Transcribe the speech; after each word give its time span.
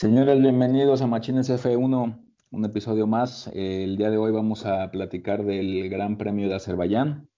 Señores, 0.00 0.40
bienvenidos 0.40 1.02
a 1.02 1.06
Machines 1.06 1.50
F1, 1.50 2.24
un 2.52 2.64
episodio 2.64 3.06
más. 3.06 3.50
El 3.52 3.98
día 3.98 4.08
de 4.08 4.16
hoy 4.16 4.32
vamos 4.32 4.64
a 4.64 4.90
platicar 4.90 5.44
del 5.44 5.90
Gran 5.90 6.16
Premio 6.16 6.48
de 6.48 6.54
Azerbaiyán, 6.54 7.28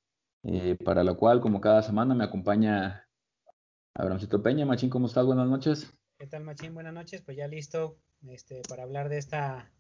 eh, 0.45 0.77
para 0.85 1.03
lo 1.03 1.17
cual, 1.17 1.41
como 1.41 1.61
cada 1.61 1.83
semana, 1.83 2.15
me 2.15 2.23
acompaña 2.23 3.09
Abramcito 3.95 4.45
Peña. 4.45 4.65
Machín, 4.65 4.91
¿cómo 4.91 5.09
estás? 5.09 5.27
Buenas 5.27 5.49
noches. 5.49 5.93
¿Qué 6.21 6.29
tal, 6.29 6.45
Machín? 6.45 6.73
Buenas 6.73 6.95
noches. 6.95 7.21
Pues 7.23 7.37
ya 7.37 7.49
listo 7.49 7.97
este, 8.29 8.63
para 8.69 8.85
hablar 8.85 9.09
de 9.09 9.19
esta, 9.19 9.73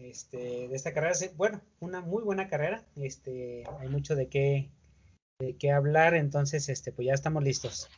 este, 0.00 0.66
de 0.66 0.74
esta 0.74 0.92
carrera. 0.92 1.14
Bueno, 1.36 1.60
una 1.78 2.00
muy 2.00 2.24
buena 2.24 2.48
carrera. 2.48 2.84
Este, 2.96 3.62
hay 3.78 3.88
mucho 3.88 4.16
de 4.16 4.28
qué, 4.28 4.72
de 5.38 5.56
qué 5.56 5.70
hablar, 5.70 6.14
entonces, 6.14 6.68
este, 6.70 6.90
pues 6.90 7.06
ya 7.06 7.14
estamos 7.14 7.44
listos. 7.44 7.88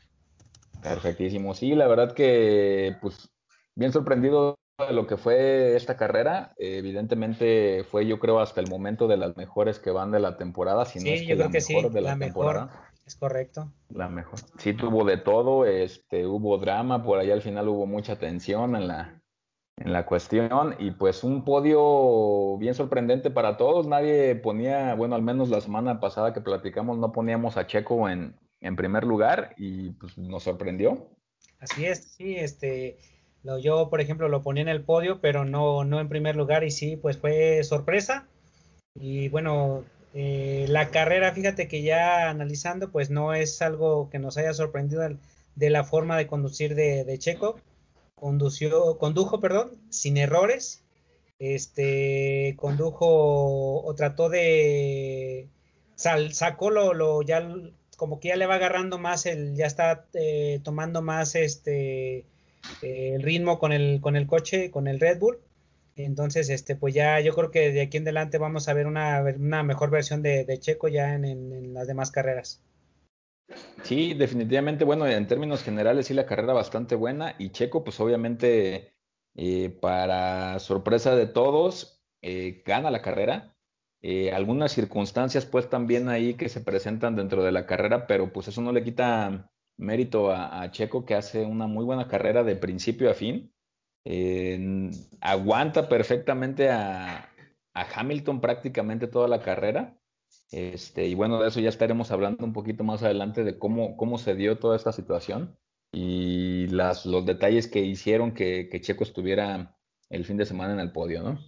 Perfectísimo. 0.83 1.55
Sí, 1.55 1.75
la 1.75 1.89
verdad 1.89 2.13
que, 2.13 2.95
pues, 3.01 3.32
bien 3.75 3.93
sorprendido 3.93 4.59
de 4.79 4.93
lo 4.93 5.07
que 5.07 5.17
fue 5.17 5.77
esta 5.77 5.97
carrera. 5.97 6.55
evidentemente 6.59 7.85
fue, 7.85 8.07
yo 8.07 8.19
creo, 8.19 8.41
hasta 8.41 8.61
el 8.61 8.69
momento 8.69 9.09
de 9.09 9.17
las 9.17 9.37
mejores 9.37 9.79
que 9.79 9.91
van 9.91 10.11
de 10.11 10.21
la 10.21 10.37
temporada. 10.37 10.85
Si 10.85 11.01
sí, 11.01 11.09
no 11.09 11.15
es 11.15 11.27
yo 11.27 11.37
creo 11.37 11.51
que 11.51 11.61
sí, 11.61 11.77
de 11.91 12.01
la, 12.01 12.17
mejor. 12.17 12.69
Es 13.07 13.17
correcto. 13.17 13.73
La 13.91 14.09
mejor. 14.09 14.39
Sí, 14.59 14.75
tuvo 14.75 15.05
de 15.05 15.17
todo, 15.17 15.67
este, 15.67 16.27
hubo 16.27 16.59
drama, 16.59 17.03
por 17.03 17.19
allá 17.19 17.35
al 17.35 17.43
final 17.43 17.69
hubo 17.69 17.87
mucha 17.87 18.19
tensión 18.19 18.77
en 18.77 18.89
la, 18.89 19.21
en 19.77 19.93
la 19.93 20.07
cuestión 20.07 20.77
y 20.79 20.93
pues 20.93 21.25
un 21.25 21.45
podio 21.45 22.57
bien 22.59 22.75
sorprendente 22.75 23.31
para 23.31 23.57
todos. 23.57 23.87
Nadie 23.87 24.37
ponía, 24.37 24.95
bueno, 24.95 25.15
al 25.15 25.23
menos 25.23 25.49
la 25.49 25.61
semana 25.61 26.01
pasada 26.01 26.33
que 26.33 26.41
platicamos 26.41 26.99
no 26.99 27.13
poníamos 27.13 27.57
a 27.57 27.67
Checo 27.67 28.09
en, 28.09 28.37
en 28.61 28.77
primer 28.77 29.05
lugar 29.05 29.55
y 29.57 29.91
pues 29.91 30.17
nos 30.17 30.45
sorprendió. 30.45 31.11
Así 31.59 31.85
es, 31.85 32.13
sí, 32.15 32.37
este, 32.37 32.99
lo, 33.45 33.59
yo 33.59 33.89
por 33.91 34.01
ejemplo 34.01 34.29
lo 34.29 34.43
ponía 34.43 34.63
en 34.63 34.69
el 34.69 34.85
podio, 34.85 35.21
pero 35.21 35.45
no, 35.45 35.85
no 35.85 36.01
en 36.01 36.09
primer 36.09 36.37
lugar 36.37 36.65
y 36.65 36.71
sí, 36.71 36.97
pues 36.97 37.19
fue 37.19 37.63
sorpresa. 37.65 38.29
Y 38.95 39.29
bueno, 39.29 39.85
eh, 40.15 40.67
la 40.69 40.91
carrera, 40.91 41.33
fíjate 41.33 41.69
que 41.69 41.83
ya 41.83 42.29
analizando, 42.31 42.91
pues 42.91 43.11
no 43.11 43.35
es 43.35 43.63
algo 43.63 44.11
que 44.11 44.19
nos 44.19 44.37
haya 44.37 44.53
sorprendido 44.55 45.03
de 45.55 45.71
la 45.71 45.85
forma 45.85 46.17
de 46.17 46.27
conducir 46.27 46.75
de, 46.75 47.19
Checo. 47.19 47.61
Condució, 48.15 48.99
condujo, 48.99 49.41
perdón, 49.41 49.79
sin 49.91 50.17
errores. 50.17 50.85
Este, 51.39 52.55
condujo 52.59 53.83
o 53.83 53.95
trató 53.97 54.29
de, 54.29 55.49
sacó 55.97 56.71
lo, 56.71 56.95
lo, 56.95 57.23
ya 57.23 57.49
como 57.97 58.21
que 58.21 58.29
ya 58.29 58.37
le 58.37 58.47
va 58.47 58.57
agarrando 58.57 58.99
más 58.99 59.27
el, 59.27 59.55
ya 59.57 59.67
está 59.67 60.07
eh, 60.15 60.61
tomando 60.63 61.03
más 61.03 61.35
este 61.35 62.27
eh, 62.83 63.13
el 63.15 63.23
ritmo 63.23 63.59
con 63.59 63.73
el, 63.73 64.01
con 64.01 64.17
el 64.17 64.27
coche, 64.27 64.71
con 64.71 64.89
el 64.89 65.01
Red 65.01 65.19
Bull. 65.19 65.39
Entonces, 65.95 66.49
este, 66.49 66.75
pues 66.75 66.95
ya 66.95 67.21
yo 67.21 67.35
creo 67.35 67.51
que 67.51 67.71
de 67.71 67.83
aquí 67.83 67.99
en 67.99 68.05
adelante 68.05 68.39
vamos 68.39 68.69
a 68.69 68.75
ver 68.75 68.87
una, 68.87 69.23
una 69.23 69.63
mejor 69.63 69.91
versión 69.91 70.23
de, 70.23 70.59
Checo 70.59 70.89
ya 70.89 71.15
en, 71.15 71.75
las 71.75 71.87
demás 71.87 72.11
carreras. 72.11 72.63
Sí, 73.83 74.15
definitivamente, 74.15 74.85
bueno, 74.85 75.07
en 75.07 75.27
términos 75.27 75.63
generales 75.63 76.07
sí 76.07 76.15
la 76.15 76.25
carrera 76.25 76.55
bastante 76.55 76.95
buena 76.95 77.35
y 77.39 77.51
Checo 77.51 77.85
pues 77.85 78.01
obviamente 78.01 78.95
eh, 79.35 79.69
para 79.69 80.59
sorpresa 80.61 81.15
de 81.15 81.27
todos 81.27 82.03
eh, 82.23 82.63
gana 82.65 82.91
la 82.91 83.03
carrera. 83.03 83.55
Algunas 84.33 84.73
circunstancias 84.73 85.47
pues 85.47 85.71
también 85.71 86.09
ahí 86.09 86.35
que 86.35 86.49
se 86.49 86.61
presentan 86.61 87.15
dentro 87.15 87.45
de 87.45 87.53
la 87.53 87.67
carrera, 87.67 88.09
pero 88.09 88.33
pues 88.33 88.49
eso 88.49 88.61
no 88.61 88.73
le 88.73 88.83
quita 88.83 89.52
mérito 89.77 90.33
a 90.33 90.71
Checo 90.71 91.05
que 91.05 91.15
hace 91.15 91.45
una 91.45 91.67
muy 91.67 91.85
buena 91.85 92.09
carrera 92.09 92.45
de 92.45 92.57
principio 92.57 93.11
a 93.11 93.15
fin 93.15 93.53
aguanta 95.21 95.89
perfectamente 95.89 96.71
a, 96.71 97.29
Hamilton 97.75 98.43
prácticamente 98.43 99.07
toda 99.07 99.29
la 99.29 99.41
carrera. 99.41 99.97
Este, 100.51 101.07
y 101.07 101.15
bueno, 101.15 101.41
de 101.41 101.49
eso 101.49 101.61
ya 101.61 101.71
estaremos 101.71 102.11
hablando 102.11 102.45
un 102.45 102.53
poquito 102.53 102.85
más 102.85 103.03
adelante 103.03 103.45
de 103.45 103.59
cómo, 103.59 103.97
cómo 103.97 104.19
se 104.19 104.35
dio 104.35 104.59
toda 104.59 104.77
esta 104.77 104.93
situación 104.93 105.57
y 105.91 106.67
las, 106.67 107.07
los 107.07 107.25
detalles 107.25 107.69
que 107.69 107.81
hicieron 107.81 108.33
que, 108.33 108.69
Checo 108.83 109.05
estuviera 109.05 109.79
el 110.11 110.27
fin 110.27 110.37
de 110.37 110.45
semana 110.45 110.75
en 110.75 110.81
el 110.81 110.93
podio, 110.93 111.23
¿no? 111.23 111.39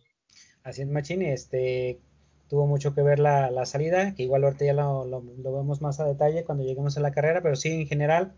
Así 0.62 0.80
es, 0.80 0.88
Machini, 0.88 1.26
este, 1.26 2.00
tuvo 2.48 2.66
mucho 2.66 2.94
que 2.94 3.02
ver 3.02 3.18
la, 3.18 3.66
salida, 3.66 4.14
que 4.14 4.22
igual 4.22 4.44
ahorita 4.44 4.64
ya 4.64 4.72
lo, 4.72 5.04
lo, 5.04 5.22
vemos 5.22 5.80
más 5.80 6.00
a 6.00 6.04
detalle 6.04 6.44
cuando 6.44 6.64
lleguemos 6.64 6.96
a 6.96 7.00
la 7.00 7.12
carrera, 7.12 7.42
pero 7.42 7.56
sí, 7.56 7.70
en 7.70 7.86
general, 7.86 8.32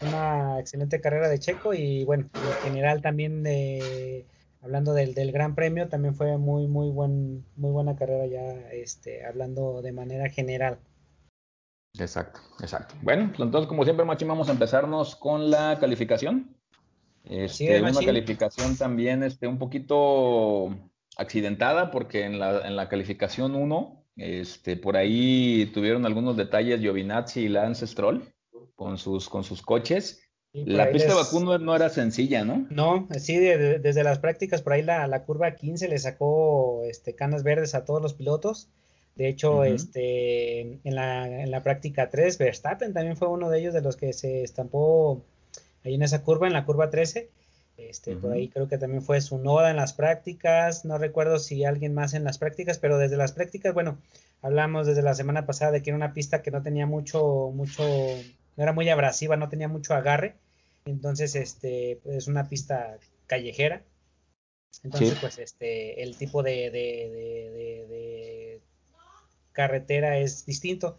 una 0.00 0.58
excelente 0.58 1.00
carrera 1.00 1.28
de 1.28 1.38
Checo 1.38 1.74
y 1.74 2.04
bueno, 2.04 2.28
en 2.34 2.70
general 2.70 3.02
también 3.02 3.42
de, 3.42 4.26
hablando 4.60 4.94
del, 4.94 5.14
del 5.14 5.32
Gran 5.32 5.54
Premio, 5.54 5.88
también 5.88 6.14
fue 6.14 6.38
muy, 6.38 6.66
muy, 6.66 6.90
buen, 6.90 7.44
muy 7.56 7.70
buena 7.70 7.96
carrera 7.96 8.26
ya, 8.26 8.70
este, 8.70 9.24
hablando 9.24 9.82
de 9.82 9.92
manera 9.92 10.28
general. 10.28 10.78
Exacto, 11.98 12.40
exacto. 12.60 12.94
Bueno, 13.02 13.28
pues 13.28 13.40
entonces 13.40 13.68
como 13.68 13.84
siempre, 13.84 14.04
Machín, 14.04 14.28
vamos 14.28 14.48
a 14.48 14.52
empezarnos 14.52 15.14
con 15.16 15.50
la 15.50 15.78
calificación. 15.78 16.56
Este, 17.24 17.80
una 17.80 17.92
calificación 17.92 18.76
también 18.76 19.22
este, 19.22 19.46
un 19.46 19.58
poquito 19.58 20.76
accidentada 21.16 21.90
porque 21.90 22.24
en 22.24 22.38
la, 22.38 22.66
en 22.66 22.76
la 22.76 22.88
calificación 22.88 23.54
1, 23.54 24.04
este, 24.16 24.76
por 24.76 24.96
ahí 24.96 25.70
tuvieron 25.72 26.06
algunos 26.06 26.36
detalles 26.36 26.80
Giovinazzi 26.80 27.40
y 27.40 27.48
Lance 27.48 27.86
Stroll 27.86 28.32
con 28.74 28.98
sus, 28.98 29.28
con 29.28 29.44
sus 29.44 29.62
coches. 29.62 30.20
La 30.52 30.90
pista 30.90 31.08
de 31.08 31.14
vacuno 31.14 31.56
no 31.56 31.74
era 31.74 31.88
sencilla, 31.88 32.44
¿no? 32.44 32.66
No, 32.68 33.08
sí, 33.18 33.38
desde 33.38 34.04
las 34.04 34.18
prácticas, 34.18 34.60
por 34.60 34.74
ahí 34.74 34.82
la, 34.82 35.06
la, 35.06 35.24
curva 35.24 35.54
15 35.54 35.88
le 35.88 35.98
sacó 35.98 36.82
este, 36.84 37.14
canas 37.14 37.42
verdes 37.42 37.74
a 37.74 37.86
todos 37.86 38.02
los 38.02 38.12
pilotos. 38.12 38.68
De 39.14 39.28
hecho, 39.28 39.64
este, 39.64 40.60
en, 40.60 40.94
la, 40.94 41.26
en 41.26 41.50
la 41.50 41.62
práctica 41.62 42.10
3, 42.10 42.36
Verstappen 42.36 42.92
también 42.92 43.16
fue 43.16 43.28
uno 43.28 43.48
de 43.48 43.60
ellos 43.60 43.72
de 43.72 43.80
los 43.80 43.96
que 43.96 44.12
se 44.12 44.42
estampó 44.42 45.24
ahí 45.84 45.94
en 45.94 46.02
esa 46.02 46.22
curva, 46.22 46.46
en 46.46 46.52
la 46.52 46.66
curva 46.66 46.90
13. 46.90 47.30
Este, 47.76 48.16
Por 48.16 48.32
ahí 48.32 48.48
creo 48.48 48.68
que 48.68 48.78
también 48.78 49.02
fue 49.02 49.20
su 49.20 49.38
noda 49.38 49.70
en 49.70 49.76
las 49.76 49.92
prácticas. 49.92 50.84
No 50.84 50.98
recuerdo 50.98 51.38
si 51.38 51.64
alguien 51.64 51.94
más 51.94 52.14
en 52.14 52.24
las 52.24 52.38
prácticas, 52.38 52.78
pero 52.78 52.98
desde 52.98 53.16
las 53.16 53.32
prácticas, 53.32 53.74
bueno, 53.74 53.98
hablamos 54.40 54.86
desde 54.86 55.02
la 55.02 55.14
semana 55.14 55.46
pasada 55.46 55.72
de 55.72 55.82
que 55.82 55.90
era 55.90 55.96
una 55.96 56.12
pista 56.12 56.42
que 56.42 56.50
no 56.50 56.62
tenía 56.62 56.86
mucho, 56.86 57.50
mucho, 57.54 57.82
no 58.56 58.62
era 58.62 58.72
muy 58.72 58.88
abrasiva, 58.88 59.36
no 59.36 59.48
tenía 59.48 59.68
mucho 59.68 59.94
agarre. 59.94 60.36
Entonces, 60.84 61.34
este, 61.34 62.00
es 62.04 62.26
una 62.26 62.48
pista 62.48 62.98
callejera. 63.26 63.82
Entonces, 64.82 65.18
pues, 65.20 65.38
este, 65.38 66.02
el 66.02 66.16
tipo 66.16 66.42
de, 66.42 66.70
de, 66.70 68.60
carretera 69.52 70.18
es 70.18 70.44
distinto. 70.46 70.98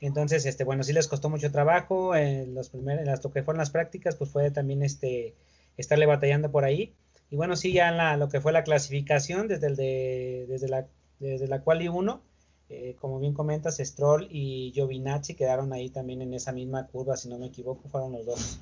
Entonces, 0.00 0.44
este, 0.46 0.64
bueno, 0.64 0.84
sí 0.84 0.92
les 0.92 1.08
costó 1.08 1.30
mucho 1.30 1.50
trabajo. 1.50 2.14
En 2.14 2.54
los 2.54 2.68
primeros, 2.68 3.00
en 3.00 3.06
las, 3.06 3.24
lo 3.24 3.32
que 3.32 3.42
fueron 3.42 3.58
las 3.58 3.70
prácticas, 3.70 4.16
pues 4.16 4.30
fue 4.30 4.50
también 4.50 4.82
este 4.82 5.34
estarle 5.76 6.06
batallando 6.06 6.50
por 6.50 6.64
ahí. 6.64 6.94
Y 7.30 7.36
bueno, 7.36 7.56
sí, 7.56 7.72
ya 7.72 7.88
en 7.88 7.96
la, 7.96 8.16
lo 8.16 8.28
que 8.28 8.40
fue 8.40 8.52
la 8.52 8.64
clasificación 8.64 9.48
desde, 9.48 9.66
el 9.66 9.76
de, 9.76 10.46
desde, 10.48 10.68
la, 10.68 10.86
desde 11.18 11.48
la 11.48 11.62
quali 11.62 11.88
1, 11.88 12.22
eh, 12.68 12.96
como 13.00 13.18
bien 13.18 13.34
comentas, 13.34 13.78
Stroll 13.78 14.28
y 14.30 14.72
Giovinazzi 14.74 15.34
quedaron 15.34 15.72
ahí 15.72 15.90
también 15.90 16.22
en 16.22 16.34
esa 16.34 16.52
misma 16.52 16.86
curva, 16.86 17.16
si 17.16 17.28
no 17.28 17.38
me 17.38 17.46
equivoco, 17.46 17.88
fueron 17.88 18.12
los 18.12 18.26
dos. 18.26 18.60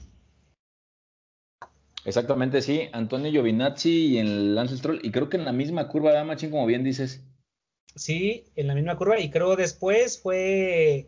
Exactamente, 2.04 2.62
sí, 2.62 2.88
Antonio 2.92 3.30
Giovinazzi 3.30 4.14
y 4.14 4.18
en 4.18 4.54
Lance 4.54 4.76
Stroll, 4.76 5.00
y 5.02 5.10
creo 5.12 5.28
que 5.28 5.36
en 5.36 5.44
la 5.44 5.52
misma 5.52 5.88
curva 5.88 6.24
Machín, 6.24 6.50
como 6.50 6.66
bien 6.66 6.82
dices. 6.82 7.24
Sí, 7.94 8.44
en 8.56 8.66
la 8.66 8.74
misma 8.74 8.96
curva, 8.96 9.20
y 9.20 9.30
creo 9.30 9.54
después 9.54 10.20
fue 10.20 11.06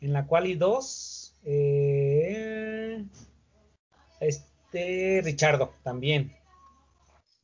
en 0.00 0.12
la 0.12 0.26
quali 0.26 0.54
2. 0.54 1.36
Eh, 1.44 3.04
este 4.20 4.51
Richardo 4.72 5.74
también. 5.82 6.36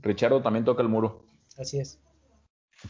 Richardo 0.01 0.43
también 0.43 0.65
toca 0.65 0.83
el 0.83 0.89
muro. 0.89 1.25
Así 1.57 1.79
es. 1.79 2.01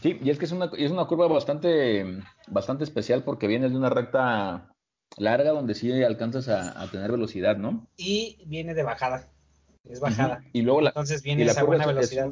Sí, 0.01 0.19
y 0.21 0.29
es 0.29 0.37
que 0.37 0.45
es 0.45 0.51
una, 0.51 0.69
es 0.77 0.91
una 0.91 1.05
curva 1.05 1.27
bastante, 1.27 2.21
bastante 2.47 2.83
especial 2.83 3.23
porque 3.23 3.47
viene 3.47 3.69
de 3.69 3.75
una 3.75 3.89
recta 3.89 4.71
larga 5.17 5.51
donde 5.51 5.73
sí 5.73 5.91
alcanzas 6.03 6.47
a, 6.47 6.87
tener 6.91 7.11
velocidad, 7.11 7.57
¿no? 7.57 7.87
Y 7.97 8.43
viene 8.45 8.75
de 8.75 8.83
bajada. 8.83 9.27
Es 9.83 9.99
bajada. 9.99 10.43
Y 10.53 10.61
luego 10.61 10.81
la, 10.81 10.89
Entonces 10.89 11.23
viene 11.23 11.43
esa 11.43 11.63
buena 11.63 11.87
velocidad. 11.87 12.31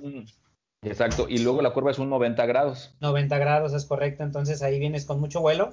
exacto. 0.84 1.28
Y 1.28 1.40
luego 1.40 1.62
la 1.62 1.74
curva 1.74 1.92
es 1.92 2.00
un 2.00 2.10
90 2.10 2.46
grados. 2.46 2.96
90 3.02 3.38
grados 3.40 3.74
es 3.74 3.86
correcto. 3.86 4.24
Entonces 4.24 4.62
ahí 4.62 4.80
vienes 4.80 5.06
con 5.06 5.20
mucho 5.20 5.42
vuelo. 5.42 5.72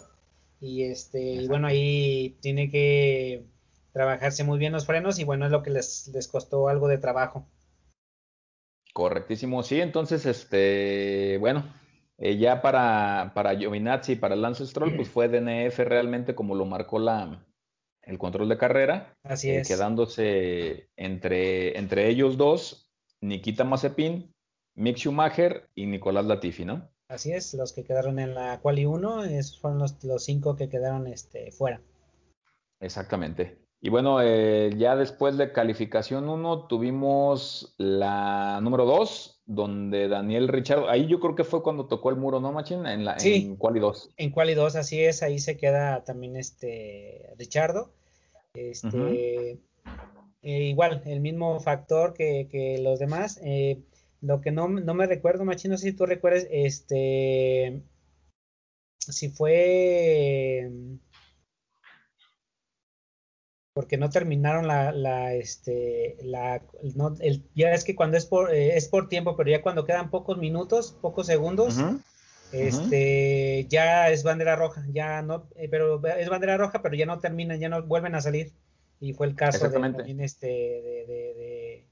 Y 0.60 0.84
este, 0.84 1.20
y 1.20 1.48
bueno, 1.48 1.66
ahí 1.66 2.38
tiene 2.40 2.70
que 2.70 3.44
trabajarse 3.94 4.43
muy 4.43 4.58
bien 4.58 4.73
los 4.73 4.87
frenos 4.87 5.19
y 5.20 5.25
bueno, 5.25 5.46
es 5.46 5.52
lo 5.52 5.62
que 5.62 5.70
les, 5.70 6.08
les 6.08 6.29
costó 6.29 6.69
algo 6.69 6.88
de 6.88 6.99
trabajo. 6.99 7.46
Correctísimo, 8.93 9.62
sí, 9.62 9.81
entonces, 9.81 10.26
este, 10.26 11.38
bueno, 11.38 11.64
eh, 12.19 12.37
ya 12.37 12.61
para, 12.61 13.32
para 13.35 13.56
Giovinazzi 13.56 14.12
y 14.12 14.17
para 14.17 14.37
Lance 14.37 14.67
Stroll, 14.67 14.96
pues 14.96 15.08
fue 15.08 15.29
DNF 15.29 15.79
realmente 15.79 16.35
como 16.35 16.56
lo 16.56 16.64
marcó 16.64 16.99
la, 16.99 17.46
el 18.02 18.19
control 18.19 18.49
de 18.49 18.58
carrera. 18.58 19.17
Así 19.23 19.50
eh, 19.50 19.61
es. 19.61 19.69
quedándose 19.69 20.91
entre, 20.96 21.79
entre 21.79 22.08
ellos 22.08 22.37
dos. 22.37 22.91
Nikita 23.20 23.64
Mazepin, 23.64 24.35
Mick 24.75 24.99
Schumacher 24.99 25.70
y 25.75 25.87
Nicolás 25.87 26.26
Latifi, 26.26 26.64
¿no? 26.64 26.91
Así 27.08 27.32
es, 27.32 27.55
los 27.55 27.73
que 27.73 27.85
quedaron 27.85 28.19
en 28.19 28.35
la 28.35 28.61
quali 28.61 28.87
1, 28.87 29.25
esos 29.25 29.58
fueron 29.61 29.79
los, 29.79 30.02
los 30.05 30.25
cinco 30.25 30.56
que 30.56 30.69
quedaron 30.69 31.06
este, 31.06 31.52
fuera. 31.52 31.81
Exactamente. 32.81 33.63
Y 33.84 33.90
bueno, 33.90 34.22
eh, 34.22 34.70
ya 34.78 34.96
después 34.96 35.36
de 35.36 35.52
calificación 35.52 36.26
1 36.26 36.69
tuvimos 36.69 37.75
la 37.76 38.58
número 38.62 38.86
2, 38.86 39.42
donde 39.44 40.08
Daniel 40.08 40.48
Richard, 40.48 40.88
ahí 40.88 41.06
yo 41.06 41.20
creo 41.20 41.34
que 41.34 41.44
fue 41.44 41.62
cuando 41.62 41.84
tocó 41.84 42.08
el 42.08 42.16
muro, 42.16 42.40
¿no, 42.40 42.50
Machín? 42.50 42.86
En, 42.86 43.04
la, 43.04 43.19
sí, 43.19 43.44
en 43.44 43.56
Quali 43.56 43.81
2. 43.81 44.14
En 44.16 44.31
Quali 44.31 44.54
2, 44.54 44.76
así 44.76 45.04
es, 45.04 45.22
ahí 45.22 45.38
se 45.38 45.58
queda 45.58 46.02
también 46.02 46.34
este 46.36 47.28
Richardo. 47.36 47.92
Este, 48.54 49.58
eh, 50.40 50.62
igual, 50.62 51.02
el 51.04 51.20
mismo 51.20 51.60
factor 51.60 52.14
que, 52.14 52.78
los 52.81 52.98
demás. 52.98 53.38
Eh, 53.44 53.82
lo 54.22 54.40
que 54.40 54.50
no, 54.50 54.66
no, 54.66 54.94
me 54.94 55.06
recuerdo, 55.06 55.44
Machín, 55.44 55.72
no 55.72 55.76
sé 55.76 55.90
si 55.90 55.92
tú 55.94 56.06
recuerdas, 56.06 56.46
este, 56.50 57.82
si 58.98 59.28
fue 59.28 60.70
porque 63.74 63.98
no 63.98 64.08
terminaron 64.08 64.68
la, 64.68 64.92
la 64.92 65.34
este, 65.34 66.16
la, 66.22 66.62
no, 66.94 67.16
el, 67.18 67.42
ya 67.56 67.72
es 67.72 67.84
que 67.84 67.96
cuando 67.96 68.16
es 68.16 68.24
por, 68.24 68.54
eh, 68.54 68.76
es 68.76 68.88
por 68.88 69.08
tiempo, 69.08 69.36
pero 69.36 69.50
ya 69.50 69.62
cuando 69.62 69.84
quedan 69.84 70.10
pocos 70.10 70.38
minutos, 70.38 70.96
pocos 71.02 71.26
segundos, 71.26 71.76
este, 72.52 73.66
ya 73.68 74.10
es 74.10 74.22
bandera 74.22 74.54
roja, 74.54 74.84
ya 74.92 75.22
no, 75.22 75.48
eh, 75.56 75.68
pero 75.68 76.00
es 76.06 76.28
bandera 76.28 76.56
roja, 76.56 76.82
pero 76.82 76.94
ya 76.94 77.04
no 77.04 77.18
terminan, 77.18 77.58
ya 77.58 77.68
no 77.68 77.82
vuelven 77.82 78.14
a 78.14 78.20
salir, 78.20 78.52
y 79.00 79.12
fue 79.12 79.26
el 79.26 79.34
caso 79.34 79.68
de, 79.68 80.16
este, 80.20 80.46
de, 80.46 81.04
de, 81.08 81.34
de, 81.34 81.88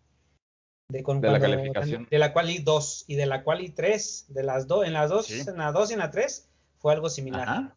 de, 0.88 1.02
con, 1.02 1.20
la 1.20 1.40
calificación. 1.40 2.06
De 2.08 2.18
la 2.20 2.32
quali 2.32 2.58
2 2.60 3.06
y 3.08 3.16
de 3.16 3.26
la 3.26 3.42
quali 3.42 3.70
3, 3.70 4.26
de 4.28 4.42
las 4.44 4.68
dos, 4.68 4.86
en 4.86 4.92
las 4.92 5.10
dos, 5.10 5.28
en 5.32 5.56
la 5.56 5.72
2 5.72 5.90
y 5.90 5.92
en 5.94 5.98
la 5.98 6.12
3, 6.12 6.48
fue 6.78 6.92
algo 6.92 7.10
similar. 7.10 7.74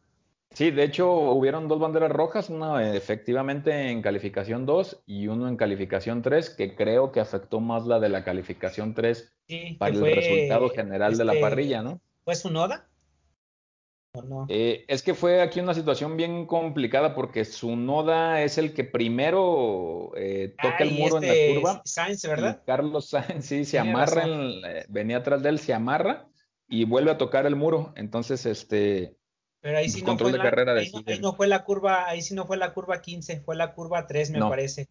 Sí, 0.55 0.71
de 0.71 0.85
hecho 0.85 1.11
hubieron 1.11 1.67
dos 1.67 1.79
banderas 1.79 2.09
rojas, 2.09 2.49
una 2.49 2.95
efectivamente 2.95 3.91
en 3.91 4.01
calificación 4.01 4.65
2 4.65 5.03
y 5.05 5.27
uno 5.27 5.49
en 5.49 5.57
calificación 5.57 6.21
3, 6.21 6.49
que 6.51 6.75
creo 6.75 7.11
que 7.11 7.19
afectó 7.19 7.59
más 7.59 7.85
la 7.85 7.99
de 7.99 8.07
la 8.07 8.23
calificación 8.23 8.93
3 8.93 9.33
para 9.77 9.93
el 9.93 10.15
resultado 10.15 10.69
general 10.69 11.17
de 11.17 11.25
la 11.25 11.33
este, 11.33 11.41
parrilla, 11.41 11.81
¿no? 11.81 11.99
¿Fue 12.23 12.35
su 12.35 12.49
noda? 12.49 12.87
¿O 14.13 14.21
no? 14.21 14.45
Eh, 14.47 14.85
es 14.87 15.03
que 15.03 15.13
fue 15.13 15.41
aquí 15.41 15.59
una 15.59 15.73
situación 15.73 16.15
bien 16.15 16.45
complicada 16.45 17.15
porque 17.15 17.43
su 17.43 17.75
noda 17.75 18.41
es 18.41 18.57
el 18.57 18.73
que 18.73 18.85
primero 18.85 20.13
eh, 20.15 20.55
toca 20.61 20.85
el 20.85 20.91
muro 20.91 21.17
en 21.17 21.27
la 21.27 21.33
este 21.33 21.55
curva. 21.55 21.81
Sainz, 21.83 22.25
¿verdad? 22.25 22.63
Carlos 22.65 23.09
Sainz, 23.09 23.45
sí, 23.45 23.65
se 23.65 23.77
amarra, 23.77 24.23
eh, 24.25 24.85
venía 24.87 25.17
atrás 25.17 25.43
de 25.43 25.49
él, 25.49 25.59
se 25.59 25.73
amarra 25.73 26.29
y 26.69 26.85
vuelve 26.85 27.11
a 27.11 27.17
tocar 27.17 27.45
el 27.45 27.57
muro. 27.57 27.91
Entonces, 27.97 28.45
este 28.45 29.17
pero 29.65 29.79
ahí 29.79 29.89
sí 29.89 30.03
no 30.03 30.15
fue, 30.15 30.31
la, 30.31 30.44
ahí 30.75 30.91
no, 31.19 31.33
fue 31.33 31.47
la 31.47 31.63
curva, 31.63 32.07
ahí 32.07 32.21
sí 32.21 32.35
no 32.35 32.45
fue 32.45 32.56
la 32.56 32.71
curva 32.71 33.01
15, 33.01 33.39
fue 33.39 33.56
la 33.56 33.73
curva 33.73 34.06
3, 34.06 34.29
me 34.29 34.39
parece. 34.41 34.88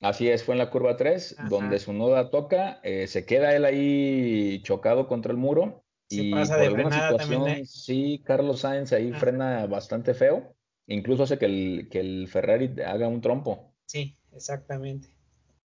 Así 0.00 0.30
es, 0.30 0.44
fue 0.44 0.54
en 0.54 0.60
la 0.60 0.70
curva 0.70 0.96
3, 0.96 1.36
donde 1.50 1.78
su 1.78 1.92
noda 1.92 2.30
toca, 2.30 2.80
eh, 2.84 3.06
se 3.06 3.26
queda 3.26 3.54
él 3.54 3.66
ahí 3.66 4.62
chocado 4.62 5.08
contra 5.08 5.30
el 5.30 5.36
muro. 5.36 5.84
y 6.08 6.32
pasa 6.32 6.54
por 6.54 6.62
de 6.62 6.66
alguna 6.68 7.08
situación, 7.10 7.48
¿eh? 7.48 7.66
sí, 7.66 8.22
Carlos 8.24 8.60
Sainz 8.60 8.94
ahí 8.94 9.12
frena 9.12 9.66
bastante 9.66 10.14
feo, 10.14 10.54
incluso 10.86 11.24
hace 11.24 11.36
que 11.36 11.44
el, 11.44 11.88
que 11.90 12.00
el 12.00 12.28
Ferrari 12.28 12.80
haga 12.80 13.08
un 13.08 13.20
trompo. 13.20 13.74
Sí, 13.84 14.16
exactamente. 14.32 15.08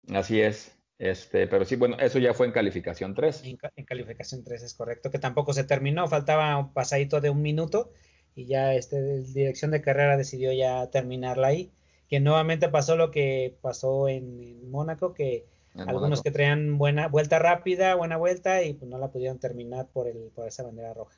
Así 0.07 0.39
es. 0.39 0.73
Este, 0.97 1.47
pero 1.47 1.65
sí, 1.65 1.75
bueno, 1.75 1.97
eso 1.99 2.17
ya 2.17 2.33
fue 2.33 2.45
en 2.45 2.53
calificación 2.53 3.13
3. 3.13 3.43
En, 3.43 3.57
en, 3.75 3.85
calificación 3.85 4.41
3 4.45 4.63
es 4.63 4.73
correcto, 4.73 5.11
que 5.11 5.19
tampoco 5.19 5.51
se 5.51 5.65
terminó, 5.65 6.07
faltaba 6.07 6.57
un 6.57 6.71
pasadito 6.71 7.19
de 7.19 7.29
un 7.29 7.41
minuto 7.41 7.91
y 8.35 8.45
ya 8.45 8.73
este 8.73 9.21
dirección 9.23 9.71
de 9.71 9.81
carrera 9.81 10.17
decidió 10.17 10.51
ya 10.51 10.87
terminarla 10.87 11.47
ahí. 11.47 11.71
Que 12.09 12.19
nuevamente 12.19 12.67
pasó 12.69 12.95
lo 12.97 13.09
que 13.09 13.55
pasó 13.61 14.09
en, 14.09 14.69
Mónaco, 14.69 15.13
que 15.13 15.45
algunos 15.75 16.21
que 16.21 16.31
traían 16.31 16.77
buena 16.77 17.07
vuelta 17.07 17.39
rápida, 17.39 17.95
buena 17.95 18.17
vuelta, 18.17 18.63
y 18.63 18.73
pues 18.73 18.89
no 18.89 18.97
la 18.97 19.09
pudieron 19.09 19.39
terminar 19.39 19.87
por, 19.87 20.07
el, 20.07 20.29
por 20.35 20.47
esa 20.47 20.63
bandera 20.63 20.93
roja. 20.93 21.17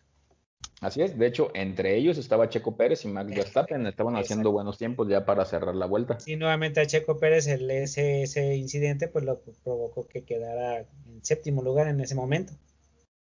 Así 0.81 1.01
es, 1.01 1.17
de 1.17 1.25
hecho, 1.25 1.49
entre 1.55 1.95
ellos 1.95 2.17
estaba 2.17 2.49
Checo 2.49 2.75
Pérez 2.75 3.05
y 3.05 3.07
Max 3.07 3.31
Verstappen, 3.35 3.87
estaban 3.87 4.15
haciendo 4.17 4.51
buenos 4.51 4.77
tiempos 4.77 5.07
ya 5.07 5.25
para 5.25 5.45
cerrar 5.45 5.75
la 5.75 5.87
vuelta. 5.87 6.19
Sí, 6.19 6.35
nuevamente 6.35 6.81
a 6.81 6.85
Checo 6.85 7.17
Pérez 7.17 7.47
el, 7.47 7.71
ese, 7.71 8.23
ese 8.23 8.55
incidente 8.55 9.07
pues 9.07 9.25
lo 9.25 9.41
provocó 9.63 10.07
que 10.07 10.23
quedara 10.23 10.79
en 10.79 11.23
séptimo 11.23 11.63
lugar 11.63 11.87
en 11.87 12.01
ese 12.01 12.13
momento 12.13 12.53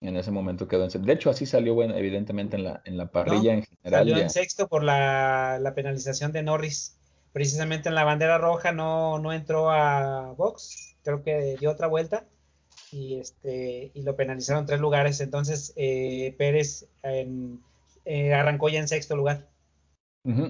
en 0.01 0.15
ese 0.15 0.31
momento 0.31 0.67
quedó 0.67 0.88
en 0.88 1.05
De 1.05 1.13
hecho, 1.13 1.29
así 1.29 1.45
salió, 1.45 1.73
bueno, 1.73 1.95
evidentemente 1.95 2.55
en 2.55 2.63
la, 2.63 2.81
en 2.85 2.97
la 2.97 3.07
parrilla 3.07 3.53
en 3.53 3.63
general. 3.63 4.07
Salió 4.07 4.17
en 4.17 4.29
sexto 4.29 4.67
por 4.67 4.83
la, 4.83 5.71
penalización 5.75 6.31
de 6.31 6.44
Norris. 6.44 6.97
Precisamente 7.33 7.89
en 7.89 7.95
la 7.95 8.03
bandera 8.03 8.38
roja 8.38 8.72
no, 8.72 9.19
no 9.19 9.33
entró 9.33 9.69
a 9.69 10.33
box, 10.33 10.95
creo 11.03 11.24
que 11.24 11.55
dio 11.60 11.72
otra 11.72 11.88
vuelta 11.88 12.25
y 12.91 13.19
este 13.19 13.91
y 13.93 14.01
lo 14.03 14.15
penalizaron 14.15 14.65
tres 14.65 14.79
lugares. 14.79 15.19
Entonces 15.22 15.74
eh, 15.75 16.33
Pérez 16.38 16.88
eh, 17.03 18.33
arrancó 18.33 18.69
ya 18.69 18.79
en 18.79 18.88
sexto 18.88 19.15
lugar. 19.15 19.48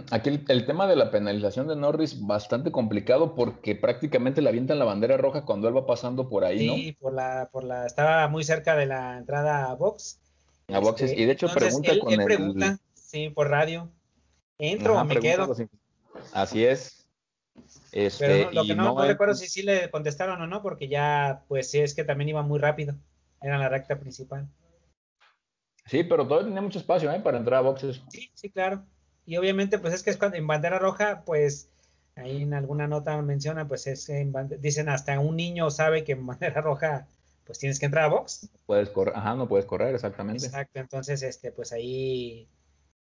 Aquí 0.10 0.30
el, 0.48 0.66
tema 0.66 0.88
de 0.88 0.96
la 0.96 1.12
penalización 1.12 1.68
de 1.68 1.76
Norris 1.76 2.26
bastante 2.26 2.72
complicado 2.72 3.36
porque 3.36 3.76
prácticamente 3.76 4.42
le 4.42 4.50
avientan 4.50 4.80
la 4.80 4.86
bandera 4.86 5.18
roja 5.18 5.46
cuando 5.46 5.68
él 5.68 5.78
va 5.78 5.86
pasando 5.86 6.30
por 6.30 6.46
ahí, 6.46 6.66
¿no? 6.66 6.74
Sí, 6.74 6.98
por 7.00 7.14
la, 7.14 7.50
por 7.52 7.64
la, 7.64 7.86
estaba 7.86 8.28
muy 8.28 8.44
cerca 8.44 8.76
de 8.76 8.88
la 8.88 9.20
entrada 9.20 9.70
a 9.70 9.76
box. 9.76 10.20
A 10.70 10.80
boxes, 10.80 11.14
y 11.16 11.26
de 11.26 11.32
hecho 11.32 11.48
pregunta 11.54 11.94
con 12.00 12.12
él 12.12 12.26
pregunta, 12.26 12.80
sí, 12.96 13.30
por 13.30 13.50
radio, 13.50 13.92
¿entro 14.58 15.00
o 15.00 15.06
me 15.06 15.20
quedo? 15.20 15.56
Así 16.34 16.66
es. 16.66 17.08
Este, 17.92 18.26
Pero 18.26 18.52
lo 18.52 18.64
que 18.64 18.76
no, 18.76 18.96
no, 18.96 19.06
recuerdo 19.06 19.36
si 19.36 19.48
sí 19.48 19.62
le 19.62 19.92
contestaron 19.92 20.42
o 20.42 20.48
no, 20.48 20.64
porque 20.64 20.88
ya, 20.88 21.44
pues 21.48 21.70
sí, 21.70 21.80
es 21.80 21.94
que 21.94 22.04
también 22.04 22.30
iba 22.30 22.42
muy 22.42 22.60
rápido, 22.60 22.96
era 23.42 23.60
la 23.60 23.70
recta 23.70 24.00
principal. 24.00 24.48
Sí, 25.86 26.04
pero 26.04 26.28
todavía 26.28 26.48
tenía 26.48 26.62
mucho 26.62 26.80
espacio, 26.80 27.12
¿eh? 27.12 27.20
Para 27.20 27.38
entrar 27.38 27.60
a 27.60 27.62
boxes. 27.62 28.02
Sí, 28.10 28.32
sí, 28.34 28.50
claro. 28.50 28.84
Y 29.28 29.36
obviamente, 29.36 29.78
pues 29.78 29.94
es 29.94 30.04
que 30.04 30.10
es 30.10 30.18
cuando 30.18 30.38
en 30.38 30.48
bandera 30.48 30.80
roja, 30.80 31.24
pues 31.26 31.70
ahí 32.16 32.44
en 32.44 32.54
alguna 32.54 32.88
nota 32.88 33.22
menciona, 33.22 33.68
pues 33.68 33.86
es 33.86 34.08
en 34.08 34.34
dicen 34.62 34.88
hasta 34.88 35.20
un 35.20 35.36
niño 35.36 35.70
sabe 35.70 36.06
que 36.06 36.14
en 36.14 36.26
bandera 36.26 36.62
roja, 36.62 37.08
pues 37.44 37.60
tienes 37.60 37.78
que 37.78 37.88
entrar 37.88 38.06
a 38.06 38.08
box. 38.08 38.50
Puedes 38.66 38.90
correr, 38.90 39.14
ajá, 39.18 39.36
no 39.36 39.50
puedes 39.50 39.66
correr, 39.66 39.94
exactamente. 39.94 40.46
Exacto, 40.46 40.80
entonces, 40.80 41.22
este, 41.24 41.52
pues 41.52 41.74
ahí 41.74 42.48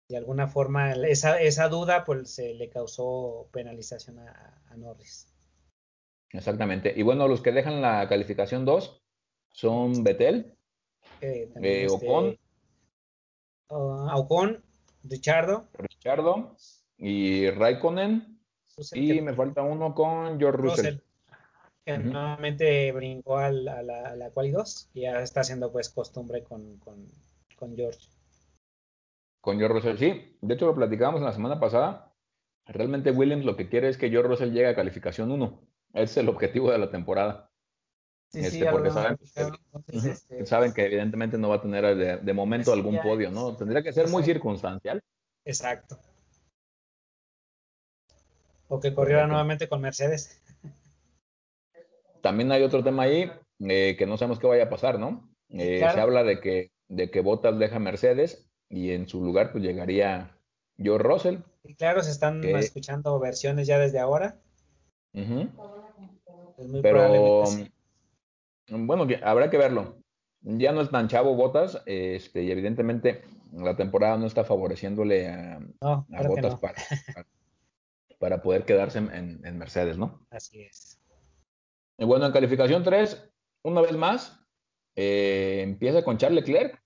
de 0.08 0.16
alguna 0.16 0.48
forma 0.48 0.94
esa, 0.94 1.40
esa 1.40 1.68
duda, 1.68 2.04
pues 2.04 2.28
se 2.28 2.54
le 2.54 2.68
causó 2.70 3.48
penalización 3.52 4.18
a, 4.18 4.52
Norris. 4.76 5.32
Exactamente. 6.32 6.92
Y 6.94 7.02
bueno, 7.02 7.28
los 7.28 7.40
que 7.40 7.52
dejan 7.52 7.80
la 7.80 8.06
calificación 8.08 8.64
2 8.64 9.00
son 9.52 10.04
Betel, 10.04 10.54
eh, 11.20 11.50
eh, 11.62 11.86
Ocon, 11.88 12.36
uh, 13.70 14.08
Ocon, 14.16 14.65
Richardo. 15.08 15.68
Richardo 15.74 16.56
y 16.98 17.50
Raikkonen. 17.50 18.38
y 18.92 19.20
me 19.20 19.34
falta 19.34 19.62
uno 19.62 19.94
con 19.94 20.38
George 20.38 20.62
Russell. 20.62 20.98
Que 21.84 21.98
nuevamente 21.98 22.90
brincó 22.92 23.38
a 23.38 23.50
la, 23.50 23.78
a 23.78 24.16
la, 24.16 24.30
quali 24.30 24.50
2 24.50 24.90
y 24.94 25.02
ya 25.02 25.20
está 25.20 25.40
haciendo 25.40 25.70
pues 25.70 25.88
costumbre 25.88 26.42
con, 26.42 26.78
con, 26.78 27.06
con 27.56 27.76
George. 27.76 28.08
Con 29.40 29.58
George 29.58 29.74
Russell, 29.74 29.96
sí. 29.96 30.36
De 30.40 30.54
hecho, 30.54 30.66
lo 30.66 30.74
platicábamos 30.74 31.22
la 31.22 31.32
semana 31.32 31.60
pasada. 31.60 32.12
Realmente 32.66 33.12
Williams 33.12 33.44
lo 33.44 33.56
que 33.56 33.68
quiere 33.68 33.88
es 33.88 33.96
que 33.96 34.10
George 34.10 34.28
Russell 34.28 34.50
llegue 34.50 34.66
a 34.66 34.74
calificación 34.74 35.30
1. 35.30 35.60
Ese 35.92 36.02
es 36.02 36.16
el 36.16 36.28
objetivo 36.28 36.72
de 36.72 36.78
la 36.78 36.90
temporada. 36.90 37.50
Sí, 38.28 38.40
sí, 38.44 38.58
este, 38.58 38.70
porque 38.70 38.90
saben, 38.90 39.18
este, 39.92 40.46
saben, 40.46 40.72
que 40.72 40.86
evidentemente 40.86 41.38
no 41.38 41.48
va 41.48 41.56
a 41.56 41.62
tener 41.62 42.20
de, 42.22 42.32
momento 42.32 42.72
algún 42.72 43.00
podio, 43.00 43.30
¿no? 43.30 43.56
Tendría 43.56 43.82
que 43.82 43.92
ser 43.92 44.08
muy 44.08 44.24
circunstancial. 44.24 45.00
Exacto. 45.44 45.98
O 48.68 48.80
que 48.80 48.92
corriera 48.92 49.26
nuevamente 49.26 49.68
con 49.68 49.80
Mercedes. 49.80 50.42
También 52.20 52.50
hay 52.50 52.62
otro 52.64 52.82
tema 52.82 53.04
ahí 53.04 53.30
eh, 53.60 53.94
que 53.96 54.06
no 54.06 54.16
sabemos 54.16 54.40
qué 54.40 54.48
vaya 54.48 54.64
a 54.64 54.70
pasar, 54.70 54.98
¿no? 54.98 55.30
Eh, 55.50 55.78
se 55.78 56.00
habla 56.00 56.24
de 56.24 56.40
que, 56.40 56.72
de 56.88 57.10
que 57.10 57.20
Bottas 57.20 57.58
deja 57.58 57.78
Mercedes 57.78 58.50
y 58.68 58.90
en 58.90 59.08
su 59.08 59.22
lugar 59.22 59.52
pues 59.52 59.62
llegaría 59.62 60.36
George 60.76 61.06
Russell. 61.06 61.36
Y 61.62 61.74
claro, 61.74 62.02
se 62.02 62.10
están 62.10 62.44
escuchando 62.44 63.18
versiones 63.18 63.66
ya 63.66 63.78
desde 63.78 64.00
ahora. 64.00 64.36
Pero 66.82 67.44
bueno, 68.68 69.06
habrá 69.22 69.50
que 69.50 69.58
verlo. 69.58 69.96
Ya 70.42 70.72
no 70.72 70.80
es 70.80 70.90
tan 70.90 71.08
chavo 71.08 71.34
Botas, 71.34 71.82
este, 71.86 72.42
y 72.42 72.50
evidentemente 72.50 73.22
la 73.52 73.76
temporada 73.76 74.16
no 74.16 74.26
está 74.26 74.44
favoreciéndole 74.44 75.28
a, 75.28 75.60
Botas 75.80 76.56
para, 78.18 78.42
poder 78.42 78.64
quedarse 78.64 78.98
en, 78.98 79.58
Mercedes, 79.58 79.98
¿no? 79.98 80.20
Así 80.30 80.62
es. 80.62 81.00
Y 81.98 82.04
bueno, 82.04 82.26
en 82.26 82.32
calificación 82.32 82.84
3, 82.84 83.30
una 83.62 83.80
vez 83.80 83.96
más, 83.96 84.38
eh, 84.94 85.60
empieza 85.62 86.04
con 86.04 86.18
Charles 86.18 86.46
Leclerc 86.46 86.80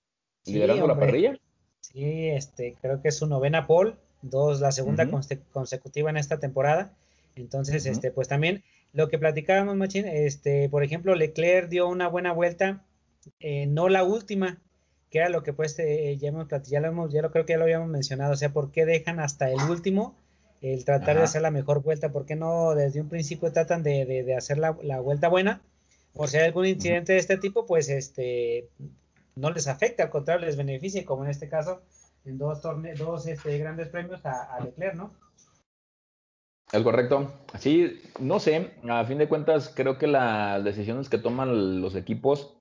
liderando 0.45 0.87
la 0.87 0.97
parrilla. 0.97 1.37
Sí, 1.81 2.29
este, 2.29 2.77
creo 2.81 3.01
que 3.01 3.09
es 3.09 3.17
su 3.17 3.27
novena 3.27 3.67
pole, 3.67 3.95
dos, 4.21 4.61
la 4.61 4.71
segunda 4.71 5.07
consecutiva 5.51 6.09
en 6.09 6.17
esta 6.17 6.39
temporada. 6.39 6.95
Entonces, 7.35 7.85
este, 7.85 8.11
pues 8.11 8.27
también 8.27 8.63
lo 8.93 9.09
que 9.09 9.17
platicábamos, 9.17 9.75
Machín, 9.75 10.05
este, 10.07 10.69
por 10.69 10.83
ejemplo, 10.83 11.15
Leclerc 11.15 11.69
dio 11.69 11.87
una 11.87 12.07
buena 12.07 12.33
vuelta, 12.33 12.83
eh, 13.39 13.67
no 13.67 13.89
la 13.89 14.03
última, 14.03 14.59
que 15.09 15.19
era 15.19 15.29
lo 15.29 15.43
que 15.43 15.53
pues 15.53 15.77
eh, 15.79 16.17
ya 16.17 16.29
hemos 16.29 16.47
ya 16.63 16.79
lo 16.79 16.87
hemos, 16.87 17.11
ya 17.11 17.21
lo 17.21 17.31
creo 17.31 17.45
que 17.45 17.53
ya 17.53 17.57
lo 17.57 17.63
habíamos 17.63 17.89
mencionado, 17.89 18.33
o 18.33 18.37
sea, 18.37 18.51
¿por 18.53 18.71
qué 18.71 18.85
dejan 18.85 19.19
hasta 19.19 19.49
el 19.49 19.61
último 19.69 20.15
el 20.61 20.85
tratar 20.85 21.17
de 21.17 21.23
hacer 21.23 21.41
la 21.41 21.51
mejor 21.51 21.81
vuelta? 21.81 22.11
¿Por 22.11 22.25
qué 22.25 22.35
no 22.35 22.75
desde 22.75 23.01
un 23.01 23.09
principio 23.09 23.51
tratan 23.51 23.83
de, 23.83 24.05
de, 24.05 24.35
hacer 24.35 24.57
la, 24.57 24.77
la, 24.83 24.99
vuelta 24.99 25.27
buena? 25.27 25.61
Por 26.13 26.29
si 26.29 26.37
hay 26.37 26.45
algún 26.45 26.65
incidente 26.65 27.13
de 27.13 27.19
este 27.19 27.37
tipo, 27.37 27.65
pues 27.65 27.89
este 27.89 28.69
no 29.35 29.49
les 29.51 29.67
afecta, 29.67 30.03
al 30.03 30.09
contrario, 30.09 30.45
les 30.45 30.57
beneficia, 30.57 31.05
como 31.05 31.23
en 31.23 31.31
este 31.31 31.49
caso, 31.49 31.81
en 32.25 32.37
dos, 32.37 32.61
torneos, 32.61 32.99
dos 32.99 33.27
este, 33.27 33.57
grandes 33.57 33.87
premios 33.89 34.25
a, 34.25 34.59
Leclerc, 34.63 34.95
¿no? 34.95 35.13
Es 36.71 36.83
correcto. 36.83 37.33
Sí, 37.59 38.01
no 38.19 38.39
sé, 38.39 38.71
a 38.89 39.03
fin 39.05 39.17
de 39.17 39.27
cuentas 39.27 39.71
creo 39.75 39.97
que 39.97 40.07
las 40.07 40.63
decisiones 40.63 41.09
que 41.09 41.17
toman 41.17 41.81
los 41.81 41.95
equipos 41.95 42.57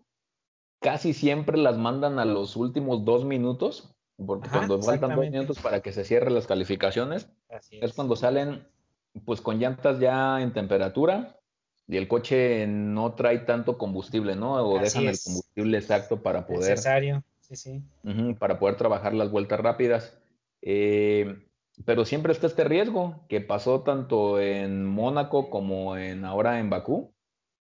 casi 0.80 1.12
siempre 1.12 1.58
las 1.58 1.76
mandan 1.76 2.18
a 2.18 2.24
los 2.24 2.56
últimos 2.56 3.04
dos 3.04 3.24
minutos, 3.24 3.94
porque 4.24 4.48
cuando 4.48 4.82
faltan 4.82 5.14
dos 5.14 5.30
minutos 5.30 5.58
para 5.60 5.80
que 5.80 5.92
se 5.92 6.04
cierren 6.04 6.34
las 6.34 6.46
calificaciones, 6.46 7.28
es. 7.70 7.92
cuando 7.92 8.16
salen 8.16 8.66
pues 9.24 9.40
con 9.40 9.58
llantas 9.58 10.00
ya 10.00 10.40
en 10.40 10.52
temperatura 10.52 11.36
y 11.86 11.96
el 11.96 12.08
coche 12.08 12.66
no 12.66 13.14
trae 13.14 13.38
tanto 13.38 13.76
combustible, 13.76 14.36
¿no? 14.36 14.54
O 14.54 14.78
dejan 14.78 15.08
el 15.08 15.18
combustible 15.22 15.78
exacto 15.78 16.22
para 16.22 16.46
poder... 16.46 16.70
Necesario, 16.70 17.24
sí, 17.40 17.56
sí. 17.56 17.82
para 18.38 18.58
poder 18.58 18.76
trabajar 18.76 19.12
las 19.12 19.30
vueltas 19.30 19.58
rápidas. 19.60 20.16
Eh, 20.62 21.49
pero 21.84 22.04
siempre 22.04 22.32
está 22.32 22.46
este 22.46 22.64
riesgo 22.64 23.24
que 23.28 23.40
pasó 23.40 23.82
tanto 23.82 24.40
en 24.40 24.86
Mónaco 24.86 25.50
como 25.50 25.96
en 25.96 26.24
ahora 26.24 26.58
en 26.58 26.70
Bakú. 26.70 27.12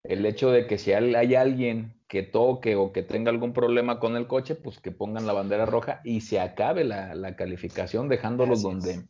El 0.02 0.26
hecho 0.26 0.50
de 0.50 0.66
que 0.66 0.76
si 0.76 0.92
hay 0.92 1.34
alguien 1.34 1.94
que 2.08 2.22
toque 2.22 2.76
o 2.76 2.92
que 2.92 3.02
tenga 3.02 3.30
algún 3.30 3.52
problema 3.52 3.98
con 3.98 4.16
el 4.16 4.26
coche, 4.26 4.54
pues 4.54 4.78
que 4.78 4.92
pongan 4.92 5.26
la 5.26 5.32
bandera 5.32 5.64
roja 5.64 6.00
y 6.04 6.20
se 6.20 6.40
acabe 6.40 6.84
la, 6.84 7.36
calificación 7.36 8.08
dejándolos 8.08 8.62
donde, 8.62 9.08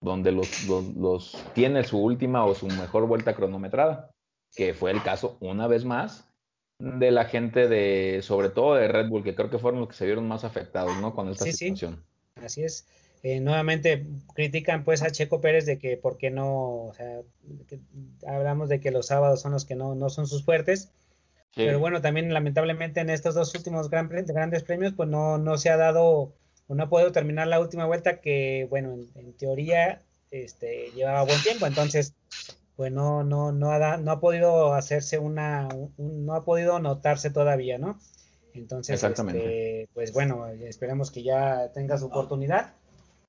donde 0.00 0.32
los, 0.32 0.68
los 0.68 1.42
tiene 1.54 1.82
su 1.84 1.98
última 1.98 2.44
o 2.44 2.54
su 2.54 2.66
mejor 2.66 3.06
vuelta 3.06 3.34
cronometrada 3.34 4.10
que 4.54 4.74
fue 4.74 4.90
el 4.90 5.02
caso 5.02 5.36
una 5.40 5.66
vez 5.66 5.84
más 5.84 6.28
de 6.78 7.10
la 7.10 7.24
gente 7.24 7.68
de, 7.68 8.20
sobre 8.22 8.50
todo 8.50 8.74
de 8.74 8.88
Red 8.88 9.08
Bull, 9.08 9.24
que 9.24 9.34
creo 9.34 9.50
que 9.50 9.58
fueron 9.58 9.80
los 9.80 9.88
que 9.88 9.94
se 9.94 10.06
vieron 10.06 10.26
más 10.26 10.44
afectados, 10.44 10.96
¿no? 11.00 11.14
Con 11.14 11.28
esta 11.28 11.44
situación. 11.44 12.04
Así 12.36 12.62
es. 12.62 12.86
Eh, 13.24 13.40
nuevamente 13.40 14.06
critican 14.34 14.84
pues 14.84 15.02
a 15.02 15.10
Checo 15.10 15.40
Pérez 15.40 15.64
de 15.64 15.78
que 15.78 15.96
por 15.96 16.18
qué 16.18 16.30
no, 16.30 16.84
o 16.84 16.92
sea, 16.92 17.22
hablamos 18.26 18.68
de 18.68 18.80
que 18.80 18.90
los 18.90 19.06
sábados 19.06 19.40
son 19.40 19.52
los 19.52 19.64
que 19.64 19.74
no, 19.74 19.94
no 19.94 20.10
son 20.10 20.26
sus 20.26 20.44
fuertes, 20.44 20.90
pero 21.56 21.78
bueno, 21.78 22.02
también 22.02 22.34
lamentablemente 22.34 23.00
en 23.00 23.08
estos 23.08 23.34
dos 23.34 23.54
últimos 23.54 23.88
grandes 23.88 24.62
premios 24.64 24.92
pues 24.92 25.08
no, 25.08 25.38
no 25.38 25.56
se 25.56 25.70
ha 25.70 25.78
dado, 25.78 26.34
o 26.66 26.74
no 26.74 26.82
ha 26.82 26.90
podido 26.90 27.12
terminar 27.12 27.46
la 27.46 27.60
última 27.60 27.86
vuelta 27.86 28.20
que 28.20 28.66
bueno, 28.68 28.92
en, 28.92 29.08
en 29.14 29.32
teoría 29.32 30.02
este, 30.30 30.90
llevaba 30.94 31.24
buen 31.24 31.42
tiempo, 31.42 31.66
entonces 31.66 32.12
pues 32.76 32.92
no, 32.92 33.24
no, 33.24 33.52
no, 33.52 33.70
ha, 33.70 33.96
no 33.96 34.10
ha 34.10 34.20
podido 34.20 34.74
hacerse 34.74 35.18
una, 35.18 35.66
no 35.96 36.34
ha 36.34 36.44
podido 36.44 36.78
notarse 36.78 37.30
todavía, 37.30 37.78
¿no? 37.78 37.98
Entonces, 38.52 39.02
este, 39.02 39.88
pues 39.94 40.12
bueno, 40.12 40.46
esperemos 40.46 41.10
que 41.10 41.22
ya 41.22 41.72
tenga 41.72 41.96
su 41.96 42.06
oportunidad 42.06 42.74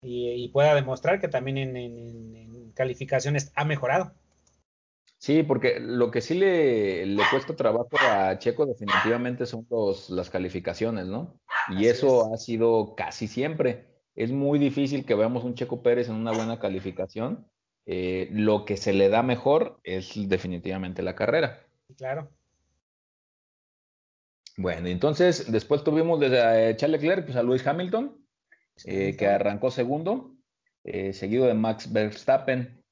y, 0.05 0.47
pueda 0.49 0.75
demostrar 0.75 1.19
que 1.19 1.27
también 1.27 1.57
en, 1.57 2.71
calificaciones 2.73 3.51
ha 3.55 3.65
mejorado. 3.65 4.13
Sí, 5.17 5.43
porque 5.43 5.79
lo 5.79 6.11
que 6.11 6.21
sí 6.21 6.35
le, 6.35 7.05
le, 7.05 7.23
cuesta 7.31 7.55
trabajo 7.55 7.89
a 7.99 8.37
Checo 8.37 8.65
definitivamente 8.65 9.45
son 9.45 9.65
los, 9.69 10.09
las 10.09 10.29
calificaciones, 10.29 11.07
¿no? 11.07 11.39
Y 11.69 11.87
eso 11.87 12.33
ha 12.33 12.37
sido 12.37 12.95
casi 12.95 13.27
siempre. 13.27 13.85
Es 14.13 14.31
muy 14.31 14.59
difícil 14.59 15.05
que 15.05 15.15
veamos 15.15 15.43
un 15.43 15.55
Checo 15.55 15.81
Pérez 15.81 16.09
en 16.09 16.15
una 16.15 16.31
buena 16.31 16.59
calificación 16.59 17.47
eh, 17.85 18.29
lo 18.31 18.65
que 18.65 18.77
se 18.77 18.93
le 18.93 19.09
da 19.09 19.21
mejor 19.21 19.79
es 19.83 20.13
definitivamente 20.27 21.03
la 21.03 21.15
carrera. 21.15 21.63
Claro. 21.97 22.29
Bueno, 24.57 24.87
entonces 24.87 25.51
después 25.51 25.83
tuvimos 25.83 26.19
desde 26.19 26.69
eh, 26.69 26.75
Charles 26.77 27.01
Leclerc 27.01 27.25
pues, 27.25 27.37
a 27.37 27.43
Lewis 27.43 27.65
Hamilton, 27.65 28.24
eh, 28.83 29.15
que 29.17 29.27
arrancó 29.27 29.71
segundo, 29.71 30.35
seguido 31.13 31.45
de 31.45 31.53
Max 31.55 31.91
Verstappen. 31.91 32.83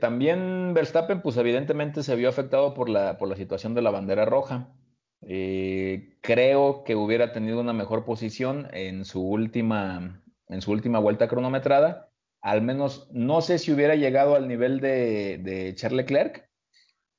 también 0.00 0.74
Verstappen, 0.74 1.22
pues 1.22 1.36
evidentemente 1.36 2.02
se 2.02 2.14
vio 2.14 2.28
afectado 2.28 2.74
por 2.74 2.88
la, 2.88 3.18
por 3.18 3.28
la 3.28 3.36
situación 3.36 3.74
de 3.74 3.82
la 3.82 3.90
bandera 3.90 4.26
roja. 4.26 4.72
creo 5.20 6.84
que 6.84 6.94
hubiera 6.94 7.32
tenido 7.32 7.60
una 7.60 7.72
mejor 7.72 8.04
posición 8.04 8.68
en 8.72 9.04
su 9.04 9.22
última, 9.22 10.22
en 10.48 10.60
su 10.62 10.70
última 10.70 10.98
vuelta 11.00 11.26
cronometrada 11.26 12.10
al 12.42 12.62
menos 12.62 13.08
no 13.12 13.42
sé 13.42 13.58
si 13.58 13.72
hubiera 13.72 13.94
llegado 13.96 14.34
al 14.34 14.48
nivel 14.48 14.80
de, 14.80 15.38
de 15.38 15.74
Charles 15.74 15.98
Leclerc, 15.98 16.48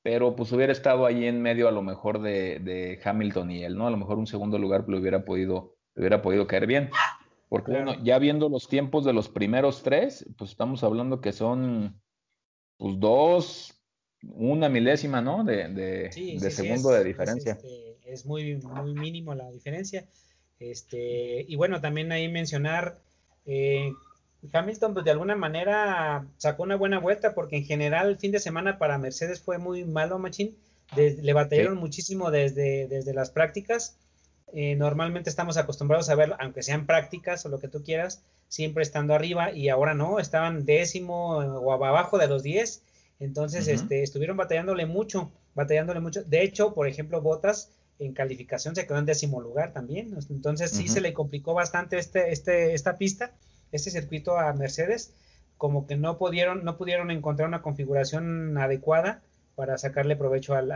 pero 0.02 0.34
pues 0.34 0.50
hubiera 0.52 0.72
estado 0.72 1.06
ahí 1.06 1.26
en 1.26 1.40
medio 1.40 1.68
a 1.68 1.72
lo 1.72 1.82
mejor 1.82 2.20
de, 2.20 3.00
Hamilton 3.04 3.50
y 3.50 3.62
él, 3.62 3.76
¿no? 3.76 3.86
A 3.86 3.90
lo 3.90 3.96
mejor 3.96 4.18
un 4.18 4.26
segundo 4.26 4.58
lugar 4.58 4.84
le 4.88 4.98
hubiera 4.98 5.24
podido, 5.24 5.76
hubiera 5.94 6.22
podido 6.22 6.46
caer 6.46 6.66
bien. 6.66 6.90
Porque 7.52 7.72
bueno, 7.72 8.02
ya 8.02 8.18
viendo 8.18 8.48
los 8.48 8.66
tiempos 8.66 9.04
de 9.04 9.12
los 9.12 9.28
primeros 9.28 9.82
tres, 9.82 10.24
pues 10.38 10.52
estamos 10.52 10.82
hablando 10.84 11.20
que 11.20 11.34
son 11.34 12.00
pues 12.78 12.98
dos, 12.98 13.78
una 14.22 14.70
milésima, 14.70 15.20
¿no? 15.20 15.44
De, 15.44 15.68
de, 15.68 16.50
segundo 16.50 16.88
de 16.88 17.04
diferencia. 17.04 17.52
Este, 17.52 17.98
es, 18.06 18.24
muy, 18.24 18.54
muy 18.54 18.94
mínimo 18.94 19.34
la 19.34 19.50
diferencia. 19.50 20.06
Este, 20.58 21.44
y 21.46 21.54
bueno, 21.56 21.82
también 21.82 22.10
ahí 22.10 22.26
mencionar 22.26 23.02
eh, 23.44 23.92
Hamilton, 24.50 24.94
pues 24.94 25.04
de 25.04 25.10
alguna 25.10 25.36
manera 25.36 26.26
sacó 26.38 26.62
una 26.62 26.76
buena 26.76 27.00
vuelta, 27.00 27.34
porque 27.34 27.58
en 27.58 27.66
general 27.66 28.08
el 28.08 28.16
fin 28.16 28.32
de 28.32 28.38
semana 28.38 28.78
para 28.78 28.96
Mercedes 28.96 29.42
fue 29.42 29.58
muy 29.58 29.84
malo, 29.84 30.18
Machín. 30.18 30.56
le 30.96 31.32
batallaron 31.34 31.76
muchísimo 31.76 32.30
desde, 32.30 32.88
desde 32.88 33.12
las 33.12 33.30
prácticas. 33.30 33.98
Eh, 34.52 34.76
normalmente 34.76 35.30
estamos 35.30 35.56
acostumbrados 35.56 36.08
a 36.10 36.14
verlo, 36.14 36.36
aunque 36.38 36.62
sean 36.62 36.86
prácticas 36.86 37.44
o 37.46 37.48
lo 37.48 37.58
que 37.58 37.68
tú 37.68 37.82
quieras, 37.82 38.22
siempre 38.48 38.82
estando 38.82 39.14
arriba, 39.14 39.52
y 39.52 39.68
ahora 39.68 39.94
no, 39.94 40.18
estaban 40.18 40.64
décimo 40.64 41.38
o 41.38 41.72
abajo 41.72 42.18
de 42.18 42.28
los 42.28 42.42
10. 42.42 42.82
Entonces, 43.20 43.68
este, 43.68 44.02
estuvieron 44.02 44.36
batallándole 44.36 44.86
mucho, 44.86 45.30
batallándole 45.54 46.00
mucho. 46.00 46.22
De 46.24 46.42
hecho, 46.42 46.74
por 46.74 46.88
ejemplo, 46.88 47.20
Botas 47.20 47.70
en 47.98 48.12
calificación 48.14 48.74
se 48.74 48.86
quedó 48.86 48.98
en 48.98 49.06
décimo 49.06 49.40
lugar 49.40 49.72
también. 49.72 50.16
Entonces, 50.28 50.70
sí 50.70 50.88
se 50.88 51.00
le 51.00 51.12
complicó 51.12 51.54
bastante 51.54 51.98
este, 51.98 52.32
este, 52.32 52.74
esta 52.74 52.98
pista 52.98 53.32
este 53.72 53.90
circuito 53.90 54.38
a 54.38 54.52
Mercedes, 54.52 55.14
como 55.56 55.86
que 55.86 55.96
no 55.96 56.18
pudieron, 56.18 56.64
no 56.64 56.76
pudieron 56.76 57.10
encontrar 57.10 57.48
una 57.48 57.62
configuración 57.62 58.56
adecuada 58.58 59.22
para 59.56 59.78
sacarle 59.78 60.16
provecho 60.16 60.54
al, 60.54 60.70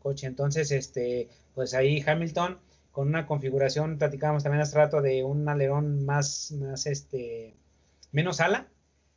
coche. 0.00 0.26
Entonces, 0.26 0.70
este, 0.72 1.28
pues 1.54 1.74
ahí 1.74 2.02
Hamilton 2.04 2.58
con 2.92 3.08
una 3.08 3.26
configuración, 3.26 3.98
platicábamos 3.98 4.42
también 4.42 4.62
hace 4.62 4.76
rato 4.76 5.02
de 5.02 5.24
un 5.24 5.48
alerón 5.48 6.04
más, 6.04 6.52
más 6.52 6.86
este, 6.86 7.54
menos 8.12 8.40
ala, 8.40 8.68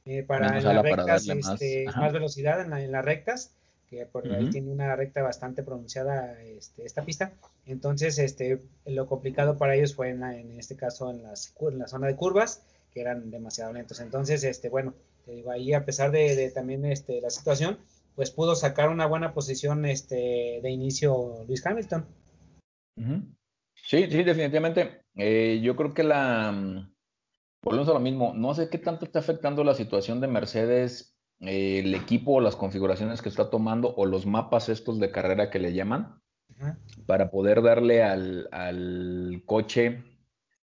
eh, 0.05 0.23
para 0.23 0.59
las 0.59 0.83
rectas, 0.83 1.27
este, 1.27 1.85
más, 1.95 2.13
velocidad 2.13 2.61
en, 2.61 2.91
las 2.91 3.05
rectas, 3.05 3.51
que 3.89 4.05
por 4.05 4.27
ahí 4.31 4.49
tiene 4.49 4.71
una 4.71 4.95
recta 4.95 5.21
bastante 5.21 5.61
pronunciada 5.61 6.41
este, 6.41 6.85
esta 6.85 7.03
pista. 7.03 7.33
Entonces, 7.65 8.17
este, 8.17 8.61
lo 8.85 9.07
complicado 9.07 9.57
para 9.57 9.75
ellos 9.75 9.93
fue 9.93 10.09
en, 10.09 10.23
en 10.23 10.59
este 10.59 10.75
caso 10.75 11.11
en, 11.11 11.23
las, 11.23 11.53
en 11.59 11.79
la 11.79 11.87
zona 11.87 12.07
de 12.07 12.15
curvas 12.15 12.63
que 12.93 13.01
eran 13.01 13.29
demasiado 13.29 13.73
lentos. 13.73 13.99
Entonces, 13.99 14.43
este, 14.43 14.69
bueno, 14.69 14.93
te 15.25 15.31
digo, 15.31 15.51
ahí 15.51 15.73
a 15.73 15.85
pesar 15.85 16.11
de, 16.11 16.49
también 16.51 16.85
este, 16.85 17.19
la 17.19 17.29
situación, 17.29 17.77
pues 18.15 18.31
pudo 18.31 18.55
sacar 18.55 18.89
una 18.89 19.05
buena 19.05 19.33
posición 19.33 19.85
este, 19.85 20.59
de 20.63 20.69
inicio 20.69 21.43
Luis 21.47 21.65
Hamilton. 21.65 22.05
Sí, 23.85 24.07
sí, 24.09 24.23
definitivamente. 24.23 25.05
Eh, 25.15 25.61
yo 25.63 25.75
creo 25.75 25.93
que 25.93 26.03
la, 26.03 26.51
volvemos 27.61 27.87
a 27.87 27.93
lo 27.93 27.99
mismo, 27.99 28.33
no 28.35 28.53
sé 28.55 28.69
qué 28.69 28.79
tanto 28.79 29.05
está 29.05 29.19
afectando 29.19 29.63
la 29.63 29.75
situación 29.75 30.19
de 30.21 30.27
Mercedes, 30.27 31.17
eh, 31.39 31.79
el 31.79 31.93
equipo 31.93 32.33
o 32.33 32.41
las 32.41 32.55
configuraciones 32.55 33.21
que 33.21 33.29
está 33.29 33.49
tomando 33.51 33.93
o 33.95 34.07
los 34.07 34.25
mapas 34.25 34.69
estos 34.69 34.99
de 34.99 35.11
carrera 35.11 35.51
que 35.51 35.59
le 35.59 35.73
llaman, 35.73 36.19
para 37.05 37.29
poder 37.29 37.61
darle 37.61 38.01
al, 38.01 38.49
al 38.51 39.43
coche 39.45 40.03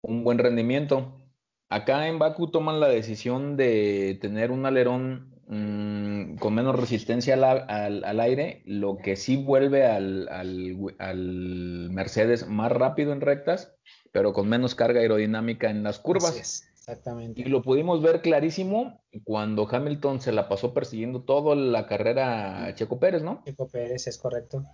un 0.01 0.23
buen 0.23 0.39
rendimiento. 0.39 1.21
Acá 1.69 2.07
en 2.07 2.17
Baku 2.17 2.49
toman 2.49 2.79
la 2.79 2.87
decisión 2.87 3.57
de 3.57 4.17
tener 4.21 4.49
un 4.49 4.65
alerón 4.65 5.32
mm, 5.47 6.35
con 6.35 6.53
menos 6.53 6.79
resistencia 6.79 7.33
al, 7.33 8.19
aire, 8.19 8.61
lo 8.65 8.97
que 8.97 9.15
sí 9.15 9.37
vuelve 9.37 9.85
al, 9.85 10.27
al, 10.29 11.89
Mercedes 11.91 12.47
más 12.47 12.71
rápido 12.71 13.13
en 13.13 13.21
rectas, 13.21 13.75
pero 14.11 14.33
con 14.33 14.47
menos 14.47 14.75
carga 14.75 15.01
aerodinámica 15.01 15.69
en 15.69 15.83
las 15.83 15.99
curvas. 15.99 16.65
exactamente. 16.73 17.41
Y 17.41 17.45
lo 17.45 17.61
pudimos 17.61 18.01
ver 18.01 18.21
clarísimo 18.21 19.01
cuando 19.23 19.67
Hamilton 19.69 20.21
se 20.21 20.31
la 20.31 20.49
pasó 20.49 20.73
persiguiendo 20.73 21.23
toda 21.23 21.55
la 21.55 21.87
carrera 21.87 22.65
a 22.65 22.75
Checo 22.75 22.99
Pérez, 22.99 23.23
¿no? 23.23 23.41
Checo 23.45 23.67
Pérez, 23.67 24.07
es 24.07 24.17
correcto 24.17 24.65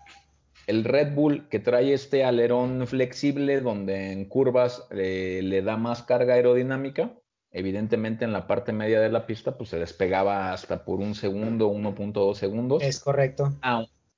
el 0.70 0.84
Red 0.84 1.16
Bull 1.16 1.50
que 1.50 1.58
trae 1.58 1.94
este 1.94 2.24
alerón 2.24 2.86
flexible 2.86 3.60
donde 3.60 4.12
en 4.12 4.26
curvas 4.26 4.86
eh, 4.92 5.42
le 5.44 5.64
da 5.64 5.78
más 5.78 6.04
carga 6.04 6.36
aerodinámica, 6.36 7.16
evidentemente 7.51 8.25
en 8.25 8.34
la 8.34 8.48
parte 8.48 8.74
media 8.74 9.00
de 9.00 9.10
la 9.10 9.25
pista 9.25 9.58
pues 9.58 9.70
se 9.70 9.79
despegaba 9.79 10.53
hasta 10.53 10.84
por 10.86 11.00
un 11.00 11.15
segundo, 11.15 11.72
1.2 11.72 12.36
segundos. 12.36 12.84
Es 12.84 13.00
correcto. 13.00 13.53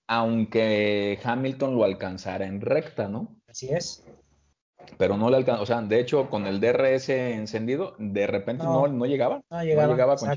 aunque 0.08 1.20
Hamilton 1.24 1.76
lo 1.76 1.84
alcanzara 1.84 2.46
en 2.46 2.62
recta, 2.62 3.08
¿no? 3.08 3.36
Así 3.48 3.70
es. 3.70 4.04
Pero 4.98 5.16
no 5.16 5.30
le 5.30 5.38
alcanzó, 5.38 5.64
o 5.64 5.66
sea, 5.66 5.82
de 5.82 6.00
hecho 6.00 6.30
con 6.30 6.48
el 6.48 6.60
DRS 6.60 7.10
encendido, 7.10 7.96
de 7.98 8.28
repente 8.28 8.64
no, 8.64 8.88
no, 8.88 9.06
llegaba. 9.06 9.42
No 9.50 9.64
llegaba, 9.64 9.88
no 9.88 9.94
llegaba 9.94 10.16
con 10.16 10.30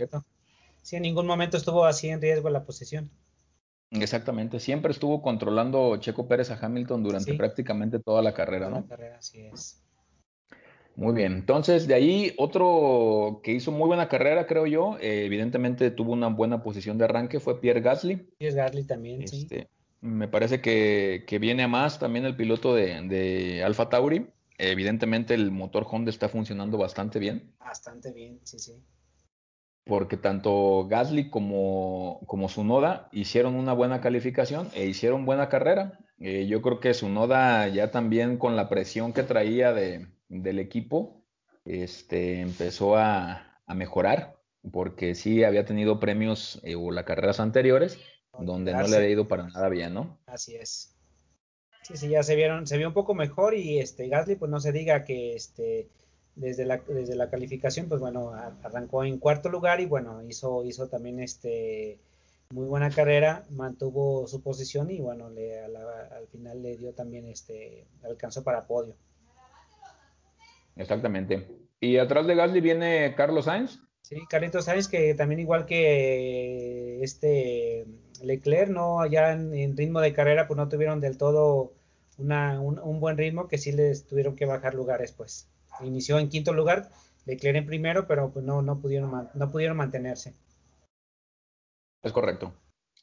Sí, 0.83 0.97
en 0.97 1.03
ningún 1.03 1.27
momento 1.27 1.57
estuvo 1.57 1.87
así 1.87 2.09
en 2.09 2.21
riesgo 2.21 2.51
la 2.51 2.65
posición. 2.65 3.11
Exactamente, 3.91 4.61
siempre 4.61 4.93
estuvo 4.93 5.23
controlando 5.23 5.97
Checo 5.97 6.29
Pérez 6.29 6.51
a 6.51 6.59
Hamilton 6.61 7.03
durante 7.03 7.35
prácticamente 7.35 7.99
toda 8.01 8.23
la 8.23 8.35
carrera, 8.35 8.69
¿no? 8.69 8.81
La 8.81 8.87
carrera, 8.87 9.19
así 9.19 9.41
es. 9.47 9.84
Muy 10.97 11.15
bien, 11.15 11.33
entonces 11.33 11.89
de 11.89 11.95
ahí 11.95 12.35
otro 12.39 13.41
que 13.43 13.53
hizo 13.53 13.73
muy 13.73 13.87
buena 13.87 14.09
carrera, 14.09 14.47
creo 14.47 14.67
yo, 14.67 14.97
eh, 15.01 15.25
evidentemente 15.25 15.91
tuvo 15.91 16.13
una 16.13 16.29
buena 16.29 16.63
posición 16.63 16.99
de 16.99 17.05
arranque, 17.05 17.41
fue 17.41 17.61
Pierre 17.61 17.81
Gasly. 17.81 18.17
Pierre 18.39 18.57
Gasly 18.57 18.85
también, 18.85 19.27
sí. 19.27 19.43
Este, 19.43 19.69
me 20.01 20.29
parece 20.29 20.61
que, 20.61 21.39
viene 21.41 21.65
a 21.65 21.69
más 21.69 21.99
también 21.99 22.25
el 22.25 22.37
piloto 22.37 22.75
de, 22.75 23.03
de 23.03 23.65
Alfa 23.65 23.89
Tauri. 23.89 24.27
Evidentemente 24.57 25.35
el 25.35 25.51
motor 25.51 25.85
Honda 25.91 26.11
está 26.11 26.29
funcionando 26.29 26.79
bastante 26.79 27.19
bien. 27.19 27.53
Bastante 27.59 28.13
bien, 28.13 28.39
sí, 28.45 28.59
sí 28.61 28.75
porque 29.85 30.17
tanto 30.17 30.87
Gasly 30.89 31.29
como, 31.29 32.21
como 32.27 32.49
Sunoda 32.49 33.09
hicieron 33.13 33.55
una 33.55 33.75
buena 33.75 34.01
calificación 34.01 34.69
e 34.75 34.87
hicieron 34.87 35.27
buena 35.27 35.49
carrera. 35.49 35.99
Eh, 36.19 36.47
yo 36.47 36.63
creo 36.63 36.81
que 36.81 36.95
Sunoda 36.95 37.69
ya 37.69 37.91
también 37.91 38.39
con 38.39 38.57
la 38.57 38.69
presión 38.69 39.13
que 39.13 39.23
traía 39.23 39.73
de, 39.73 40.07
del 40.29 40.59
equipo, 40.59 41.25
este, 41.65 42.41
empezó 42.41 42.97
a, 42.97 43.51
mejorar, 43.75 44.37
porque 44.71 45.15
sí 45.15 45.43
había 45.43 45.65
tenido 45.65 45.99
premios 45.99 46.61
eh, 46.63 46.75
o 46.75 46.91
las 46.91 47.05
carreras 47.05 47.41
anteriores 47.41 47.99
donde 48.39 48.73
no 48.73 48.87
le 48.87 48.97
había 48.97 49.09
ido 49.09 49.27
para 49.27 49.49
nada 49.49 49.69
bien, 49.69 49.95
¿no? 49.95 50.19
Así 50.27 50.55
es. 50.55 50.95
Sí, 51.83 51.97
sí, 51.97 52.09
ya 52.09 52.23
se 52.23 52.35
vieron, 52.35 52.67
se 52.67 52.77
vio 52.77 52.89
un 52.89 52.95
poco 52.95 53.15
mejor 53.15 53.55
y 53.55 53.79
este 53.79 54.09
Gasly, 54.09 54.37
pues 54.37 54.51
no 54.51 54.61
se 54.61 54.73
diga 54.73 55.05
que 55.05 55.35
este 55.35 55.89
desde 56.35 56.65
la, 56.65 56.79
desde 56.79 57.15
la 57.15 57.31
calificación, 57.31 57.89
pues 57.89 58.01
bueno, 58.01 58.33
arrancó 58.63 59.05
en 59.05 59.19
cuarto 59.19 59.49
lugar 59.49 59.81
y 59.81 59.87
bueno, 59.87 60.23
hizo, 60.29 60.65
hizo 60.65 60.89
también 60.89 61.21
este 61.21 62.01
muy 62.51 62.67
buena 62.67 62.91
carrera, 62.91 63.45
mantuvo 63.51 64.27
su 64.27 64.41
posición 64.41 64.91
y 64.91 65.01
bueno, 65.01 65.31
le, 65.31 65.61
al 65.61 66.27
final 66.31 66.63
le 66.63 66.77
dio 66.77 66.93
también 66.93 67.27
este, 67.27 67.87
alcanzó 68.03 68.43
para 68.43 68.67
podio. 68.67 68.95
Exactamente. 70.77 71.49
Y 71.81 71.99
atrás 71.99 72.27
de 72.27 72.35
Gasly 72.35 72.61
viene 72.61 73.15
Carlos 73.17 73.45
Sainz. 73.47 73.81
Sí, 74.03 74.17
Carlitos 74.29 74.67
Sainz 74.67 74.89
que 74.89 75.15
también 75.15 75.41
igual 75.41 75.67
que 75.67 77.03
este 77.03 77.87
Leclerc, 78.23 78.71
no, 78.71 79.07
ya 79.07 79.33
en, 79.33 79.77
ritmo 79.77 80.01
de 80.01 80.13
carrera 80.13 80.47
pues 80.47 80.57
no 80.57 80.69
tuvieron 80.69 81.01
del 81.01 81.17
todo 81.17 81.73
una, 82.19 82.61
un, 82.61 82.79
un 82.79 83.01
buen 83.01 83.17
ritmo 83.17 83.49
que 83.49 83.59
sí 83.59 83.73
les 83.73 84.07
tuvieron 84.07 84.37
que 84.37 84.47
bajar 84.47 84.75
lugares 84.75 85.13
pues 85.13 85.49
inició 85.83 86.19
en 86.19 86.29
quinto 86.29 86.53
lugar, 86.53 86.91
Leclerc 87.27 87.57
en 87.57 87.67
primero, 87.67 88.07
pero 88.07 88.31
pues 88.31 88.45
no, 88.45 88.63
no, 88.63 88.81
pudieron, 88.81 89.31
no 89.33 89.51
pudieron 89.51 89.77
mantenerse. 89.77 90.35
Es 92.03 92.13
correcto. 92.13 92.53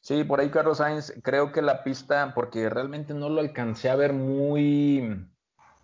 Sí, 0.00 0.24
por 0.24 0.40
ahí 0.40 0.50
Carlos 0.50 0.78
Sainz, 0.78 1.12
creo 1.22 1.52
que 1.52 1.62
la 1.62 1.84
pista, 1.84 2.32
porque 2.34 2.68
realmente 2.68 3.14
no 3.14 3.28
lo 3.28 3.40
alcancé 3.40 3.88
a 3.90 3.96
ver 3.96 4.12
muy, 4.12 5.28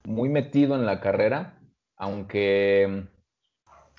muy 0.05 0.29
metido 0.29 0.75
en 0.75 0.87
la 0.87 1.01
carrera, 1.01 1.58
aunque 1.99 3.09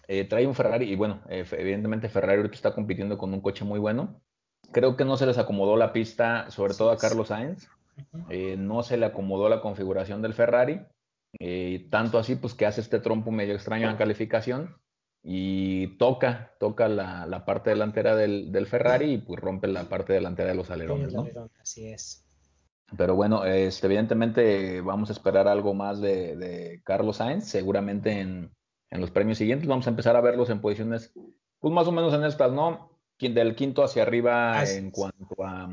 eh, 0.07 0.25
trae 0.25 0.47
un 0.47 0.55
Ferrari, 0.55 0.89
y 0.91 0.95
bueno, 0.95 1.21
eh, 1.29 1.45
evidentemente 1.51 2.09
Ferrari 2.09 2.37
ahorita 2.37 2.55
está 2.55 2.73
compitiendo 2.73 3.17
con 3.17 3.33
un 3.33 3.41
coche 3.41 3.65
muy 3.65 3.79
bueno. 3.79 4.21
Creo 4.71 4.95
que 4.95 5.05
no 5.05 5.17
se 5.17 5.25
les 5.25 5.37
acomodó 5.37 5.75
la 5.75 5.93
pista, 5.93 6.49
sobre 6.49 6.73
todo 6.73 6.91
a 6.91 6.97
Carlos 6.97 7.27
Sainz. 7.27 7.67
Eh, 8.29 8.55
no 8.57 8.81
se 8.81 8.97
le 8.97 9.05
acomodó 9.05 9.49
la 9.49 9.61
configuración 9.61 10.21
del 10.21 10.33
Ferrari. 10.33 10.81
Tanto 11.91 12.17
así, 12.17 12.35
pues 12.35 12.55
que 12.55 12.65
hace 12.65 12.81
este 12.81 12.99
trompo 12.99 13.29
medio 13.29 13.53
extraño 13.53 13.85
en 13.85 13.91
la 13.91 13.97
calificación 13.97 14.75
y 15.21 15.97
toca, 15.97 16.53
toca 16.59 16.87
la, 16.87 17.43
parte 17.45 17.71
delantera 17.71 18.15
del, 18.15 18.67
Ferrari 18.67 19.13
y 19.13 19.17
pues 19.17 19.39
rompe 19.39 19.67
la 19.67 19.83
parte 19.83 20.13
delantera 20.13 20.49
de 20.49 20.55
los 20.55 20.71
alerones, 20.71 21.13
¿no? 21.13 21.27
Así 21.61 21.89
es. 21.89 22.28
Pero 22.97 23.15
bueno, 23.15 23.45
este, 23.45 23.87
evidentemente 23.87 24.81
vamos 24.81 25.09
a 25.09 25.13
esperar 25.13 25.47
algo 25.47 25.73
más 25.73 26.01
de, 26.01 26.81
Carlos 26.83 27.17
Sainz, 27.17 27.45
seguramente 27.45 28.19
en, 28.19 28.51
los 28.91 29.11
premios 29.11 29.37
siguientes 29.37 29.67
vamos 29.67 29.85
a 29.85 29.91
empezar 29.91 30.15
a 30.15 30.21
verlos 30.21 30.49
en 30.49 30.61
posiciones, 30.61 31.13
pues 31.59 31.73
más 31.73 31.87
o 31.87 31.91
menos 31.91 32.13
en 32.13 32.23
estas, 32.23 32.51
¿no? 32.51 32.97
Del 33.19 33.55
quinto 33.55 33.83
hacia 33.83 34.03
arriba 34.03 34.63
en 34.63 34.91
cuanto 34.91 35.43
a, 35.43 35.69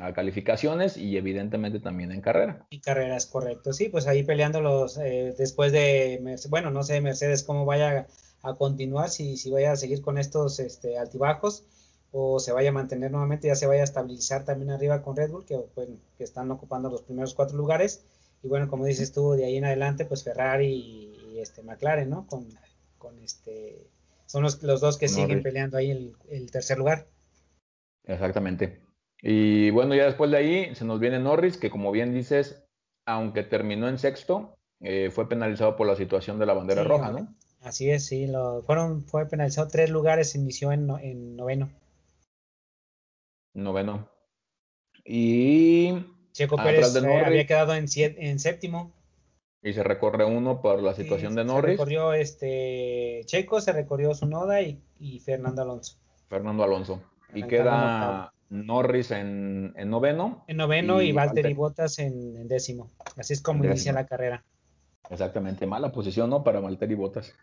a 0.00 0.12
calificaciones 0.12 0.96
y 0.96 1.16
evidentemente 1.16 1.80
también 1.80 2.12
en 2.12 2.20
carrera. 2.20 2.66
Y 2.70 2.80
carreras, 2.80 3.26
correcto. 3.26 3.72
Sí, 3.72 3.88
pues 3.88 4.06
ahí 4.06 4.22
peleándolos 4.22 4.98
eh, 4.98 5.34
después 5.36 5.72
de, 5.72 6.20
bueno, 6.48 6.70
no 6.70 6.82
sé 6.82 7.00
Mercedes 7.00 7.42
cómo 7.42 7.64
vaya 7.64 8.06
a 8.42 8.54
continuar, 8.54 9.08
si, 9.10 9.36
si 9.36 9.50
vaya 9.50 9.72
a 9.72 9.76
seguir 9.76 10.00
con 10.00 10.18
estos 10.18 10.60
este, 10.60 10.98
altibajos 10.98 11.64
o 12.12 12.40
se 12.40 12.52
vaya 12.52 12.70
a 12.70 12.72
mantener 12.72 13.10
nuevamente, 13.10 13.48
ya 13.48 13.54
se 13.54 13.66
vaya 13.66 13.82
a 13.82 13.84
estabilizar 13.84 14.44
también 14.44 14.70
arriba 14.70 15.02
con 15.02 15.16
Red 15.16 15.30
Bull, 15.30 15.44
que, 15.44 15.58
que 16.16 16.24
están 16.24 16.50
ocupando 16.50 16.90
los 16.90 17.02
primeros 17.02 17.34
cuatro 17.34 17.56
lugares. 17.56 18.04
Y 18.42 18.48
bueno, 18.48 18.68
como 18.68 18.86
dices 18.86 19.12
tú, 19.12 19.32
de 19.32 19.44
ahí 19.44 19.56
en 19.56 19.64
adelante, 19.64 20.04
pues 20.04 20.24
Ferrari 20.24 20.66
y, 20.66 21.38
este 21.38 21.62
McLaren, 21.62 22.10
¿no? 22.10 22.26
Con, 22.26 22.48
con 22.98 23.16
este, 23.20 23.86
son 24.26 24.42
los, 24.42 24.60
los 24.64 24.80
dos 24.80 24.98
que 24.98 25.06
siguen 25.06 25.40
peleando 25.40 25.76
ahí 25.76 25.90
el, 25.90 26.16
el 26.28 26.50
tercer 26.50 26.78
lugar. 26.78 27.06
Exactamente. 28.04 28.80
Y 29.22 29.70
bueno, 29.70 29.94
ya 29.94 30.06
después 30.06 30.30
de 30.30 30.36
ahí 30.36 30.74
se 30.74 30.84
nos 30.84 30.98
viene 30.98 31.20
Norris, 31.20 31.56
que 31.56 31.70
como 31.70 31.92
bien 31.92 32.12
dices, 32.12 32.64
aunque 33.06 33.44
terminó 33.44 33.88
en 33.88 33.98
sexto, 33.98 34.56
eh, 34.80 35.10
fue 35.12 35.28
penalizado 35.28 35.76
por 35.76 35.86
la 35.86 35.96
situación 35.96 36.38
de 36.38 36.46
la 36.46 36.54
bandera 36.54 36.84
roja, 36.84 37.10
¿no? 37.10 37.34
Así 37.60 37.90
es, 37.90 38.06
sí, 38.06 38.26
lo, 38.26 38.62
fueron, 38.62 39.02
fue 39.04 39.26
penalizado 39.26 39.68
tres 39.68 39.90
lugares, 39.90 40.34
inició 40.34 40.72
en, 40.72 40.88
en 41.00 41.36
noveno. 41.36 41.68
Noveno. 43.54 44.08
Y 45.04 45.94
Checo 46.32 46.56
Pérez 46.56 46.94
eh, 46.94 47.22
había 47.24 47.46
quedado 47.46 47.74
en, 47.74 47.86
en 47.96 48.38
séptimo. 48.38 48.92
Y 49.62 49.72
se 49.72 49.82
recorre 49.82 50.24
uno 50.24 50.62
por 50.62 50.82
la 50.82 50.94
situación 50.94 51.34
de 51.34 51.44
Norris. 51.44 51.72
Se 51.72 51.84
recorrió 51.84 52.12
este 52.12 53.22
Checo, 53.24 53.60
se 53.60 53.72
recorrió 53.72 54.14
Sunoda 54.14 54.60
y, 54.62 54.80
y 54.98 55.18
Fernando 55.20 55.62
Alonso. 55.62 55.96
Fernando 56.28 56.62
Alonso. 56.62 57.02
Y 57.34 57.42
queda 57.44 58.32
Norris 58.50 59.10
en, 59.10 59.74
noveno. 59.90 60.44
En 60.46 60.56
noveno 60.56 61.02
y, 61.02 61.12
Valtteri 61.12 61.54
Bottas 61.54 61.98
en, 61.98 62.48
décimo. 62.48 62.90
Así 63.16 63.32
es 63.32 63.42
como 63.42 63.64
inicia 63.64 63.92
la 63.92 64.06
carrera. 64.06 64.44
Exactamente, 65.10 65.66
mala 65.66 65.92
posición, 65.92 66.30
¿no? 66.30 66.44
Para 66.44 66.60
Valtteri 66.60 66.94
Bottas. 66.94 67.34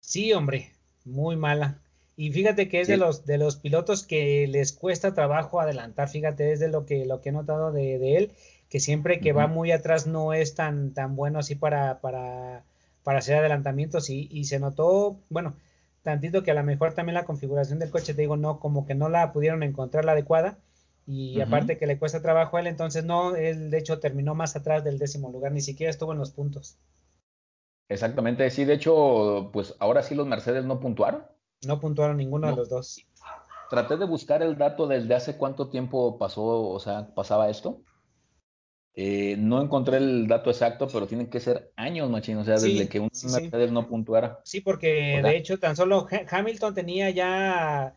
Sí, 0.00 0.32
hombre, 0.32 0.72
muy 1.04 1.36
mala. 1.36 1.82
Y 2.16 2.32
fíjate 2.32 2.68
que 2.68 2.80
es 2.80 2.88
de 2.88 2.96
los 2.96 3.26
de 3.26 3.36
los 3.36 3.56
pilotos 3.56 4.06
que 4.06 4.46
les 4.48 4.72
cuesta 4.72 5.14
trabajo 5.14 5.60
adelantar. 5.60 6.08
Fíjate, 6.08 6.52
es 6.52 6.60
de 6.60 6.68
lo 6.68 6.86
que 6.86 7.04
lo 7.04 7.20
que 7.20 7.28
he 7.28 7.32
notado 7.32 7.72
de, 7.72 8.16
él, 8.16 8.32
que 8.70 8.80
siempre 8.80 9.20
que 9.20 9.32
va 9.32 9.46
muy 9.46 9.70
atrás 9.70 10.06
no 10.06 10.32
es 10.32 10.54
tan 10.54 10.94
tan 10.94 11.14
bueno 11.14 11.40
así 11.40 11.54
para 11.54 12.00
para 12.00 12.64
para 13.02 13.18
hacer 13.18 13.36
adelantamientos 13.36 14.10
y, 14.10 14.28
y 14.32 14.44
se 14.46 14.58
notó, 14.58 15.20
bueno, 15.28 15.54
tantito 16.02 16.42
que 16.42 16.50
a 16.50 16.54
lo 16.54 16.64
mejor 16.64 16.94
también 16.94 17.14
la 17.14 17.24
configuración 17.24 17.78
del 17.78 17.90
coche, 17.90 18.14
te 18.14 18.22
digo, 18.22 18.36
no, 18.36 18.58
como 18.58 18.86
que 18.86 18.94
no 18.94 19.08
la 19.08 19.32
pudieron 19.32 19.62
encontrar 19.62 20.04
la 20.04 20.12
adecuada 20.12 20.58
y 21.06 21.40
aparte 21.40 21.78
que 21.78 21.86
le 21.86 21.98
cuesta 21.98 22.20
trabajo 22.20 22.56
a 22.56 22.60
él, 22.60 22.66
entonces 22.66 23.04
no, 23.04 23.36
él 23.36 23.70
de 23.70 23.78
hecho 23.78 24.00
terminó 24.00 24.34
más 24.34 24.56
atrás 24.56 24.82
del 24.82 24.98
décimo 24.98 25.30
lugar, 25.30 25.52
ni 25.52 25.60
siquiera 25.60 25.90
estuvo 25.90 26.12
en 26.12 26.18
los 26.18 26.32
puntos. 26.32 26.78
Exactamente, 27.88 28.50
sí, 28.50 28.64
de 28.64 28.74
hecho, 28.74 29.50
pues 29.52 29.76
ahora 29.78 30.02
sí 30.02 30.16
los 30.16 30.26
Mercedes 30.26 30.64
no 30.64 30.80
puntuaron. 30.80 31.22
No 31.64 31.80
puntuaron 31.80 32.16
ninguno 32.16 32.48
de 32.48 32.56
los 32.56 32.68
dos. 32.68 33.06
Traté 33.70 33.96
de 33.96 34.04
buscar 34.04 34.42
el 34.42 34.56
dato 34.56 34.86
desde 34.86 35.14
hace 35.14 35.36
cuánto 35.36 35.68
tiempo 35.68 36.18
pasó, 36.18 36.68
o 36.68 36.78
sea, 36.78 37.14
pasaba 37.14 37.50
esto. 37.50 37.82
Eh, 38.98 39.36
no 39.38 39.60
encontré 39.60 39.98
el 39.98 40.26
dato 40.26 40.48
exacto, 40.48 40.88
pero 40.90 41.06
tienen 41.06 41.28
que 41.28 41.38
ser 41.38 41.70
años, 41.76 42.08
machín, 42.08 42.38
o 42.38 42.44
sea, 42.44 42.54
desde 42.54 42.88
que 42.88 42.98
un 42.98 43.10
Mercedes 43.30 43.70
no 43.70 43.86
puntuara. 43.88 44.40
Sí, 44.42 44.62
porque 44.62 45.20
de 45.22 45.36
hecho 45.36 45.58
tan 45.58 45.76
solo 45.76 46.06
Hamilton 46.30 46.74
tenía 46.74 47.10
ya 47.10 47.94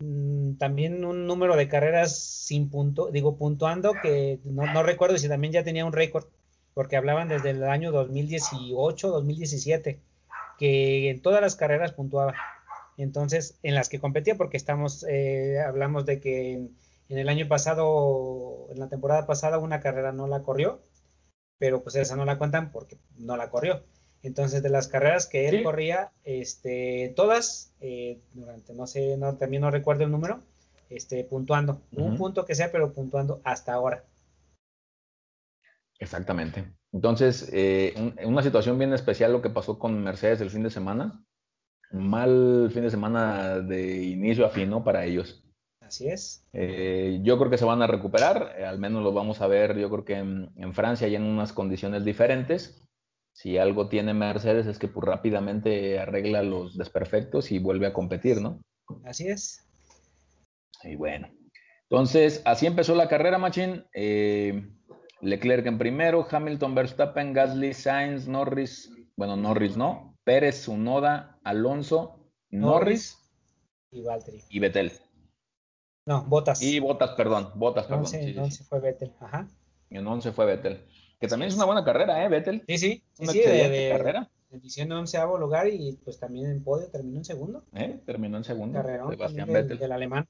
mm, 0.00 0.54
también 0.54 1.04
un 1.04 1.28
número 1.28 1.54
de 1.54 1.68
carreras 1.68 2.18
sin 2.18 2.68
punto, 2.68 3.12
digo 3.12 3.36
puntuando, 3.36 3.92
que 4.02 4.40
no, 4.42 4.82
recuerdo 4.82 5.16
si 5.18 5.28
también 5.28 5.52
ya 5.52 5.62
tenía 5.62 5.84
un 5.86 5.92
récord, 5.92 6.24
porque 6.74 6.96
hablaban 6.96 7.28
desde 7.28 7.50
el 7.50 7.62
año 7.62 7.92
2018, 7.92 9.08
2017, 9.08 10.00
que 10.58 11.10
en 11.10 11.22
todas 11.22 11.40
las 11.40 11.54
carreras 11.54 11.92
puntuaba. 11.92 12.34
Entonces, 13.02 13.58
en 13.62 13.74
las 13.74 13.88
que 13.88 13.98
competía, 13.98 14.36
porque 14.36 14.58
estamos, 14.58 15.06
eh, 15.08 15.58
hablamos 15.58 16.04
de 16.04 16.20
que 16.20 16.52
en 16.52 17.18
el 17.18 17.28
año 17.30 17.48
pasado, 17.48 18.66
en 18.70 18.78
la 18.78 18.88
temporada 18.88 19.26
pasada, 19.26 19.58
una 19.58 19.80
carrera 19.80 20.12
no 20.12 20.26
la 20.26 20.42
corrió, 20.42 20.82
pero 21.58 21.82
pues 21.82 21.96
esa 21.96 22.14
no 22.14 22.26
la 22.26 22.36
cuentan 22.36 22.70
porque 22.70 22.98
no 23.16 23.38
la 23.38 23.50
corrió. 23.50 23.82
Entonces, 24.22 24.62
de 24.62 24.68
las 24.68 24.86
carreras 24.86 25.26
que 25.26 25.48
él 25.48 25.62
corría, 25.62 26.12
este, 26.24 27.14
todas, 27.16 27.72
eh, 27.80 28.20
durante, 28.34 28.74
no 28.74 28.86
sé, 28.86 29.16
no, 29.16 29.34
también 29.36 29.62
no 29.62 29.70
recuerdo 29.70 30.04
el 30.04 30.10
número, 30.10 30.40
este, 30.90 31.24
puntuando, 31.24 31.80
un 31.92 32.18
punto 32.18 32.44
que 32.44 32.54
sea, 32.54 32.70
pero 32.70 32.92
puntuando 32.92 33.40
hasta 33.44 33.72
ahora. 33.72 34.04
Exactamente. 35.98 36.66
Entonces, 36.92 37.48
eh, 37.52 37.94
una 38.24 38.42
situación 38.42 38.78
bien 38.78 38.92
especial 38.92 39.32
lo 39.32 39.40
que 39.40 39.48
pasó 39.48 39.78
con 39.78 40.02
Mercedes 40.04 40.42
el 40.42 40.50
fin 40.50 40.62
de 40.62 40.70
semana. 40.70 41.24
Mal 41.90 42.70
fin 42.72 42.82
de 42.82 42.90
semana 42.90 43.58
de 43.58 44.04
inicio 44.04 44.46
a 44.46 44.50
fin, 44.50 44.70
¿no? 44.70 44.84
Para 44.84 45.04
ellos. 45.04 45.44
Así 45.80 46.08
es. 46.08 46.46
Eh, 46.52 47.18
yo 47.22 47.36
creo 47.38 47.50
que 47.50 47.58
se 47.58 47.64
van 47.64 47.82
a 47.82 47.86
recuperar, 47.86 48.62
al 48.62 48.78
menos 48.78 49.02
lo 49.02 49.12
vamos 49.12 49.40
a 49.40 49.48
ver, 49.48 49.76
yo 49.76 49.90
creo 49.90 50.04
que 50.04 50.14
en, 50.14 50.50
en 50.56 50.72
Francia 50.72 51.08
y 51.08 51.16
en 51.16 51.24
unas 51.24 51.52
condiciones 51.52 52.04
diferentes 52.04 52.86
si 53.32 53.58
algo 53.58 53.88
tiene 53.88 54.12
Mercedes 54.14 54.66
es 54.66 54.78
que 54.78 54.88
pues 54.88 55.06
rápidamente 55.06 55.98
arregla 55.98 56.42
los 56.42 56.76
desperfectos 56.76 57.52
y 57.52 57.58
vuelve 57.58 57.86
a 57.86 57.92
competir, 57.92 58.40
¿no? 58.40 58.60
Así 59.04 59.28
es. 59.28 59.66
Y 60.82 60.96
bueno, 60.96 61.28
entonces 61.88 62.42
así 62.44 62.66
empezó 62.66 62.94
la 62.94 63.08
carrera, 63.08 63.38
Machín. 63.38 63.84
Eh, 63.94 64.68
Leclerc 65.20 65.66
en 65.66 65.78
primero, 65.78 66.26
Hamilton, 66.30 66.74
Verstappen, 66.74 67.32
Gasly, 67.32 67.74
Sainz, 67.74 68.26
Norris, 68.26 68.90
bueno, 69.16 69.36
Norris 69.36 69.76
no, 69.76 70.18
Pérez, 70.24 70.66
Unoda, 70.66 71.39
Alonso, 71.42 72.18
Norris, 72.50 73.18
y 73.90 74.02
Valtteri. 74.02 74.42
Y 74.48 74.58
Vettel. 74.58 74.92
No, 76.06 76.24
Botas. 76.24 76.62
Y 76.62 76.78
Botas, 76.80 77.10
perdón, 77.10 77.52
Botas, 77.54 77.86
perdón. 77.86 78.06
En 78.14 78.50
sí, 78.50 78.64
fue 78.64 78.80
Vettel, 78.80 79.12
ajá. 79.20 79.48
En 79.90 80.06
11 80.06 80.32
fue 80.32 80.46
Vettel. 80.46 80.84
Que 81.18 81.28
también 81.28 81.48
es 81.48 81.56
una 81.56 81.66
buena 81.66 81.84
carrera, 81.84 82.24
¿eh, 82.24 82.28
Vettel? 82.28 82.64
Sí, 82.66 82.78
sí. 82.78 83.04
Una 83.18 83.32
sí, 83.32 83.40
de, 83.40 83.90
carrera. 83.92 84.30
Diciendo 84.50 84.98
onceavo 84.98 85.38
lugar 85.38 85.68
y 85.68 86.00
pues 86.04 86.18
también 86.18 86.50
en 86.50 86.64
podio 86.64 86.90
terminó 86.90 87.18
en 87.18 87.24
segundo. 87.24 87.64
¿Eh? 87.74 88.00
Terminó 88.04 88.38
en 88.38 88.44
segundo. 88.44 88.80
Carrerón 88.80 89.10
Sebastián 89.10 89.46
del, 89.46 89.62
Vettel. 89.62 89.78
Del 89.78 89.92
alemán. 89.92 90.26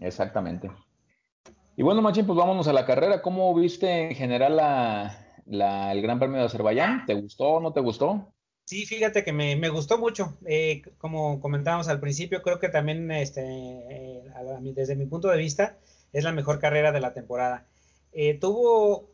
Exactamente. 0.00 0.70
Y 1.76 1.82
bueno, 1.82 2.02
Machín, 2.02 2.26
pues 2.26 2.36
vámonos 2.36 2.66
a 2.66 2.72
la 2.72 2.86
carrera. 2.86 3.22
¿Cómo 3.22 3.54
viste 3.54 4.08
en 4.08 4.16
general 4.16 4.56
la, 4.56 5.92
el 5.92 6.02
Gran 6.02 6.18
Premio 6.18 6.38
de 6.38 6.46
Azerbaiyán? 6.46 7.06
¿Te 7.06 7.14
gustó 7.14 7.44
o 7.44 7.60
no 7.60 7.72
te 7.72 7.80
gustó? 7.80 8.32
Sí, 8.68 8.84
fíjate 8.84 9.24
que 9.24 9.32
me, 9.32 9.56
me 9.56 9.70
gustó 9.70 9.96
mucho. 9.96 10.36
Eh, 10.44 10.82
como 10.98 11.40
comentábamos 11.40 11.88
al 11.88 12.00
principio, 12.00 12.42
creo 12.42 12.58
que 12.58 12.68
también 12.68 13.10
este, 13.10 13.40
eh, 13.40 14.22
desde 14.74 14.94
mi 14.94 15.06
punto 15.06 15.28
de 15.28 15.38
vista 15.38 15.78
es 16.12 16.22
la 16.22 16.32
mejor 16.32 16.58
carrera 16.58 16.92
de 16.92 17.00
la 17.00 17.14
temporada. 17.14 17.66
Eh, 18.12 18.34
tuvo 18.38 19.08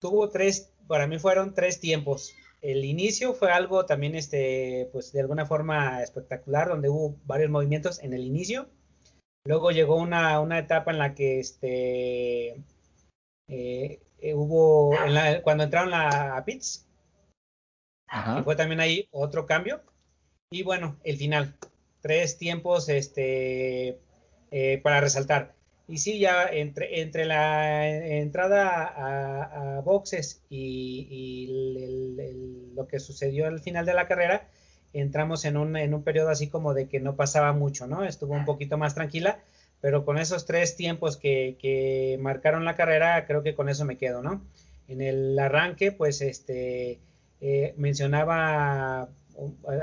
tuvo 0.00 0.30
tres, 0.30 0.72
para 0.86 1.06
mí 1.06 1.18
fueron 1.18 1.52
tres 1.52 1.78
tiempos. 1.78 2.32
El 2.62 2.86
inicio 2.86 3.34
fue 3.34 3.52
algo 3.52 3.84
también, 3.84 4.14
este, 4.14 4.88
pues 4.92 5.12
de 5.12 5.20
alguna 5.20 5.44
forma 5.44 6.02
espectacular, 6.02 6.68
donde 6.68 6.88
hubo 6.88 7.16
varios 7.26 7.50
movimientos 7.50 8.02
en 8.02 8.14
el 8.14 8.24
inicio. 8.24 8.70
Luego 9.44 9.72
llegó 9.72 9.96
una, 9.96 10.40
una 10.40 10.58
etapa 10.58 10.90
en 10.90 10.98
la 11.00 11.14
que 11.14 11.38
este, 11.38 12.64
eh, 13.48 14.00
eh, 14.20 14.34
hubo, 14.34 14.96
cuando 15.42 15.64
entraron 15.64 15.92
a 15.92 16.42
pits, 18.10 18.44
fue 18.44 18.56
también 18.56 18.80
ahí 18.80 19.08
otro 19.10 19.46
cambio. 19.46 19.82
Y 20.50 20.62
bueno, 20.62 20.96
el 21.04 21.16
final, 21.16 21.56
tres 22.00 22.38
tiempos 22.38 22.88
este, 22.88 23.98
eh, 24.50 24.80
para 24.82 25.00
resaltar. 25.00 25.54
Y 25.86 25.98
sí, 25.98 26.18
ya 26.18 26.46
entre, 26.46 27.02
entre 27.02 27.26
la 27.26 27.88
entrada 27.88 29.76
a, 29.76 29.80
boxes 29.80 30.42
y, 30.48 31.50
lo 32.74 32.88
que 32.88 32.98
sucedió 33.00 33.46
al 33.46 33.60
final 33.60 33.84
de 33.84 33.94
la 33.94 34.08
carrera, 34.08 34.48
entramos 34.92 35.44
en 35.44 35.56
un, 35.56 35.76
en 35.76 35.92
un 35.92 36.02
periodo 36.02 36.30
así 36.30 36.48
como 36.48 36.72
de 36.74 36.88
que 36.88 37.00
no 37.00 37.16
pasaba 37.16 37.52
mucho, 37.52 37.86
¿no? 37.86 38.04
Estuvo 38.04 38.34
un 38.34 38.44
poquito 38.44 38.78
más 38.78 38.94
tranquila, 38.94 39.40
pero 39.80 40.04
con 40.04 40.18
esos 40.18 40.46
tres 40.46 40.76
tiempos 40.76 41.16
que, 41.18 42.16
marcaron 42.20 42.64
la 42.64 42.74
carrera, 42.74 43.26
creo 43.26 43.42
que 43.42 43.54
con 43.54 43.68
eso 43.68 43.84
me 43.84 43.98
quedo, 43.98 44.22
¿no? 44.22 44.42
En 44.88 45.02
el 45.02 45.38
arranque, 45.38 45.92
pues, 45.92 46.22
este, 46.22 47.00
eh, 47.46 47.74
mencionaba, 47.76 49.10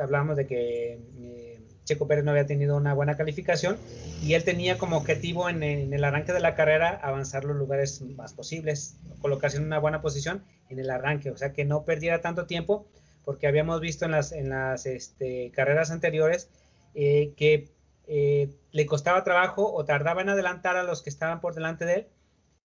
hablamos 0.02 0.36
de 0.36 0.48
que... 0.48 1.00
Eh, 1.18 1.58
Checo 1.84 2.08
Pérez 2.08 2.24
no 2.24 2.32
había 2.32 2.46
tenido 2.46 2.78
una 2.78 2.94
buena 2.94 3.18
calificación 3.18 3.78
y 4.22 4.36
él 4.36 4.44
tenía 4.44 4.78
como 4.78 4.98
objetivo 4.98 5.50
en, 5.50 5.64
el 5.64 6.04
arranque 6.04 6.32
de 6.32 6.40
la 6.40 6.56
carrera 6.56 7.00
avanzar 7.02 7.44
los 7.44 7.58
lugares 7.58 8.02
más 8.02 8.34
posibles, 8.34 8.98
colocarse 9.20 9.58
en 9.58 9.66
una 9.66 9.80
buena 9.80 10.00
posición 10.00 10.44
en 10.70 10.80
el 10.80 10.90
arranque, 10.92 11.32
o 11.32 11.38
sea 11.38 11.54
que 11.54 11.66
no 11.66 11.84
perdiera 11.84 12.22
tanto 12.22 12.46
tiempo 12.46 12.86
porque 13.26 13.48
habíamos 13.48 13.82
visto 13.82 14.06
en 14.06 14.12
las, 14.12 14.32
en 14.32 14.50
las 14.50 14.86
este, 14.86 15.52
carreras 15.52 15.90
anteriores 15.92 16.50
eh, 16.94 17.34
que 17.36 17.70
eh, 18.08 18.50
le 18.72 18.86
costaba 18.86 19.24
trabajo 19.24 19.74
o 19.74 19.84
tardaba 19.84 20.22
en 20.22 20.30
adelantar 20.30 20.78
a 20.78 20.84
los 20.84 21.02
que 21.02 21.10
estaban 21.10 21.42
por 21.42 21.56
delante 21.56 21.86
de 21.86 21.94
él 21.94 22.08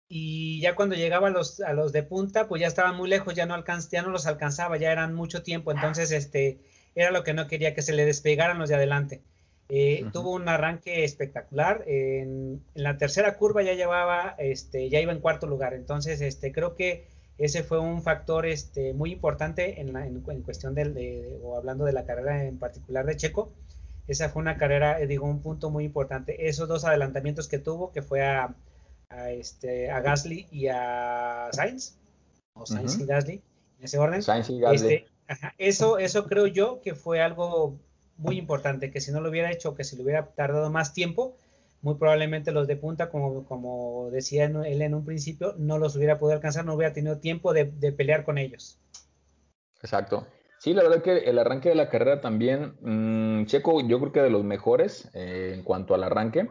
y 0.09 0.61
ya 0.61 0.75
cuando 0.75 0.95
llegaba 0.95 1.29
a 1.29 1.31
los, 1.31 1.61
a 1.61 1.73
los 1.73 1.93
de 1.93 2.03
punta 2.03 2.47
pues 2.49 2.61
ya 2.61 2.67
estaban 2.67 2.97
muy 2.97 3.09
lejos, 3.09 3.35
ya 3.35 3.47
no, 3.47 3.63
ya 3.91 4.03
no 4.03 4.11
los 4.11 4.27
alcanzaba, 4.27 4.77
ya 4.77 4.93
eran 4.93 5.15
mucho 5.15 5.43
tiempo, 5.43 5.73
entonces 5.73 6.11
este 6.13 6.61
era 6.95 7.11
lo 7.11 7.25
que 7.25 7.35
no 7.35 7.49
quería, 7.49 7.75
que 7.75 7.83
se 7.83 7.93
le 7.93 8.05
despegaran 8.05 8.59
los 8.59 8.69
de 8.69 8.77
adelante. 8.77 9.23
Eh, 9.69 10.05
tuvo 10.13 10.33
un 10.33 10.49
arranque 10.49 11.05
espectacular. 11.05 11.85
En, 11.87 12.63
la 12.75 12.99
tercera 12.99 13.37
curva 13.37 13.63
ya 13.63 13.75
llevaba, 13.75 14.35
este, 14.39 14.89
ya 14.91 15.01
iba 15.01 15.13
en 15.13 15.21
cuarto 15.21 15.47
lugar. 15.47 15.75
Entonces, 15.75 16.21
este, 16.21 16.53
creo 16.53 16.75
que 16.75 17.07
ese 17.39 17.65
fue 17.65 17.81
un 17.81 18.03
factor 18.03 18.47
este, 18.47 18.93
muy 18.93 19.11
importante 19.11 19.81
en, 19.81 19.93
la, 19.93 20.07
en, 20.07 20.21
cuestión 20.43 20.75
del, 20.75 20.95
de, 20.95 21.39
o 21.43 21.57
hablando 21.57 21.85
de 21.85 21.93
la 21.93 22.05
carrera 22.05 22.45
en 22.45 22.59
particular 22.59 23.07
de 23.07 23.17
Checo. 23.17 23.53
Esa 24.07 24.29
fue 24.29 24.43
una 24.43 24.59
carrera, 24.59 25.01
eh, 25.01 25.07
digo, 25.07 25.27
un 25.27 25.41
punto 25.41 25.71
muy 25.71 25.85
importante. 25.85 26.49
Esos 26.49 26.69
dos 26.69 26.85
adelantamientos 26.85 27.49
que 27.49 27.59
tuvo, 27.59 27.91
que 27.91 28.03
fue 28.03 28.23
a, 28.23 28.55
este, 29.31 29.91
a 29.91 30.01
Gasly 30.01 30.47
y 30.51 30.69
a 30.69 31.49
Sainz, 31.53 31.97
o 32.55 32.67
Sainz 32.67 32.99
y 32.99 33.07
Gasly, 33.07 33.43
en 33.79 33.85
ese 33.85 33.99
orden. 33.99 34.23
Sainz 34.23 34.51
y 34.51 34.61
Gasly. 34.61 34.95
Este, 34.95 35.07
eso, 35.59 35.99
eso 35.99 36.27
creo 36.27 36.47
yo 36.47 36.81
que 36.83 36.95
fue 36.95 37.21
algo 37.21 37.79
muy 38.17 38.39
importante, 38.39 38.91
que 38.91 39.01
si 39.01 39.13
no 39.13 39.21
lo 39.21 39.31
hubiera 39.31 39.51
hecho, 39.51 39.75
que 39.75 39.85
si 39.85 39.97
lo 39.97 40.03
hubiera 40.03 40.27
tardado 40.27 40.71
más 40.71 40.93
tiempo, 40.93 41.37
muy 41.83 41.97
probablemente 41.97 42.53
los 42.53 42.67
de 42.67 42.77
punta, 42.77 43.11
como, 43.11 43.45
como 43.45 44.09
decía 44.11 44.47
él 44.47 44.83
en 44.83 44.95
un 44.95 45.05
principio, 45.05 45.55
no 45.59 45.79
los 45.79 45.97
hubiera 45.97 46.19
podido 46.19 46.37
alcanzar, 46.37 46.65
no 46.65 46.75
hubiera 46.75 46.95
tenido 46.95 47.19
tiempo 47.19 47.53
de, 47.53 47.67
pelear 47.93 48.25
con 48.25 48.39
ellos. 48.39 48.79
Exacto. 49.83 50.27
Sí, 50.59 50.73
la 50.73 50.83
verdad 50.83 51.03
que 51.03 51.19
el 51.19 51.39
arranque 51.39 51.69
de 51.69 51.75
la 51.75 51.91
carrera 51.91 52.23
también, 52.23 52.77
mm, 52.81 53.45
Checo, 53.45 53.87
yo 53.87 54.01
creo 54.01 54.13
que 54.13 54.23
de 54.23 54.31
los 54.31 54.45
mejores 54.45 55.11
eh, 55.13 55.53
en 55.55 55.63
cuanto 55.63 55.95
al 55.95 56.05
arranque. 56.05 56.49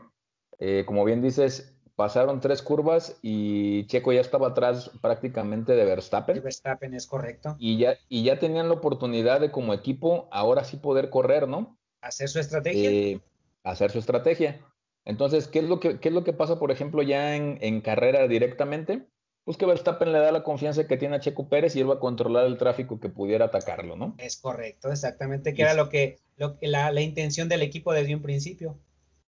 Eh, 0.60 0.84
como 0.86 1.04
bien 1.04 1.24
dices, 1.24 1.76
pasaron 1.96 2.40
tres 2.40 2.62
curvas 2.62 3.18
y 3.22 3.86
Checo 3.88 4.12
ya 4.14 4.22
estaba 4.22 4.50
atrás 4.50 4.92
prácticamente 5.02 5.74
de 5.74 5.86
Verstappen. 5.86 6.42
Verstappen 6.42 6.94
es 6.94 7.08
correcto. 7.08 7.56
Y 7.60 7.78
ya, 7.78 7.98
y 8.10 8.24
ya 8.24 8.40
tenían 8.40 8.68
la 8.68 8.76
oportunidad 8.76 9.42
de 9.42 9.52
como 9.52 9.74
equipo 9.74 10.28
ahora 10.32 10.64
sí 10.64 10.78
poder 10.78 11.10
correr, 11.10 11.48
¿no? 11.48 11.78
Hacer 12.02 12.30
su 12.30 12.40
estrategia. 12.40 12.90
Eh, 12.90 13.22
hacer 13.64 13.92
su 13.92 14.00
estrategia. 14.00 14.66
Entonces, 15.06 15.48
¿qué 15.48 15.60
es 15.60 15.66
lo 15.66 15.80
que, 15.80 16.00
qué 16.00 16.10
es 16.10 16.16
lo 16.16 16.24
que 16.24 16.34
pasa, 16.34 16.60
por 16.60 16.72
ejemplo, 16.72 17.02
ya 17.04 17.36
en, 17.36 17.82
carrera 17.82 18.28
directamente? 18.28 19.08
Pues 19.44 19.58
que 19.58 19.66
Verstappen 19.66 20.14
le 20.14 20.20
da 20.20 20.32
la 20.32 20.44
confianza 20.44 20.88
que 20.88 20.96
tiene 20.96 21.18
a 21.18 21.20
Checo 21.20 21.50
Pérez 21.50 21.76
y 21.76 21.82
él 21.82 21.90
va 21.90 21.96
a 21.96 22.00
controlar 22.00 22.46
el 22.46 22.58
tráfico 22.58 23.02
que 23.02 23.10
pudiera 23.10 23.46
atacarlo, 23.46 23.98
¿no? 23.98 24.16
Es 24.18 24.38
correcto, 24.38 24.90
exactamente, 24.90 25.54
que 25.54 25.64
era 25.64 25.74
lo 25.74 25.90
que, 25.90 26.20
lo, 26.38 26.58
la, 26.62 26.92
la 26.92 27.02
intención 27.02 27.50
del 27.50 27.62
equipo 27.62 27.92
desde 27.92 28.16
un 28.16 28.22
principio. 28.22 28.80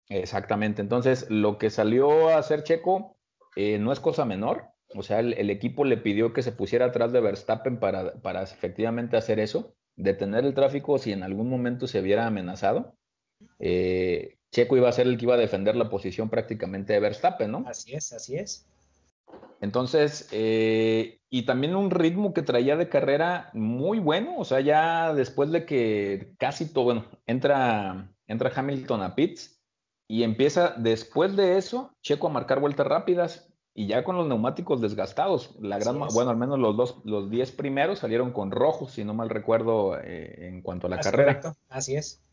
Exactamente. 0.09 0.81
Entonces, 0.81 1.27
lo 1.29 1.57
que 1.57 1.69
salió 1.69 2.29
a 2.29 2.37
hacer 2.37 2.63
Checo 2.63 3.15
eh, 3.55 3.79
no 3.79 3.91
es 3.91 3.99
cosa 3.99 4.25
menor. 4.25 4.65
O 4.93 5.03
sea, 5.03 5.19
el, 5.19 5.49
equipo 5.49 5.83
le 5.83 5.97
pidió 5.97 6.31
que 6.33 6.43
se 6.43 6.51
pusiera 6.51 6.85
atrás 6.85 7.11
de 7.11 7.19
Verstappen 7.19 7.79
para, 7.79 8.13
para 8.21 8.43
efectivamente 8.43 9.17
hacer 9.17 9.39
eso, 9.39 9.73
detener 9.95 10.45
el 10.45 10.53
tráfico 10.53 10.97
si 10.99 11.11
en 11.11 11.23
algún 11.23 11.49
momento 11.49 11.87
se 11.87 12.01
viera 12.01 12.27
amenazado. 12.27 12.95
Eh, 13.59 14.37
Checo 14.51 14.77
iba 14.77 14.87
a 14.87 14.93
ser 14.93 15.07
el 15.07 15.17
que 15.17 15.25
iba 15.25 15.33
a 15.33 15.37
defender 15.37 15.75
la 15.75 15.89
posición 15.89 16.29
prácticamente 16.29 16.93
de 16.93 16.99
Verstappen, 16.99 17.51
¿no? 17.51 17.65
Así 17.67 17.93
es, 17.93 18.13
así 18.13 18.37
es. 18.37 18.67
Entonces, 19.59 20.29
eh, 20.31 21.19
y 21.29 21.43
también 21.43 21.75
un 21.75 21.91
ritmo 21.91 22.33
que 22.33 22.41
traía 22.41 22.77
de 22.77 22.87
carrera 22.87 23.49
muy 23.53 23.99
bueno, 23.99 24.37
o 24.37 24.45
sea, 24.45 24.61
ya 24.61 25.13
después 25.13 25.51
de 25.51 25.65
que 25.65 26.33
casi 26.37 26.71
todo, 26.71 26.85
bueno, 26.85 27.05
entra, 27.25 28.13
entra 28.27 28.51
Hamilton 28.55 29.01
a 29.01 29.15
Pitts, 29.15 29.54
y 30.07 30.23
empieza 30.23 30.73
después 30.77 31.35
de 31.35 31.57
eso 31.57 31.91
Checo 32.01 32.27
a 32.27 32.31
marcar 32.31 32.59
vueltas 32.59 32.87
rápidas 32.87 33.49
y 33.73 33.87
ya 33.87 34.03
con 34.03 34.15
los 34.15 34.27
neumáticos 34.27 34.79
desgastados. 34.79 35.55
La 35.59 35.77
gran, 35.77 35.99
bueno, 35.99 36.31
al 36.31 36.37
menos 36.37 36.57
los 36.59 36.77
dos, 36.77 37.01
los 37.03 37.29
10 37.29 37.51
primeros 37.51 37.99
salieron 37.99 38.31
con 38.31 38.51
rojos, 38.51 38.93
si 38.93 39.03
no 39.03 39.13
mal 39.13 39.29
recuerdo, 39.29 39.99
eh, 39.99 40.47
en 40.47 40.61
cuanto 40.61 40.87
a 40.87 40.91
la 40.91 40.99
carrera. 40.99 41.41
Correcto. 41.41 41.59
Así 41.67 41.95
es. 41.95 42.23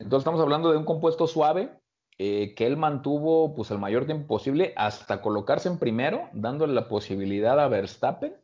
Entonces 0.00 0.22
estamos 0.22 0.40
hablando 0.40 0.72
de 0.72 0.78
un 0.78 0.84
compuesto 0.84 1.28
suave 1.28 1.70
eh, 2.18 2.54
que 2.54 2.66
él 2.66 2.76
mantuvo 2.76 3.54
pues 3.54 3.70
el 3.70 3.78
mayor 3.78 4.06
tiempo 4.06 4.26
posible 4.26 4.74
hasta 4.76 5.22
colocarse 5.22 5.68
en 5.68 5.78
primero, 5.78 6.28
dándole 6.32 6.74
la 6.74 6.88
posibilidad 6.88 7.60
a 7.60 7.68
Verstappen 7.68 8.34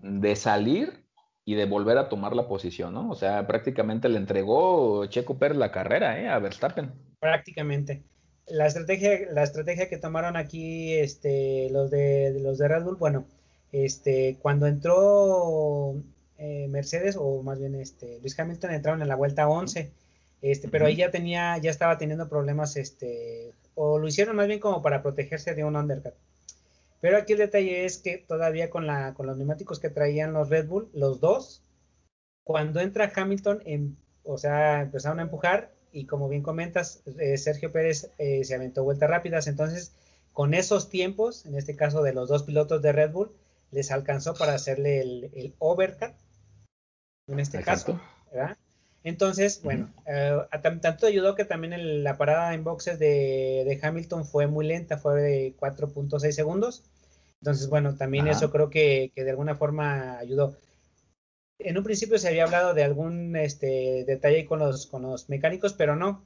de 0.00 0.36
salir 0.36 1.04
y 1.44 1.54
de 1.54 1.66
volver 1.66 1.98
a 1.98 2.08
tomar 2.08 2.34
la 2.34 2.48
posición, 2.48 2.94
¿no? 2.94 3.10
O 3.10 3.14
sea, 3.14 3.46
prácticamente 3.46 4.08
le 4.08 4.18
entregó 4.18 5.04
Checo 5.06 5.38
Pérez 5.38 5.58
la 5.58 5.70
carrera, 5.70 6.18
¿eh? 6.18 6.28
A 6.28 6.38
Verstappen. 6.38 7.11
Prácticamente. 7.22 8.02
La 8.48 8.66
estrategia, 8.66 9.30
la 9.30 9.44
estrategia 9.44 9.88
que 9.88 9.96
tomaron 9.96 10.36
aquí 10.36 10.92
este, 10.94 11.68
los, 11.70 11.88
de, 11.88 12.36
los 12.40 12.58
de 12.58 12.66
Red 12.66 12.82
Bull, 12.82 12.96
bueno, 12.96 13.26
este, 13.70 14.38
cuando 14.42 14.66
entró 14.66 16.02
eh, 16.36 16.66
Mercedes, 16.68 17.14
o 17.16 17.44
más 17.44 17.60
bien 17.60 17.76
este, 17.76 18.18
Luis 18.22 18.36
Hamilton, 18.36 18.72
entraron 18.72 19.02
en 19.02 19.08
la 19.08 19.14
vuelta 19.14 19.48
11, 19.48 19.92
este, 20.42 20.68
pero 20.68 20.86
ahí 20.86 20.96
ya 20.96 21.12
tenía, 21.12 21.56
ya 21.58 21.70
estaba 21.70 21.96
teniendo 21.96 22.28
problemas, 22.28 22.76
este, 22.76 23.52
o 23.76 24.00
lo 24.00 24.08
hicieron 24.08 24.34
más 24.34 24.48
bien 24.48 24.58
como 24.58 24.82
para 24.82 25.00
protegerse 25.00 25.54
de 25.54 25.62
un 25.62 25.76
undercut. 25.76 26.14
Pero 27.00 27.18
aquí 27.18 27.34
el 27.34 27.38
detalle 27.38 27.84
es 27.84 27.98
que 27.98 28.18
todavía 28.18 28.68
con, 28.68 28.88
la, 28.88 29.14
con 29.14 29.28
los 29.28 29.36
neumáticos 29.36 29.78
que 29.78 29.90
traían 29.90 30.32
los 30.32 30.48
Red 30.48 30.66
Bull, 30.66 30.90
los 30.92 31.20
dos, 31.20 31.62
cuando 32.42 32.80
entra 32.80 33.12
Hamilton, 33.14 33.62
en, 33.64 33.96
o 34.24 34.38
sea, 34.38 34.80
empezaron 34.80 35.20
a 35.20 35.22
empujar 35.22 35.70
y 35.92 36.06
como 36.06 36.28
bien 36.28 36.42
comentas, 36.42 37.02
eh, 37.18 37.36
Sergio 37.38 37.70
Pérez 37.72 38.10
eh, 38.18 38.44
se 38.44 38.54
aventó 38.54 38.82
vueltas 38.84 39.10
rápidas. 39.10 39.46
Entonces, 39.46 39.92
con 40.32 40.54
esos 40.54 40.88
tiempos, 40.88 41.46
en 41.46 41.56
este 41.56 41.76
caso 41.76 42.02
de 42.02 42.12
los 42.12 42.28
dos 42.28 42.42
pilotos 42.42 42.82
de 42.82 42.92
Red 42.92 43.12
Bull, 43.12 43.32
les 43.70 43.90
alcanzó 43.90 44.34
para 44.34 44.54
hacerle 44.54 45.00
el, 45.00 45.30
el 45.34 45.54
overcut, 45.58 46.12
en 47.28 47.40
este 47.40 47.62
caso, 47.62 48.00
¿verdad? 48.32 48.56
Entonces, 49.04 49.60
bueno, 49.62 49.92
eh, 50.06 50.38
tanto 50.62 51.06
ayudó 51.06 51.34
que 51.34 51.44
también 51.44 52.04
la 52.04 52.16
parada 52.16 52.54
en 52.54 52.62
boxes 52.62 52.98
de, 52.98 53.78
Hamilton 53.82 54.24
fue 54.24 54.46
muy 54.46 54.66
lenta, 54.66 54.96
fue 54.96 55.20
de 55.20 55.56
4.6 55.58 56.30
segundos. 56.30 56.84
Entonces, 57.40 57.68
bueno, 57.68 57.96
también 57.96 58.28
eso 58.28 58.52
creo 58.52 58.70
que, 58.70 59.10
de 59.16 59.30
alguna 59.30 59.56
forma 59.56 60.18
ayudó. 60.18 60.56
En 61.58 61.78
un 61.78 61.84
principio 61.84 62.18
se 62.18 62.28
había 62.28 62.44
hablado 62.44 62.74
de 62.74 62.82
algún 62.82 63.36
este, 63.36 64.04
detalle 64.06 64.46
con 64.46 64.58
los, 64.58 64.86
con 64.86 65.02
los 65.02 65.28
mecánicos, 65.28 65.72
pero 65.74 65.96
no. 65.96 66.24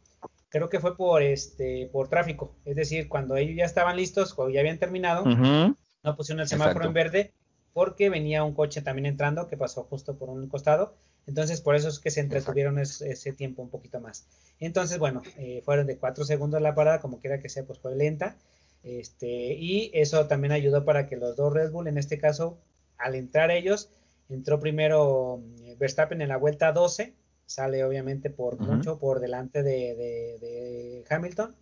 Creo 0.48 0.68
que 0.68 0.80
fue 0.80 0.96
por, 0.96 1.22
este, 1.22 1.88
por 1.92 2.08
tráfico. 2.08 2.54
Es 2.64 2.76
decir, 2.76 3.08
cuando 3.08 3.36
ellos 3.36 3.56
ya 3.56 3.64
estaban 3.64 3.96
listos, 3.96 4.32
cuando 4.32 4.54
ya 4.54 4.60
habían 4.60 4.78
terminado, 4.78 5.24
no 5.24 6.16
pusieron 6.16 6.40
el 6.40 6.48
semáforo 6.48 6.86
en 6.86 6.92
verde 6.92 7.32
porque 7.72 8.08
venía 8.08 8.44
un 8.44 8.54
coche 8.54 8.80
también 8.80 9.06
entrando 9.06 9.48
que 9.48 9.56
pasó 9.58 9.84
justo 9.84 10.16
por 10.16 10.30
un 10.30 10.48
costado 10.48 10.94
entonces, 11.26 11.60
por 11.60 11.74
eso 11.74 11.88
es 11.88 11.98
que 11.98 12.10
se 12.10 12.20
entretuvieron 12.20 12.78
ese, 12.78 13.32
tiempo 13.32 13.62
un 13.62 13.68
poquito 13.68 14.00
más. 14.00 14.26
Entonces, 14.60 14.98
bueno, 14.98 15.22
eh, 15.38 15.60
fueron 15.64 15.86
de 15.86 15.98
cuatro 15.98 16.24
segundos 16.24 16.62
la 16.62 16.74
parada, 16.74 17.00
como 17.00 17.20
quiera 17.20 17.40
que 17.40 17.48
sea, 17.48 17.64
pues 17.64 17.80
fue 17.80 17.96
lenta. 17.96 18.36
Este, 18.84 19.54
y 19.54 19.90
eso 19.92 20.28
también 20.28 20.52
ayudó 20.52 20.84
para 20.84 21.06
que 21.08 21.16
los 21.16 21.36
dos 21.36 21.52
Red 21.52 21.72
Bull, 21.72 21.88
en 21.88 21.98
este 21.98 22.18
caso, 22.18 22.58
al 22.96 23.16
entrar 23.16 23.50
ellos, 23.50 23.90
entró 24.28 24.60
primero 24.60 25.42
eh, 25.62 25.76
Verstappen 25.78 26.22
en 26.22 26.28
la 26.28 26.36
vuelta 26.36 26.72
12, 26.72 27.14
sale 27.46 27.84
obviamente 27.84 28.30
por 28.30 28.58
mucho 28.58 28.98
por 28.98 29.20
delante 29.20 29.62
de, 29.62 31.04
Hamilton. 31.08 31.54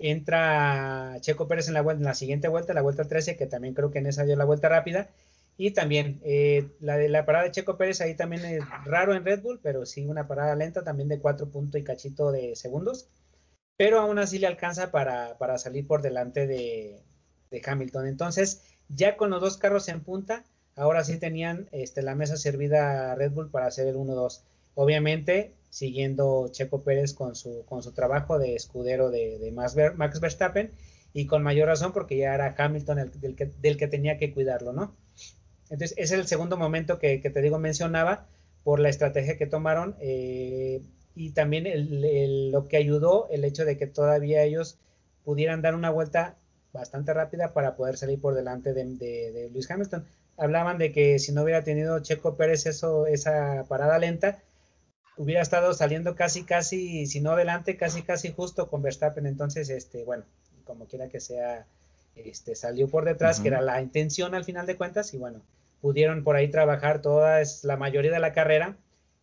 Entra 0.00 1.16
Checo 1.20 1.48
Pérez 1.48 1.68
en 1.68 1.74
la, 1.74 1.82
vuelta, 1.82 2.00
en 2.00 2.06
la 2.06 2.14
siguiente 2.14 2.48
vuelta, 2.48 2.72
la 2.72 2.82
vuelta 2.82 3.08
13, 3.08 3.36
que 3.36 3.46
también 3.46 3.74
creo 3.74 3.90
que 3.90 3.98
en 3.98 4.06
esa 4.06 4.24
dio 4.24 4.36
la 4.36 4.44
vuelta 4.44 4.68
rápida. 4.68 5.08
Y 5.60 5.72
también 5.72 6.20
eh, 6.22 6.68
la 6.78 6.96
de 6.96 7.08
la 7.08 7.26
parada 7.26 7.44
de 7.44 7.50
Checo 7.50 7.76
Pérez 7.76 8.00
ahí 8.00 8.14
también 8.14 8.44
es 8.44 8.62
raro 8.84 9.12
en 9.12 9.24
Red 9.24 9.42
Bull, 9.42 9.58
pero 9.60 9.84
sí 9.86 10.06
una 10.06 10.28
parada 10.28 10.54
lenta 10.54 10.84
también 10.84 11.08
de 11.08 11.18
cuatro 11.18 11.50
puntos 11.50 11.80
y 11.80 11.84
cachito 11.84 12.30
de 12.30 12.54
segundos. 12.54 13.08
Pero 13.76 14.00
aún 14.00 14.20
así 14.20 14.38
le 14.38 14.46
alcanza 14.46 14.92
para, 14.92 15.36
salir 15.58 15.86
por 15.86 16.00
delante 16.00 16.46
de, 16.46 17.02
Hamilton. 17.64 18.06
Entonces, 18.06 18.62
ya 18.88 19.16
con 19.16 19.30
los 19.30 19.40
dos 19.40 19.56
carros 19.56 19.88
en 19.88 20.02
punta, 20.02 20.44
ahora 20.78 21.04
sí 21.04 21.18
tenían 21.18 21.68
este, 21.72 22.02
la 22.02 22.14
mesa 22.14 22.36
servida 22.36 23.12
a 23.12 23.14
Red 23.14 23.32
Bull 23.32 23.50
para 23.50 23.66
hacer 23.66 23.86
el 23.86 23.96
1-2. 23.96 24.40
Obviamente, 24.74 25.52
siguiendo 25.70 26.48
Checo 26.50 26.82
Pérez 26.82 27.12
con 27.12 27.34
su, 27.34 27.64
con 27.66 27.82
su 27.82 27.92
trabajo 27.92 28.38
de 28.38 28.54
escudero 28.54 29.10
de, 29.10 29.52
Max 29.52 30.20
Verstappen 30.20 30.70
y 31.12 31.26
con 31.26 31.42
mayor 31.42 31.68
razón 31.68 31.92
porque 31.92 32.16
ya 32.16 32.34
era 32.34 32.54
Hamilton 32.56 32.98
el, 33.00 33.20
del, 33.20 33.34
que, 33.34 33.46
del 33.46 33.76
que 33.76 33.88
tenía 33.88 34.18
que 34.18 34.32
cuidarlo, 34.32 34.72
¿no? 34.72 34.94
Entonces, 35.70 35.92
ese 35.98 36.14
es 36.14 36.20
el 36.20 36.26
segundo 36.26 36.56
momento 36.56 36.98
que, 36.98 37.18
te 37.18 37.42
digo, 37.42 37.58
mencionaba 37.58 38.26
por 38.64 38.80
la 38.80 38.88
estrategia 38.88 39.36
que 39.36 39.46
tomaron 39.46 39.96
eh, 40.00 40.80
y 41.14 41.30
también 41.30 41.66
lo 42.52 42.68
que 42.68 42.76
ayudó 42.76 43.28
el 43.30 43.44
hecho 43.44 43.64
de 43.64 43.76
que 43.76 43.86
todavía 43.86 44.42
ellos 44.44 44.78
pudieran 45.24 45.60
dar 45.60 45.74
una 45.74 45.90
vuelta 45.90 46.36
bastante 46.72 47.12
rápida 47.12 47.52
para 47.52 47.76
poder 47.76 47.96
salir 47.96 48.20
por 48.20 48.34
delante 48.34 48.72
de, 48.72 48.84
de, 48.84 49.50
Luis 49.52 49.70
Hamilton. 49.70 50.04
Hablaban 50.38 50.78
de 50.78 50.92
que 50.92 51.18
si 51.18 51.32
no 51.32 51.42
hubiera 51.42 51.64
tenido 51.64 51.98
Checo 52.00 52.36
Pérez 52.36 52.64
eso, 52.66 53.06
esa 53.06 53.64
parada 53.68 53.98
lenta, 53.98 54.38
hubiera 55.16 55.42
estado 55.42 55.74
saliendo 55.74 56.14
casi, 56.14 56.44
casi, 56.44 57.06
si 57.06 57.20
no 57.20 57.32
adelante, 57.32 57.76
casi, 57.76 58.02
casi 58.02 58.32
justo 58.32 58.70
con 58.70 58.80
Verstappen. 58.80 59.26
Entonces, 59.26 59.68
este, 59.68 60.04
bueno, 60.04 60.24
como 60.64 60.86
quiera 60.86 61.08
que 61.08 61.20
sea, 61.20 61.66
este, 62.14 62.54
salió 62.54 62.88
por 62.88 63.04
detrás, 63.04 63.40
que 63.40 63.48
era 63.48 63.60
la 63.60 63.82
intención 63.82 64.34
al 64.34 64.44
final 64.44 64.66
de 64.66 64.76
cuentas, 64.76 65.12
y 65.12 65.18
bueno, 65.18 65.42
pudieron 65.80 66.24
por 66.24 66.36
ahí 66.36 66.48
trabajar 66.48 67.02
toda 67.02 67.42
la 67.64 67.76
mayoría 67.76 68.12
de 68.12 68.20
la 68.20 68.32
carrera. 68.32 68.76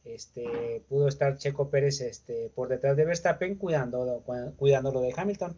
Este, 0.04 0.84
pudo 0.88 1.08
estar 1.08 1.38
Checo 1.38 1.70
Pérez 1.70 2.02
este, 2.02 2.52
por 2.54 2.68
detrás 2.68 2.96
de 2.96 3.06
Verstappen 3.06 3.56
cuidando, 3.56 4.24
cuidándolo 4.58 5.02
de 5.02 5.14
Hamilton. 5.16 5.58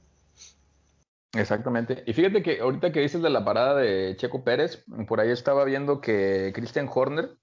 Exactamente. 1.34 2.04
Y 2.06 2.14
fíjate 2.14 2.42
que 2.42 2.60
ahorita 2.60 2.92
que 2.92 3.02
dices 3.02 3.22
de 3.22 3.30
la 3.30 3.44
parada 3.44 3.76
de 3.76 4.16
Checo 4.18 4.44
Pérez, 4.44 4.84
por 5.08 5.20
ahí 5.20 5.30
estaba 5.30 5.66
viendo 5.66 6.02
que 6.02 6.52
Christian 6.56 6.90
Horner, 6.94 7.38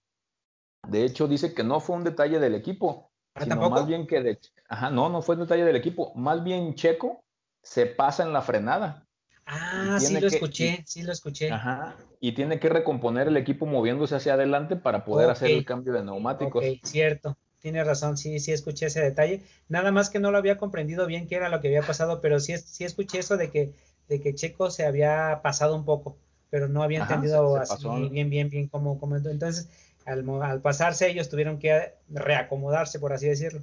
de 0.89 1.05
hecho, 1.05 1.29
dice 1.29 1.55
que 1.55 1.65
no 1.65 1.81
fue 1.81 1.97
un 1.97 2.05
detalle 2.05 2.39
del 2.39 2.55
equipo, 2.55 3.11
¿Ah, 3.35 3.43
sino 3.43 3.69
más 3.69 3.87
bien 3.87 4.07
que 4.07 4.21
de, 4.21 4.39
ajá, 4.69 4.91
no, 4.91 5.09
no 5.09 5.23
fue 5.23 5.35
un 5.35 5.43
detalle 5.43 5.65
del 5.65 5.77
equipo, 5.77 6.15
más 6.15 6.45
bien 6.45 6.75
Checo 6.75 7.25
se 7.63 7.87
pasa 7.87 8.23
en 8.23 8.33
la 8.33 8.43
frenada. 8.43 9.07
Ah, 9.47 9.99
sí 10.01 10.19
lo 10.19 10.27
escuché, 10.27 10.83
sí 10.87 11.03
lo 11.03 11.13
escuché. 11.13 11.51
Ajá, 11.51 11.97
y 12.21 12.33
tiene 12.33 12.59
que 12.59 12.69
recomponer 12.69 13.29
el 13.29 13.37
equipo 13.37 13.67
moviéndose 13.67 14.15
hacia 14.15 14.35
adelante 14.35 14.77
para 14.77 15.05
poder 15.05 15.31
hacer 15.31 15.51
el 15.51 15.65
cambio 15.65 15.93
de 15.93 16.05
neumáticos. 16.05 16.65
Ok, 16.65 16.81
cierto, 16.83 17.37
tiene 17.65 17.83
razón, 17.83 18.19
sí, 18.19 18.41
sí 18.41 18.53
escuché 18.53 18.87
ese 18.87 19.01
detalle. 19.01 19.41
Nada 19.71 19.91
más 19.91 20.11
que 20.11 20.19
no 20.19 20.31
lo 20.31 20.37
había 20.37 20.59
comprendido 20.59 21.07
bien 21.07 21.27
qué 21.27 21.37
era 21.37 21.49
lo 21.49 21.63
que 21.63 21.69
había 21.69 21.81
pasado, 21.81 22.21
pero 22.21 22.39
sí, 22.39 22.59
sí 22.59 22.85
escuché 22.85 23.21
eso 23.21 23.39
de 23.39 23.49
que, 23.49 23.73
de 24.07 24.21
que 24.21 24.35
Checo 24.35 24.71
se 24.71 24.85
había 24.85 25.41
pasado 25.43 25.75
un 25.75 25.87
poco, 25.87 26.19
pero 26.51 26.69
no 26.69 26.83
había 26.83 27.01
entendido 27.01 27.57
así 27.57 27.89
bien, 28.11 28.29
bien, 28.29 28.51
bien 28.51 28.69
cómo, 28.69 29.01
cómo 29.01 29.17
entonces 29.17 29.71
al, 30.05 30.29
al 30.43 30.61
pasarse 30.61 31.09
ellos 31.09 31.31
tuvieron 31.31 31.59
que 31.59 31.95
reacomodarse, 32.11 32.99
por 32.99 33.15
así 33.15 33.29
decirlo. 33.29 33.63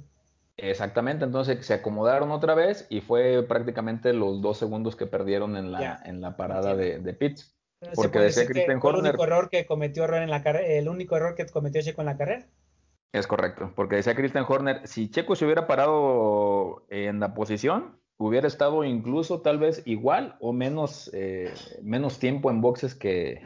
Exactamente, 0.56 1.24
entonces 1.24 1.64
se 1.64 1.72
acomodaron 1.72 2.32
otra 2.32 2.56
vez 2.56 2.88
y 2.90 3.02
fue 3.02 3.44
prácticamente 3.46 4.12
los 4.12 4.42
dos 4.42 4.58
segundos 4.58 4.96
que 4.96 5.06
perdieron 5.06 5.56
en 5.56 5.70
la, 5.70 6.02
en 6.04 6.20
la 6.20 6.36
parada 6.36 6.74
de, 6.74 6.98
de 6.98 7.14
pits. 7.14 7.54
Porque 7.94 8.18
decía 8.18 8.46
Christian 8.46 8.80
Horner. 8.82 9.04
El 9.04 9.10
único 9.10 9.24
error 9.24 9.48
que 9.48 9.64
cometió 9.64 10.12
en 10.12 10.28
la 10.28 10.38
el 10.38 10.88
único 10.88 11.16
error 11.16 11.36
que 11.36 11.46
cometió 11.46 11.80
Checo 11.82 12.02
en 12.02 12.06
la 12.06 12.16
carrera. 12.16 12.46
Es 13.12 13.26
correcto, 13.26 13.72
porque 13.76 13.96
decía 13.96 14.14
Christian 14.14 14.46
Horner, 14.48 14.86
si 14.86 15.10
Checo 15.10 15.36
se 15.36 15.44
hubiera 15.44 15.66
parado 15.66 16.86
en 16.88 17.20
la 17.20 17.34
posición, 17.34 18.00
hubiera 18.16 18.48
estado 18.48 18.84
incluso 18.84 19.42
tal 19.42 19.58
vez 19.58 19.82
igual 19.84 20.36
o 20.40 20.52
menos, 20.52 21.10
eh, 21.12 21.52
menos 21.82 22.18
tiempo 22.18 22.50
en 22.50 22.62
boxes 22.62 22.94
que, 22.94 23.42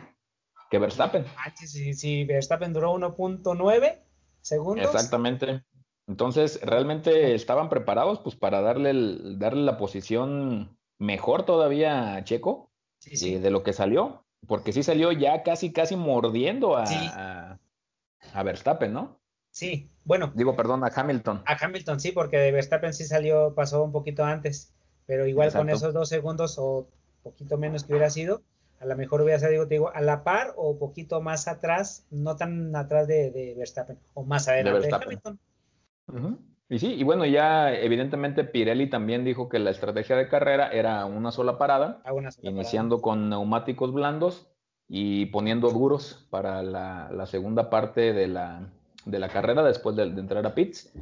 que 0.71 0.79
Verstappen. 0.79 1.25
Ah, 1.37 1.53
sí, 1.57 1.95
sí, 1.95 2.25
Verstappen 2.25 2.73
duró 2.73 2.95
1.9 2.95 4.03
segundos. 4.41 4.87
Exactamente. 4.87 5.65
Entonces, 6.07 6.61
realmente 6.63 7.35
estaban 7.35 7.69
preparados 7.69 8.21
pues 8.21 8.37
para 8.37 8.61
darle, 8.61 8.93
darle 9.37 9.63
la 9.63 9.77
posición 9.77 10.79
mejor 10.99 11.45
todavía 11.45 12.15
a 12.15 12.25
Checo 12.25 12.71
eh, 13.05 13.39
de 13.41 13.51
lo 13.51 13.63
que 13.63 13.73
salió, 13.73 14.25
porque 14.47 14.73
sí 14.73 14.83
salió 14.83 15.11
ya 15.13 15.43
casi, 15.43 15.73
casi 15.73 15.97
mordiendo 15.97 16.77
a, 16.77 17.59
a, 18.33 18.43
Verstappen, 18.45 18.93
¿no? 18.93 19.21
Sí, 19.57 19.89
bueno. 20.05 20.33
Digo, 20.35 20.55
perdón, 20.55 20.85
a 20.85 20.89
Hamilton. 20.95 21.43
A 21.47 21.57
Hamilton, 21.59 21.99
sí, 21.99 22.13
porque 22.13 22.37
de 22.37 22.53
Verstappen 22.53 22.93
sí 22.93 23.05
salió, 23.05 23.55
pasó 23.55 23.83
un 23.83 23.91
poquito 23.91 24.23
antes, 24.23 24.75
pero 25.07 25.27
igual 25.27 25.51
con 25.51 25.71
esos 25.71 25.95
dos 25.95 26.11
segundos 26.11 26.57
o 26.59 26.89
poquito 27.23 27.57
menos 27.57 27.85
que 27.85 27.95
hubiera 27.95 28.11
sido, 28.11 28.43
a 28.81 28.85
lo 28.85 28.95
mejor 28.97 29.23
hubiera 29.23 29.39
sido, 29.39 29.65
digo, 29.65 29.91
a 29.95 30.03
la 30.03 30.25
par 30.25 30.53
o 30.59 30.79
poquito 30.79 31.23
más 31.23 31.49
atrás, 31.49 32.07
no 32.11 32.37
tan 32.37 32.77
atrás 32.77 33.09
de, 33.09 33.55
Verstappen, 33.57 33.99
o 34.13 34.25
más 34.25 34.47
adelante 34.47 34.89
de, 34.89 34.95
Hamilton. 34.95 35.39
Y 36.69 36.79
sí, 36.79 36.93
y 36.93 37.03
bueno, 37.03 37.25
ya 37.25 37.73
evidentemente 37.73 38.45
Pirelli 38.45 38.91
también 38.91 39.25
dijo 39.25 39.49
que 39.49 39.59
la 39.59 39.71
estrategia 39.71 40.17
de 40.17 40.29
carrera 40.29 40.69
era 40.69 41.07
una 41.07 41.33
sola 41.33 41.57
parada, 41.57 42.03
ah, 42.05 42.13
iniciando 42.43 43.01
con 43.01 43.31
neumáticos 43.31 43.91
blandos 43.95 44.51
y 44.87 45.27
poniendo 45.27 45.71
duros 45.71 46.27
para 46.29 46.63
la, 46.63 47.25
segunda 47.25 47.71
parte 47.71 48.13
de 48.13 48.29
la, 48.29 48.71
carrera 49.29 49.63
después 49.63 49.97
de, 49.97 50.05
entrar 50.05 50.47
a 50.47 50.55
pits. 50.55 50.93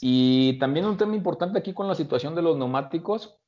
Y 0.00 0.58
también 0.58 0.86
un 0.86 0.96
tema 0.96 1.14
importante 1.16 1.58
aquí 1.58 1.72
con 1.72 1.88
la 1.88 1.94
situación 1.94 2.34
de 2.34 2.42
los 2.42 2.56
neumáticos. 2.56 3.38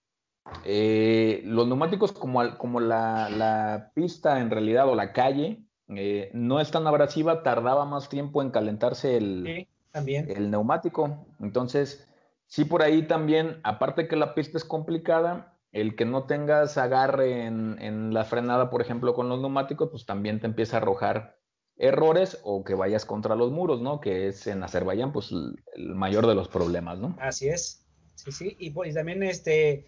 Eh, 0.65 1.43
los 1.45 1.67
neumáticos 1.67 2.13
como, 2.13 2.57
como 2.57 2.81
la, 2.81 3.91
pista 3.95 4.41
en 4.41 4.51
realidad 4.51 4.89
o 4.89 4.95
la 4.95 5.13
calle 5.13 5.65
eh, 5.89 6.31
no 6.33 6.61
es 6.61 6.71
tan 6.71 6.87
abrasiva, 6.87 7.43
tardaba 7.43 7.85
más 7.85 8.09
tiempo 8.09 8.43
en 8.43 8.51
calentarse 8.51 9.17
el, 9.17 9.67
también. 9.91 10.31
El 10.31 10.51
neumático. 10.51 11.27
Entonces, 11.41 12.09
sí, 12.47 12.65
por 12.65 12.83
ahí 12.83 13.07
también, 13.07 13.61
aparte 13.63 14.09
que 14.09 14.17
la 14.17 14.35
pista 14.35 14.59
es 14.59 14.65
complicada, 14.65 15.57
el 15.73 15.95
que 15.95 16.07
no 16.07 16.25
tengas 16.25 16.79
agarre 16.79 17.45
en, 17.45 18.15
la 18.15 18.25
frenada, 18.25 18.71
por 18.71 18.81
ejemplo, 18.81 19.15
con 19.15 19.29
los 19.29 19.41
neumáticos, 19.41 19.91
pues 19.91 20.07
también 20.07 20.41
te 20.41 20.47
empieza 20.47 20.77
a 20.77 20.81
arrojar 20.81 21.37
errores 21.79 22.39
o 22.43 22.65
que 22.65 22.75
vayas 22.75 23.05
contra 23.05 23.37
los 23.37 23.53
muros, 23.53 23.81
¿no? 23.81 24.01
Que 24.01 24.29
es 24.29 24.47
en 24.47 24.63
Azerbaiyán, 24.63 25.13
pues 25.13 25.31
el, 25.31 25.95
mayor 25.95 26.27
de 26.27 26.35
los 26.35 26.49
problemas, 26.49 26.99
¿no? 26.99 27.17
Así 27.21 27.49
es. 27.49 27.85
Sí, 28.15 28.33
sí. 28.33 28.57
Y, 28.59 28.71
pues, 28.71 28.95
también, 28.95 29.23
este, 29.23 29.87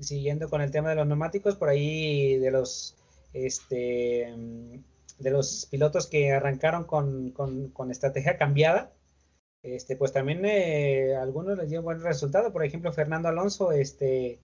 siguiendo 0.00 0.48
con 0.48 0.60
el 0.60 0.70
tema 0.70 0.90
de 0.90 0.96
los 0.96 1.06
neumáticos, 1.06 1.56
por 1.56 1.68
ahí 1.68 2.36
de 2.38 2.50
los, 2.50 2.96
este, 3.32 4.34
de 5.18 5.30
los 5.30 5.66
pilotos 5.70 6.08
que 6.08 6.32
arrancaron 6.32 6.84
con, 6.84 7.30
con 7.30 7.90
estrategia 7.90 8.36
cambiada, 8.36 8.92
este, 9.62 9.96
pues 9.96 10.12
también 10.12 10.44
eh, 10.44 11.16
algunos 11.16 11.58
les 11.58 11.70
dio 11.70 11.82
buen 11.82 12.00
resultado. 12.00 12.52
Por 12.52 12.64
ejemplo, 12.64 12.92
Fernando 12.92 13.28
Alonso, 13.28 13.72
este, 13.72 14.40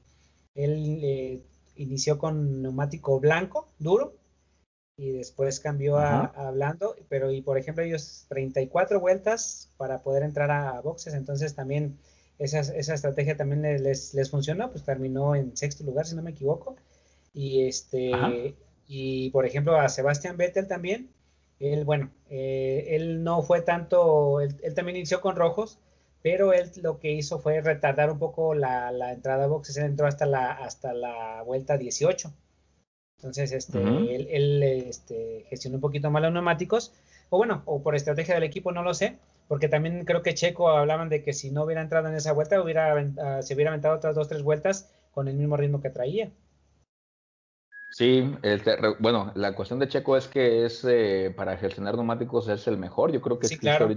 él 0.54 1.00
eh, 1.02 1.42
inició 1.76 2.18
con 2.18 2.62
neumático 2.62 3.20
blanco, 3.20 3.68
duro, 3.78 4.14
y 4.96 5.10
después 5.12 5.60
cambió 5.60 5.98
a, 5.98 6.50
blando, 6.52 6.96
pero 7.08 7.32
y 7.32 7.42
por 7.42 7.58
ejemplo 7.58 7.82
ellos 7.82 8.26
34 8.28 9.00
vueltas 9.00 9.70
para 9.76 10.02
poder 10.02 10.22
entrar 10.22 10.50
a, 10.50 10.80
boxes, 10.80 11.14
entonces 11.14 11.54
también 11.54 11.98
esa, 12.38 12.60
esa 12.60 12.94
estrategia 12.94 13.36
también 13.36 13.62
les, 13.62 14.14
les, 14.14 14.30
funcionó, 14.30 14.70
pues 14.70 14.84
terminó 14.84 15.34
en 15.34 15.56
sexto 15.56 15.84
lugar, 15.84 16.06
si 16.06 16.14
no 16.14 16.22
me 16.22 16.30
equivoco, 16.30 16.76
y 17.32 17.66
este, 17.66 18.54
y 18.86 19.30
por 19.30 19.46
ejemplo 19.46 19.76
a 19.76 19.88
Sebastián 19.88 20.36
Vettel 20.36 20.68
también, 20.68 21.10
él, 21.58 21.84
bueno, 21.84 22.10
eh, 22.30 22.88
él 22.90 23.24
no 23.24 23.42
fue 23.42 23.62
tanto, 23.62 24.40
él, 24.40 24.56
también 24.74 24.96
inició 24.96 25.20
con 25.20 25.36
rojos, 25.36 25.78
pero 26.22 26.52
él 26.52 26.70
lo 26.82 26.98
que 26.98 27.12
hizo 27.12 27.38
fue 27.38 27.60
retardar 27.60 28.10
un 28.10 28.18
poco 28.18 28.54
la, 28.54 29.12
entrada 29.12 29.44
a 29.44 29.48
boxes, 29.48 29.76
él 29.76 29.84
entró 29.84 30.06
hasta 30.06 30.26
la, 30.26 30.52
hasta 30.52 30.92
la 30.94 31.42
vuelta 31.42 31.76
18. 31.76 32.32
Entonces, 33.24 33.52
este, 33.52 33.78
él, 34.36 34.62
este, 34.62 35.46
gestionó 35.48 35.78
un 35.78 35.80
poquito 35.80 36.10
más 36.10 36.20
los 36.20 36.30
neumáticos, 36.30 36.92
o 37.30 37.38
bueno, 37.38 37.62
o 37.64 37.82
por 37.82 37.94
estrategia 37.94 38.34
del 38.34 38.42
equipo, 38.42 38.70
no 38.70 38.82
lo 38.82 38.92
sé, 38.92 39.16
porque 39.48 39.66
también 39.66 40.04
creo 40.04 40.20
que 40.20 40.34
Checo 40.34 40.68
hablaban 40.68 41.08
de 41.08 41.22
que 41.22 41.32
si 41.32 41.50
no 41.50 41.64
hubiera 41.64 41.80
entrado 41.80 42.08
en 42.08 42.16
esa 42.16 42.32
vuelta, 42.32 42.60
hubiera, 42.60 42.92
ah, 42.92 43.40
se 43.40 43.54
hubiera 43.54 43.70
aventado 43.70 43.96
otras 43.96 44.14
dos, 44.14 44.28
tres 44.28 44.42
vueltas 44.42 44.92
con 45.10 45.26
el 45.26 45.36
mismo 45.36 45.56
ritmo 45.56 45.80
que 45.80 45.88
traía. 45.88 46.32
Sí, 47.92 48.30
bueno, 48.98 49.32
la 49.34 49.54
cuestión 49.54 49.78
de 49.78 49.88
Checo 49.88 50.18
es 50.18 50.28
que 50.28 50.66
es 50.66 50.84
eh, 50.84 51.32
para 51.34 51.56
gestionar 51.56 51.94
neumáticos 51.94 52.46
es 52.48 52.66
el 52.66 52.76
mejor. 52.76 53.10
Yo 53.10 53.22
creo 53.22 53.38
que 53.38 53.48
sí, 53.48 53.56
claro. 53.56 53.88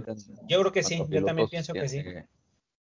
yo 0.48 0.60
creo 0.60 0.72
que 0.72 0.82
sí, 0.82 1.04
yo 1.10 1.22
también 1.22 1.50
pienso 1.50 1.74
que 1.74 1.86
sí. 1.86 2.02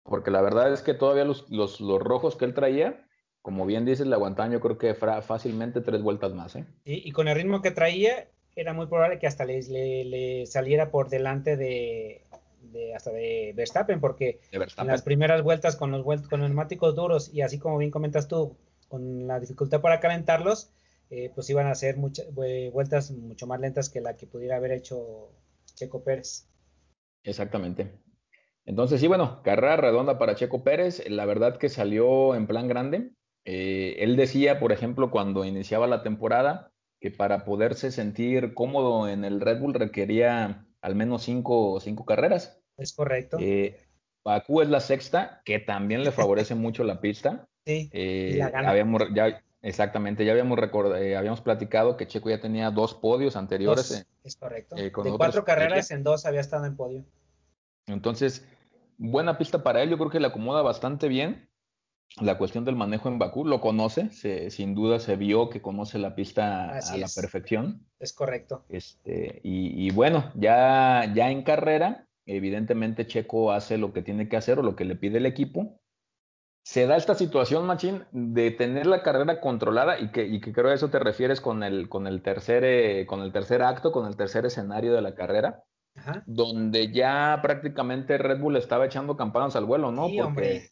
porque 0.02 0.30
la 0.30 0.42
verdad 0.42 0.74
es 0.74 0.82
que 0.82 0.92
todavía 0.92 1.24
los, 1.24 1.48
los, 1.48 1.80
los, 1.80 2.02
rojos 2.02 2.36
que 2.36 2.44
él 2.44 2.52
traía, 2.52 3.07
como 3.48 3.64
bien 3.64 3.86
dices, 3.86 4.06
le 4.06 4.14
aguantaban 4.14 4.52
yo 4.52 4.60
creo 4.60 4.76
que 4.76 4.92
fácilmente 4.92 5.80
tres 5.80 6.02
vueltas 6.02 6.34
más. 6.34 6.54
¿eh? 6.54 6.66
y 6.84 7.10
con 7.12 7.28
el 7.28 7.34
ritmo 7.34 7.62
que 7.62 7.70
traía, 7.70 8.28
era 8.54 8.74
muy 8.74 8.88
probable 8.88 9.18
que 9.18 9.26
hasta 9.26 9.46
le, 9.46 9.62
le, 9.62 10.44
saliera 10.44 10.90
por 10.90 11.08
delante 11.08 11.56
de, 11.56 12.26
de, 12.60 12.94
hasta 12.94 13.10
de 13.10 13.54
Verstappen, 13.56 14.00
porque 14.00 14.38
en 14.52 14.86
las 14.86 15.00
primeras 15.00 15.42
vueltas 15.42 15.76
con 15.76 15.92
los, 15.92 16.04
con 16.04 16.40
los 16.40 16.50
neumáticos 16.50 16.94
duros 16.94 17.32
y 17.32 17.40
así 17.40 17.58
como 17.58 17.78
bien 17.78 17.90
comentas 17.90 18.28
tú, 18.28 18.58
con 18.86 19.26
la 19.26 19.40
dificultad 19.40 19.80
para 19.80 19.98
calentarlos, 19.98 20.70
eh, 21.08 21.32
pues 21.34 21.48
iban 21.48 21.68
a 21.68 21.74
ser 21.74 21.96
muchas 21.96 22.26
vueltas 22.34 23.12
mucho 23.12 23.46
más 23.46 23.60
lentas 23.60 23.88
que 23.88 24.02
la 24.02 24.14
que 24.14 24.26
pudiera 24.26 24.56
haber 24.56 24.72
hecho 24.72 25.30
Checo 25.74 26.04
Pérez. 26.04 26.46
Exactamente. 27.24 27.90
Entonces, 28.66 29.00
sí, 29.00 29.06
bueno, 29.06 29.42
carrera 29.42 29.78
redonda 29.78 30.18
para 30.18 30.34
Checo 30.34 30.62
Pérez. 30.62 31.02
La 31.08 31.24
verdad 31.24 31.56
que 31.56 31.70
salió 31.70 32.34
en 32.34 32.46
plan 32.46 32.68
grande. 32.68 33.12
Eh, 33.44 33.96
él 33.98 34.16
decía, 34.16 34.60
por 34.60 34.72
ejemplo, 34.72 35.10
cuando 35.10 35.44
iniciaba 35.44 35.86
la 35.86 36.02
temporada, 36.02 36.72
que 37.00 37.10
para 37.10 37.44
poderse 37.44 37.90
sentir 37.90 38.54
cómodo 38.54 39.08
en 39.08 39.24
el 39.24 39.40
Red 39.40 39.60
Bull 39.60 39.74
requería 39.74 40.66
al 40.80 40.94
menos 40.94 41.22
cinco, 41.22 41.80
cinco 41.80 42.04
carreras. 42.04 42.60
Es 42.76 42.92
correcto. 42.92 43.38
Eh, 43.40 43.76
Bakú 44.24 44.60
es 44.60 44.68
la 44.68 44.80
sexta, 44.80 45.42
que 45.44 45.58
también 45.58 46.04
le 46.04 46.12
favorece 46.12 46.54
mucho 46.54 46.84
la 46.84 47.00
pista. 47.00 47.46
Sí. 47.68 47.90
la 47.92 48.46
Habíamos, 48.70 49.02
ya, 49.14 49.42
Exactamente, 49.60 50.24
ya 50.24 50.32
habíamos, 50.32 50.58
eh, 50.98 51.16
habíamos 51.16 51.40
platicado 51.40 51.96
que 51.96 52.06
Checo 52.06 52.30
ya 52.30 52.40
tenía 52.40 52.70
dos 52.70 52.94
podios 52.94 53.34
anteriores. 53.34 54.06
es 54.22 54.36
correcto. 54.36 54.76
Eh, 54.76 54.92
de 55.02 55.16
cuatro 55.16 55.44
carreras, 55.44 55.90
en 55.90 56.04
dos 56.04 56.26
había 56.26 56.40
estado 56.40 56.64
en 56.66 56.76
podio. 56.76 57.04
Entonces, 57.86 58.46
buena 58.98 59.36
pista 59.36 59.62
para 59.64 59.82
él, 59.82 59.90
yo 59.90 59.98
creo 59.98 60.10
que 60.10 60.20
le 60.20 60.28
acomoda 60.28 60.62
bastante 60.62 61.08
bien. 61.08 61.47
La 62.20 62.36
cuestión 62.36 62.64
del 62.64 62.74
manejo 62.74 63.08
en 63.08 63.18
Bakú 63.18 63.44
lo 63.44 63.60
conoce, 63.60 64.10
sin 64.50 64.74
duda 64.74 64.98
se 64.98 65.16
vio 65.16 65.50
que 65.50 65.62
conoce 65.62 65.98
la 65.98 66.14
pista 66.14 66.78
a 66.78 66.96
la 66.96 67.06
perfección. 67.14 67.86
Es 68.00 68.12
correcto. 68.12 68.64
Este, 68.68 69.40
y, 69.44 69.86
y, 69.86 69.90
bueno, 69.90 70.32
ya, 70.34 71.12
ya 71.14 71.30
en 71.30 71.42
carrera, 71.42 72.08
evidentemente 72.26 73.06
Checo 73.06 73.52
hace 73.52 73.78
lo 73.78 73.92
que 73.92 74.02
tiene 74.02 74.28
que 74.28 74.36
hacer 74.36 74.58
o 74.58 74.62
lo 74.62 74.74
que 74.74 74.84
le 74.84 74.96
pide 74.96 75.18
el 75.18 75.26
equipo 75.26 75.78
se 76.68 76.86
da 76.86 76.98
esta 76.98 77.14
situación, 77.14 77.64
Machín, 77.64 78.04
de 78.12 78.50
tener 78.50 78.86
la 78.86 79.02
carrera 79.02 79.40
controlada 79.40 79.98
y 79.98 80.10
que, 80.10 80.26
y 80.26 80.38
que 80.38 80.52
creo 80.52 80.68
a 80.68 80.74
eso 80.74 80.90
te 80.90 80.98
refieres 80.98 81.40
con 81.40 81.62
el, 81.62 81.88
con 81.88 82.06
el, 82.06 82.20
tercer, 82.20 82.62
eh, 82.62 83.06
con 83.06 83.22
el 83.22 83.32
tercer 83.32 83.62
acto, 83.62 83.90
con 83.90 84.06
el 84.06 84.16
tercer 84.16 84.44
escenario 84.44 84.92
de 84.92 85.00
la 85.00 85.14
carrera, 85.14 85.64
donde 86.26 86.92
ya 86.92 87.38
prácticamente 87.40 88.18
Red 88.18 88.38
Bull 88.38 88.56
estaba 88.56 88.84
echando 88.84 89.16
campanas 89.16 89.56
al 89.56 89.64
vuelo, 89.64 89.92
¿no? 89.92 90.08
Sí, 90.08 90.18
Porque 90.22 90.68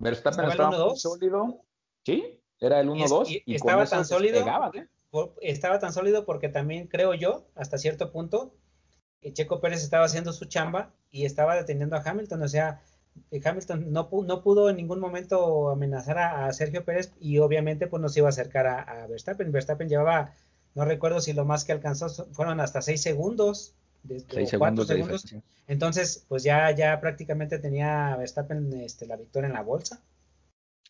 Verstappen 0.00 0.46
estaba, 0.46 0.86
muy 0.86 0.96
sólido. 0.96 1.62
Sí, 2.04 2.42
era 2.58 2.80
el 2.80 2.88
1-2. 2.88 3.42
Y, 3.44 3.54
estaba 3.54 3.86
tan 3.86 4.04
sólido. 4.04 4.44
¿eh? 4.74 4.88
Estaba 5.42 5.78
tan 5.78 5.92
sólido 5.92 6.24
porque 6.24 6.48
también 6.48 6.88
creo 6.88 7.14
yo, 7.14 7.46
hasta 7.54 7.78
cierto 7.78 8.10
punto, 8.10 8.54
Checo 9.32 9.60
Pérez 9.60 9.82
estaba 9.82 10.06
haciendo 10.06 10.32
su 10.32 10.46
chamba 10.46 10.94
y 11.10 11.26
estaba 11.26 11.54
deteniendo 11.54 11.96
a 11.96 12.02
Hamilton. 12.02 12.42
O 12.42 12.48
sea, 12.48 12.80
Hamilton 13.44 13.92
no, 13.92 14.08
no 14.10 14.42
pudo 14.42 14.70
en 14.70 14.76
ningún 14.76 15.00
momento 15.00 15.68
amenazar 15.68 16.18
a, 16.18 16.52
Sergio 16.52 16.84
Pérez 16.84 17.12
y 17.20 17.38
obviamente 17.38 17.86
pues 17.86 18.00
no 18.00 18.08
se 18.08 18.20
iba 18.20 18.28
a 18.28 18.30
acercar 18.30 18.66
a, 18.66 19.06
Verstappen. 19.06 19.52
Verstappen 19.52 19.88
llevaba, 19.88 20.32
no 20.74 20.86
recuerdo 20.86 21.20
si 21.20 21.34
lo 21.34 21.44
más 21.44 21.64
que 21.64 21.72
alcanzó 21.72 22.08
fueron 22.32 22.60
hasta 22.60 22.80
seis 24.28 24.50
segundos. 24.50 24.88
De, 24.88 24.96
segundos, 24.96 25.34
Entonces, 25.66 26.24
pues 26.28 26.42
ya, 26.42 26.70
ya 26.72 27.00
prácticamente 27.00 27.58
tenía 27.58 28.16
Verstappen 28.16 28.72
este, 28.80 29.06
la 29.06 29.16
victoria 29.16 29.48
en 29.48 29.54
la 29.54 29.62
bolsa. 29.62 30.02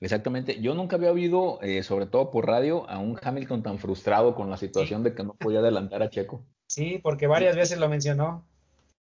Exactamente. 0.00 0.60
Yo 0.60 0.74
nunca 0.74 0.96
había 0.96 1.12
oído, 1.12 1.58
eh, 1.62 1.82
sobre 1.82 2.06
todo 2.06 2.30
por 2.30 2.46
radio, 2.46 2.88
a 2.88 2.98
un 2.98 3.18
Hamilton 3.22 3.62
tan 3.62 3.78
frustrado 3.78 4.34
con 4.34 4.48
la 4.50 4.56
situación 4.56 5.02
de 5.02 5.14
que 5.14 5.22
no 5.22 5.34
podía 5.34 5.58
adelantar 5.58 6.02
a 6.02 6.08
Checo. 6.08 6.46
Sí, 6.66 6.98
porque 7.02 7.26
varias 7.26 7.56
veces 7.56 7.78
lo 7.78 7.88
mencionó. 7.88 8.46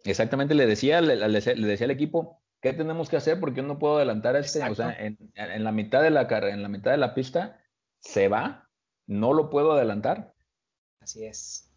Exactamente, 0.05 0.55
le 0.55 0.67
decía, 0.67 1.01
le, 1.01 1.17
le 1.17 1.41
decía 1.67 1.85
al 1.87 1.91
equipo, 1.91 2.41
¿qué 2.65 2.73
tenemos 2.73 3.11
que 3.11 3.19
hacer? 3.19 3.39
Porque 3.39 3.61
yo 3.61 3.67
no 3.67 3.79
puedo 3.79 3.97
adelantar 3.97 4.37
este, 4.37 4.63
o 4.63 4.75
sea, 4.75 4.97
en, 4.99 5.19
la 5.35 5.71
mitad 5.71 6.03
de 6.03 6.09
la 6.09 6.27
carrera, 6.27 6.55
en 6.55 6.63
la 6.63 6.71
mitad 6.71 6.93
de 6.93 6.97
la 6.97 7.13
pista, 7.13 7.61
se 8.01 8.29
va, 8.29 8.71
no 9.07 9.35
lo 9.35 9.51
puedo 9.51 9.73
adelantar. 9.73 10.33
Así 10.99 11.27
es. 11.27 11.74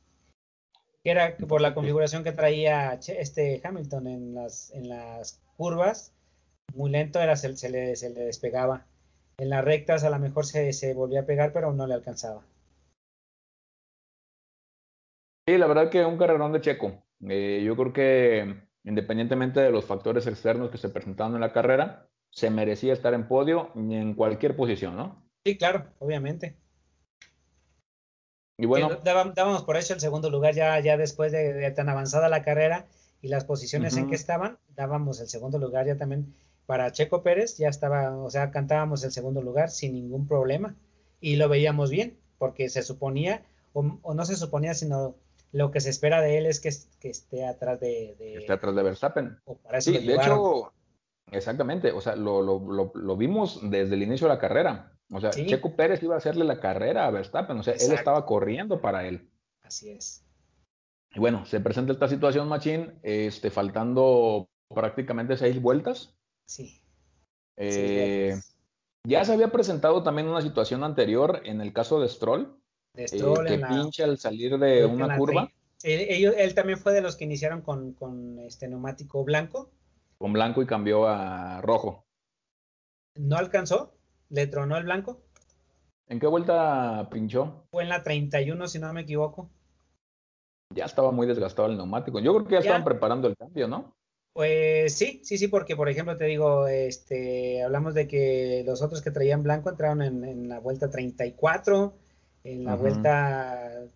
Era 1.09 1.37
por 1.37 1.61
la 1.61 1.73
configuración 1.73 2.25
que 2.25 2.33
traía 2.33 2.99
este 3.07 3.61
Hamilton 3.63 4.07
en 4.07 4.35
las, 4.35 4.71
en 4.73 4.89
las 4.89 5.41
curvas, 5.55 6.13
muy 6.75 6.91
lento 6.91 7.21
era, 7.21 7.37
se, 7.37 7.69
le, 7.69 7.95
se 7.95 8.09
le 8.09 8.25
despegaba. 8.25 8.85
En 9.37 9.49
las 9.49 9.63
rectas 9.63 10.03
a 10.03 10.09
lo 10.09 10.19
mejor 10.19 10.45
se, 10.45 10.73
se 10.73 10.93
volvía 10.93 11.21
a 11.21 11.25
pegar, 11.25 11.53
pero 11.53 11.71
no 11.71 11.87
le 11.87 11.93
alcanzaba. 11.93 12.43
Sí, 15.47 15.57
la 15.57 15.67
verdad 15.67 15.89
que 15.89 16.03
un 16.03 16.17
carrerón 16.17 16.51
de 16.51 16.59
Checo. 16.59 17.01
Eh, 17.25 17.63
yo 17.65 17.77
creo 17.77 17.93
que 17.93 18.67
independientemente 18.83 19.61
de 19.61 19.71
los 19.71 19.85
factores 19.85 20.27
externos 20.27 20.71
que 20.71 20.77
se 20.77 20.89
presentaron 20.89 21.35
en 21.35 21.41
la 21.41 21.53
carrera, 21.53 22.09
se 22.31 22.49
merecía 22.49 22.91
estar 22.91 23.13
en 23.13 23.29
podio 23.29 23.71
en 23.75 24.13
cualquier 24.13 24.57
posición, 24.57 24.97
¿no? 24.97 25.25
Sí, 25.45 25.57
claro, 25.57 25.85
obviamente. 25.99 26.57
Y 28.57 28.65
bueno. 28.65 28.97
dábamos 29.03 29.63
por 29.63 29.77
eso 29.77 29.93
el 29.93 29.99
segundo 29.99 30.29
lugar 30.29 30.55
ya, 30.55 30.79
ya 30.79 30.97
después 30.97 31.31
de, 31.31 31.71
tan 31.71 31.89
avanzada 31.89 32.27
la 32.27 32.43
carrera 32.43 32.87
y 33.21 33.27
las 33.27 33.45
posiciones 33.45 33.97
en 33.97 34.09
que 34.09 34.15
estaban, 34.15 34.57
dábamos 34.75 35.19
el 35.21 35.27
segundo 35.27 35.59
lugar 35.59 35.85
ya 35.85 35.97
también 35.97 36.33
para 36.65 36.91
Checo 36.91 37.23
Pérez 37.23 37.57
ya 37.57 37.69
estaba, 37.69 38.15
o 38.17 38.29
sea, 38.29 38.51
cantábamos 38.51 39.03
el 39.03 39.11
segundo 39.11 39.41
lugar 39.41 39.69
sin 39.69 39.93
ningún 39.93 40.27
problema 40.27 40.75
y 41.21 41.37
lo 41.37 41.49
veíamos 41.49 41.89
bien, 41.89 42.17
porque 42.37 42.69
se 42.69 42.83
suponía, 42.83 43.43
o, 43.73 44.13
no 44.13 44.25
se 44.25 44.35
suponía, 44.35 44.73
sino 44.73 45.15
lo 45.51 45.71
que 45.71 45.79
se 45.79 45.89
espera 45.89 46.21
de 46.21 46.37
él 46.37 46.45
es 46.45 46.59
que, 46.59 46.71
que 46.99 47.09
esté 47.09 47.45
atrás 47.45 47.79
de, 47.79 48.15
Esté 48.19 48.53
atrás 48.53 48.75
de 48.75 48.83
Verstappen. 48.83 49.37
sí, 49.79 49.97
de 49.97 50.15
hecho, 50.15 50.73
exactamente, 51.31 51.91
o 51.91 52.01
sea, 52.01 52.15
lo, 52.15 52.41
lo, 52.41 52.91
lo, 52.93 53.17
vimos 53.17 53.59
desde 53.63 53.95
el 53.95 54.03
inicio 54.03 54.27
de 54.27 54.33
la 54.33 54.39
carrera. 54.39 54.96
O 55.11 55.21
sea, 55.21 55.29
Checo 55.31 55.75
Pérez 55.75 56.03
iba 56.03 56.15
a 56.15 56.17
hacerle 56.17 56.43
la 56.43 56.59
carrera 56.59 57.07
a 57.07 57.11
Verstappen, 57.11 57.57
o 57.57 57.63
sea, 57.63 57.73
él 57.73 57.93
estaba 57.93 58.25
corriendo 58.25 58.81
para 58.81 59.07
él. 59.07 59.29
Así 59.63 59.89
es. 59.89 60.25
Y 61.13 61.19
bueno, 61.19 61.45
se 61.45 61.59
presenta 61.59 61.93
esta 61.93 62.09
situación, 62.09 62.47
Machín, 62.47 62.99
este, 63.03 63.49
faltando 63.49 64.49
prácticamente 64.67 65.37
seis 65.37 65.61
vueltas. 65.61 66.13
Sí. 66.45 66.81
Eh, 67.55 68.35
ya 69.07 69.23
se 69.23 69.33
había 69.33 69.51
presentado 69.51 70.03
también 70.03 70.27
una 70.27 70.41
situación 70.41 70.83
anterior 70.83 71.41
en 71.45 71.61
el 71.61 71.73
caso 71.73 71.99
de 72.01 72.09
Stroll, 72.09 72.59
de 72.93 73.05
eh, 73.05 73.07
Stroll 73.07 73.47
que 73.47 73.59
pincha 73.59 74.03
al 74.03 74.17
salir 74.17 74.57
de 74.57 74.85
una 74.85 75.17
curva. 75.17 75.51
Él, 75.83 76.53
también 76.55 76.79
fue 76.79 76.93
de 76.93 77.01
los 77.01 77.15
que 77.15 77.23
iniciaron 77.23 77.61
con, 77.61 77.93
con, 77.93 78.39
este 78.39 78.67
neumático 78.67 79.23
blanco. 79.23 79.71
Con 80.17 80.33
blanco 80.33 80.61
y 80.61 80.65
cambió 80.65 81.07
a 81.07 81.61
rojo. 81.61 82.05
¿No 83.15 83.37
alcanzó? 83.37 83.96
¿Le 84.29 84.47
tronó 84.47 84.77
el 84.77 84.83
blanco? 84.83 85.21
¿En 86.07 86.19
qué 86.19 86.27
vuelta 86.27 87.07
pinchó? 87.11 87.65
Fue 87.71 87.83
en 87.83 87.89
la 87.89 88.03
31, 88.03 88.67
si 88.67 88.79
no 88.79 88.93
me 88.93 89.01
equivoco. 89.01 89.49
Ya 90.73 90.85
estaba 90.85 91.11
muy 91.11 91.27
desgastado 91.27 91.69
el 91.69 91.77
neumático. 91.77 92.19
Yo 92.19 92.33
creo 92.33 92.45
que 92.45 92.53
ya, 92.53 92.59
estaban 92.59 92.83
preparando 92.83 93.27
el 93.27 93.37
cambio, 93.37 93.67
¿no? 93.67 93.95
Pues 94.37 94.93
sí, 94.93 95.21
sí, 95.23 95.37
sí, 95.37 95.47
porque 95.47 95.75
por 95.75 95.89
ejemplo 95.89 96.15
te 96.15 96.25
digo, 96.25 96.67
este, 96.67 97.63
hablamos 97.63 97.95
de 97.95 98.07
que 98.07 98.63
los 98.67 98.83
otros 98.83 99.01
que 99.01 99.09
traían 99.09 99.41
blanco 99.41 99.71
entraron 99.71 100.03
en, 100.03 100.47
la 100.47 100.59
vuelta 100.59 100.91
34, 100.91 101.97
en 102.43 102.63
la 102.63 102.75
vuelta, 102.75 103.87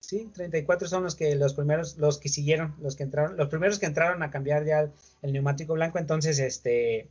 sí, 0.00 0.30
34 0.32 0.88
son 0.88 1.02
los 1.02 1.14
que 1.14 1.34
los 1.34 1.52
primeros, 1.52 1.98
los 1.98 2.18
que 2.18 2.30
siguieron, 2.30 2.74
los 2.80 2.96
que 2.96 3.02
entraron, 3.02 3.36
los 3.36 3.48
primeros 3.48 3.78
que 3.78 3.84
entraron 3.84 4.22
a 4.22 4.30
cambiar 4.30 4.64
ya 4.64 4.90
el, 5.20 5.32
neumático 5.34 5.74
blanco, 5.74 5.98
entonces, 5.98 6.38
este, 6.38 7.10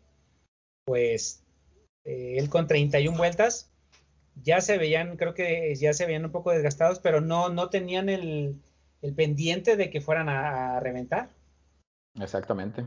pues, 0.83 1.43
eh, 2.05 2.35
él 2.37 2.49
con 2.49 2.67
31 2.67 3.17
vueltas, 3.17 3.71
ya 4.43 4.61
se 4.61 4.77
veían, 4.77 5.17
creo 5.17 5.33
que 5.33 5.75
ya 5.75 5.93
se 5.93 6.05
veían 6.05 6.25
un 6.25 6.31
poco 6.31 6.51
desgastados, 6.51 6.99
pero 6.99 7.21
no, 7.21 7.49
no 7.49 7.69
tenían 7.69 8.09
el, 8.09 8.61
el 9.01 9.13
pendiente 9.13 9.75
de 9.75 9.89
que 9.89 10.01
fueran 10.01 10.29
a 10.29 10.79
reventar. 10.79 11.29
Exactamente. 12.19 12.85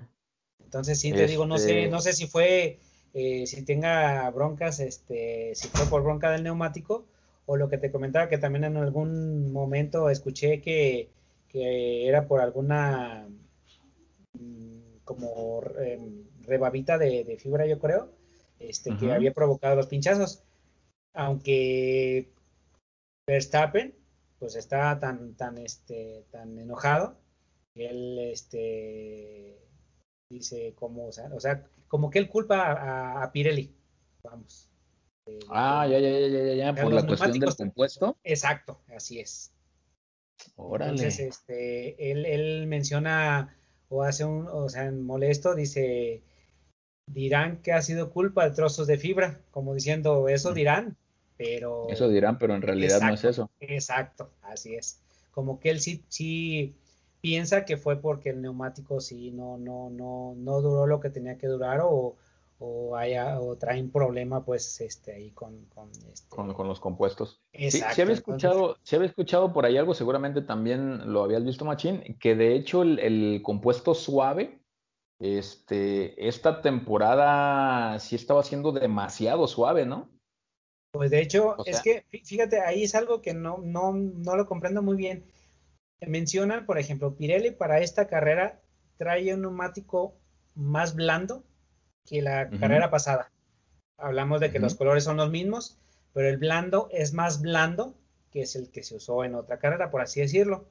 Entonces 0.62 0.98
sí 0.98 1.12
te 1.12 1.26
digo, 1.26 1.46
no 1.46 1.58
sé, 1.58 1.84
este 1.84 1.90
no 1.90 2.00
sé 2.00 2.12
si 2.12 2.26
fue, 2.26 2.80
eh, 3.12 3.46
si 3.46 3.64
tenga 3.64 4.28
broncas, 4.30 4.80
este, 4.80 5.54
si 5.54 5.68
fue 5.68 5.86
por 5.86 6.02
bronca 6.02 6.30
del 6.32 6.42
neumático, 6.42 7.06
o 7.46 7.56
lo 7.56 7.68
que 7.68 7.78
te 7.78 7.92
comentaba 7.92 8.28
que 8.28 8.38
también 8.38 8.64
en 8.64 8.76
algún 8.76 9.52
momento 9.52 10.10
escuché 10.10 10.60
que, 10.60 11.10
era 11.56 12.26
por 12.26 12.40
alguna 12.40 13.28
mm, 14.32 14.96
como 15.04 15.62
em, 15.78 16.24
rebabita 16.42 16.98
de, 16.98 17.36
fibra, 17.38 17.66
yo 17.66 17.78
creo, 17.78 18.08
este, 18.58 18.96
que 18.96 19.12
había 19.12 19.32
provocado 19.32 19.76
los 19.76 19.86
pinchazos. 19.86 20.42
Aunque 21.14 22.32
Verstappen, 23.26 23.94
pues 24.38 24.56
está 24.56 24.98
tan, 24.98 25.34
tan, 25.34 25.58
este, 25.58 26.24
tan 26.30 26.58
enojado 26.58 27.16
él 27.74 28.18
este 28.30 29.58
dice 30.30 30.74
como, 30.74 31.06
o 31.06 31.12
sea, 31.12 31.30
o 31.34 31.40
sea 31.40 31.64
como 31.88 32.10
que 32.10 32.18
él 32.18 32.28
culpa 32.28 33.22
a, 33.22 33.30
Pirelli, 33.32 33.74
vamos. 34.22 34.70
ah, 35.48 35.86
ya, 35.88 35.98
ya, 35.98 36.10
ya, 36.10 36.28
ya, 36.28 36.54
ya, 36.54 36.74
por 36.74 36.92
la 36.92 37.06
cuestión 37.06 37.38
del 37.38 37.54
compuesto. 37.54 38.16
Exacto, 38.24 38.80
así 38.94 39.20
es. 39.20 39.52
Órale. 40.56 40.92
Entonces, 40.92 41.20
este, 41.20 42.10
él, 42.10 42.26
él 42.26 42.66
menciona 42.66 43.56
o 43.88 44.02
hace 44.02 44.24
un, 44.24 44.48
o 44.48 44.68
sea, 44.68 44.90
molesto, 44.90 45.54
dice, 45.54 46.22
dirán 47.06 47.58
que 47.62 47.72
ha 47.72 47.82
sido 47.82 48.10
culpa 48.10 48.48
de 48.48 48.54
trozos 48.54 48.86
de 48.86 48.98
fibra, 48.98 49.40
como 49.50 49.74
diciendo, 49.74 50.28
eso 50.28 50.52
dirán, 50.52 50.96
pero... 51.36 51.88
Eso 51.88 52.08
dirán, 52.08 52.38
pero 52.38 52.54
en 52.54 52.62
realidad 52.62 53.00
no 53.00 53.14
es 53.14 53.24
eso. 53.24 53.50
Exacto, 53.60 54.30
así 54.42 54.74
es. 54.74 55.00
Como 55.30 55.58
que 55.60 55.70
él 55.70 55.80
sí, 55.80 56.04
sí, 56.08 56.76
piensa 57.20 57.64
que 57.64 57.76
fue 57.76 58.00
porque 58.00 58.30
el 58.30 58.42
neumático 58.42 59.00
sí 59.00 59.30
no, 59.30 59.56
no, 59.56 59.90
no, 59.90 60.34
no 60.36 60.60
duró 60.60 60.86
lo 60.86 61.00
que 61.00 61.10
tenía 61.10 61.38
que 61.38 61.46
durar 61.46 61.80
o, 61.82 62.16
o 62.58 62.96
haya 62.96 63.40
o 63.40 63.56
trae 63.56 63.80
un 63.80 63.90
problema 63.90 64.44
pues 64.44 64.80
este 64.80 65.12
ahí 65.12 65.30
con 65.30 65.64
con, 65.74 65.90
este... 66.12 66.28
con, 66.28 66.68
los 66.68 66.80
compuestos. 66.80 67.40
Exacto. 67.52 67.94
Sí, 67.94 68.02
había 68.02 68.14
escuchado, 68.14 68.76
había 68.92 69.06
escuchado 69.06 69.52
por 69.52 69.66
ahí 69.66 69.76
algo, 69.76 69.94
seguramente 69.94 70.42
también 70.42 71.12
lo 71.12 71.24
habías 71.24 71.44
visto, 71.44 71.64
Machín, 71.64 72.16
que 72.20 72.34
de 72.34 72.54
hecho 72.54 72.82
el, 72.82 73.40
compuesto 73.42 73.94
suave, 73.94 74.60
este, 75.24 76.28
esta 76.28 76.60
temporada 76.60 77.98
sí 77.98 78.16
estaba 78.16 78.42
siendo 78.42 78.72
demasiado 78.72 79.46
suave, 79.46 79.86
¿no? 79.86 80.10
Pues 80.92 81.10
de 81.10 81.20
hecho, 81.20 81.56
es 81.66 81.80
que 81.80 82.04
fíjate, 82.24 82.60
ahí 82.60 82.84
es 82.84 82.94
algo 82.94 83.20
que 83.20 83.34
no, 83.34 83.58
no, 83.58 83.92
no 83.92 84.36
lo 84.36 84.46
comprendo 84.46 84.80
muy 84.80 84.96
bien 84.96 85.24
mencionan, 86.06 86.66
por 86.66 86.78
ejemplo, 86.78 87.16
Pirelli 87.16 87.50
para 87.50 87.80
esta 87.80 88.06
carrera 88.06 88.60
trae 88.96 89.34
un 89.34 89.42
neumático 89.42 90.16
más 90.54 90.94
blando 90.94 91.44
que 92.04 92.22
la 92.22 92.48
carrera 92.50 92.90
pasada. 92.90 93.32
Hablamos 93.96 94.40
de 94.40 94.50
que 94.50 94.58
los 94.58 94.74
colores 94.74 95.04
son 95.04 95.16
los 95.16 95.30
mismos, 95.30 95.78
pero 96.12 96.28
el 96.28 96.36
blando 96.36 96.88
es 96.92 97.12
más 97.12 97.40
blando 97.40 97.94
que 98.30 98.42
es 98.42 98.56
el 98.56 98.70
que 98.70 98.82
se 98.82 98.96
usó 98.96 99.24
en 99.24 99.34
otra 99.34 99.58
carrera, 99.58 99.90
por 99.90 100.00
así 100.00 100.20
decirlo. 100.20 100.66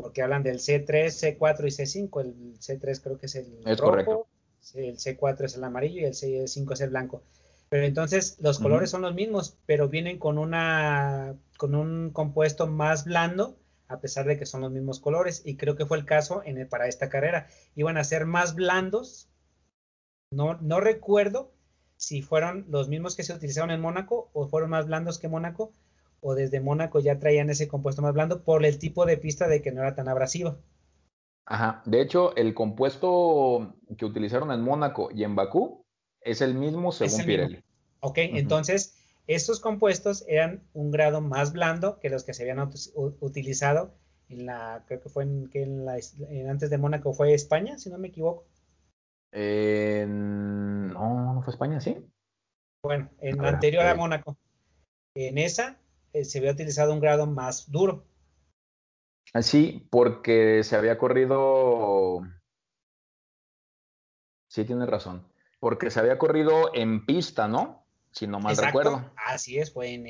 Porque 0.00 0.22
hablan 0.22 0.42
del 0.42 0.58
C3, 0.58 0.86
C4 0.86 1.60
y 1.60 1.70
C5. 1.70 2.20
El 2.20 2.58
C3 2.58 3.00
creo 3.02 3.18
que 3.18 3.26
es 3.26 3.34
el 3.34 3.76
rojo, 3.76 4.28
el 4.74 4.96
C4 4.96 5.44
es 5.44 5.56
el 5.56 5.64
amarillo 5.64 6.00
y 6.00 6.04
el 6.04 6.14
C5 6.14 6.72
es 6.72 6.80
el 6.80 6.90
blanco. 6.90 7.22
Pero 7.68 7.86
entonces 7.86 8.36
los 8.40 8.58
colores 8.58 8.90
son 8.90 9.02
los 9.02 9.14
mismos, 9.14 9.56
pero 9.64 9.88
vienen 9.88 10.18
con 10.18 10.38
una 10.38 11.36
con 11.56 11.74
un 11.74 12.10
compuesto 12.10 12.66
más 12.66 13.04
blando 13.04 13.56
a 13.86 14.00
pesar 14.00 14.26
de 14.26 14.38
que 14.38 14.46
son 14.46 14.60
los 14.62 14.72
mismos 14.72 15.00
colores. 15.00 15.42
Y 15.44 15.56
creo 15.56 15.76
que 15.76 15.86
fue 15.86 15.98
el 15.98 16.04
caso 16.04 16.42
en 16.44 16.68
para 16.68 16.88
esta 16.88 17.08
carrera. 17.08 17.48
Iban 17.76 17.96
a 17.96 18.04
ser 18.04 18.26
más 18.26 18.54
blandos. 18.54 19.28
No, 20.32 20.58
no 20.60 20.80
recuerdo 20.80 21.52
si 21.96 22.22
fueron 22.22 22.66
los 22.70 22.88
mismos 22.88 23.14
que 23.14 23.24
se 23.24 23.34
utilizaron 23.34 23.70
en 23.70 23.80
Mónaco 23.80 24.30
o 24.32 24.48
fueron 24.48 24.70
más 24.70 24.86
blandos 24.86 25.18
que 25.18 25.28
Mónaco 25.28 25.72
o 26.20 26.34
desde 26.34 26.60
Mónaco 26.60 27.00
ya 27.00 27.18
traían 27.18 27.50
ese 27.50 27.68
compuesto 27.68 28.02
más 28.02 28.14
blando 28.14 28.42
por 28.42 28.64
el 28.64 28.78
tipo 28.78 29.06
de 29.06 29.16
pista 29.16 29.48
de 29.48 29.62
que 29.62 29.72
no 29.72 29.80
era 29.80 29.94
tan 29.94 30.08
abrasiva. 30.08 30.58
Ajá, 31.46 31.82
de 31.84 32.00
hecho 32.00 32.34
el 32.36 32.54
compuesto 32.54 33.74
que 33.96 34.04
utilizaron 34.04 34.52
en 34.52 34.62
Mónaco 34.62 35.10
y 35.12 35.24
en 35.24 35.34
Bakú 35.34 35.84
es 36.20 36.42
el 36.42 36.54
mismo 36.54 36.92
según 36.92 37.24
Pirelli. 37.24 37.64
Ok, 38.00 38.18
entonces 38.18 38.96
estos 39.26 39.60
compuestos 39.60 40.24
eran 40.28 40.62
un 40.72 40.90
grado 40.90 41.20
más 41.20 41.52
blando 41.52 41.98
que 41.98 42.10
los 42.10 42.24
que 42.24 42.34
se 42.34 42.42
habían 42.42 42.70
utilizado 43.20 43.94
en 44.28 44.46
la, 44.46 44.84
creo 44.86 45.00
que 45.00 45.08
fue 45.08 45.24
en, 45.24 45.48
que 45.48 45.62
en 45.62 45.84
la, 45.84 45.98
antes 46.48 46.70
de 46.70 46.78
Mónaco 46.78 47.12
fue 47.12 47.34
España, 47.34 47.78
si 47.78 47.90
no 47.90 47.98
me 47.98 48.08
equivoco. 48.08 48.46
no, 49.32 51.34
no 51.34 51.42
fue 51.42 51.52
España, 51.52 51.80
¿sí? 51.80 51.96
Bueno, 52.82 53.10
en 53.20 53.38
la 53.38 53.48
anterior 53.48 53.86
a 53.86 53.94
Mónaco. 53.94 54.36
En 55.14 55.38
esa 55.38 55.79
eh, 56.12 56.24
se 56.24 56.38
había 56.38 56.52
utilizado 56.52 56.92
un 56.92 57.00
grado 57.00 57.26
más 57.26 57.70
duro. 57.70 58.06
Ah, 59.32 59.42
sí, 59.42 59.86
porque 59.90 60.62
se 60.64 60.76
había 60.76 60.98
corrido. 60.98 62.22
Sí, 64.48 64.64
tienes 64.64 64.88
razón. 64.88 65.26
Porque 65.60 65.90
se 65.90 66.00
había 66.00 66.18
corrido 66.18 66.74
en 66.74 67.06
pista, 67.06 67.46
¿no? 67.46 67.80
si 68.12 68.26
no 68.26 68.40
mal 68.40 68.56
recuerdo. 68.56 69.12
Así 69.16 69.58
es, 69.58 69.72
fue 69.72 69.94
en, 69.94 70.06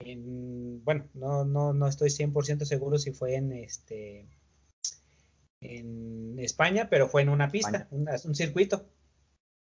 en, 0.00 0.84
bueno, 0.84 1.08
no, 1.14 1.44
no, 1.44 1.72
no 1.72 1.86
estoy 1.86 2.10
100% 2.10 2.64
seguro 2.64 2.98
si 2.98 3.12
fue 3.12 3.34
en 3.36 3.52
este 3.52 4.28
en 5.60 6.38
España, 6.40 6.88
pero 6.90 7.08
fue 7.08 7.22
en 7.22 7.28
una 7.28 7.50
pista, 7.50 7.86
un, 7.90 8.34
circuito. 8.34 8.88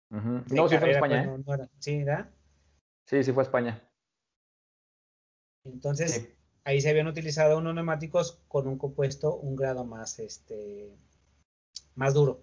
No, 0.09 0.69
sí 0.69 0.77
fue 0.77 0.89
en 0.89 0.95
España. 0.95 1.35
Pues, 1.45 1.59
¿eh? 1.59 1.67
Sí, 1.79 2.03
¿verdad? 2.03 2.29
Sí, 3.05 3.23
sí 3.23 3.33
fue 3.33 3.43
España. 3.43 3.85
Entonces, 5.65 6.29
ahí 6.65 6.81
se 6.81 6.89
habían 6.89 7.07
utilizado 7.07 7.57
unos 7.57 7.75
neumáticos 7.75 8.41
con 8.47 8.67
un 8.67 8.77
compuesto 8.77 9.35
un 9.35 9.55
grado 9.55 9.85
más, 9.85 10.19
este, 10.19 10.95
más 11.95 12.13
duro. 12.13 12.41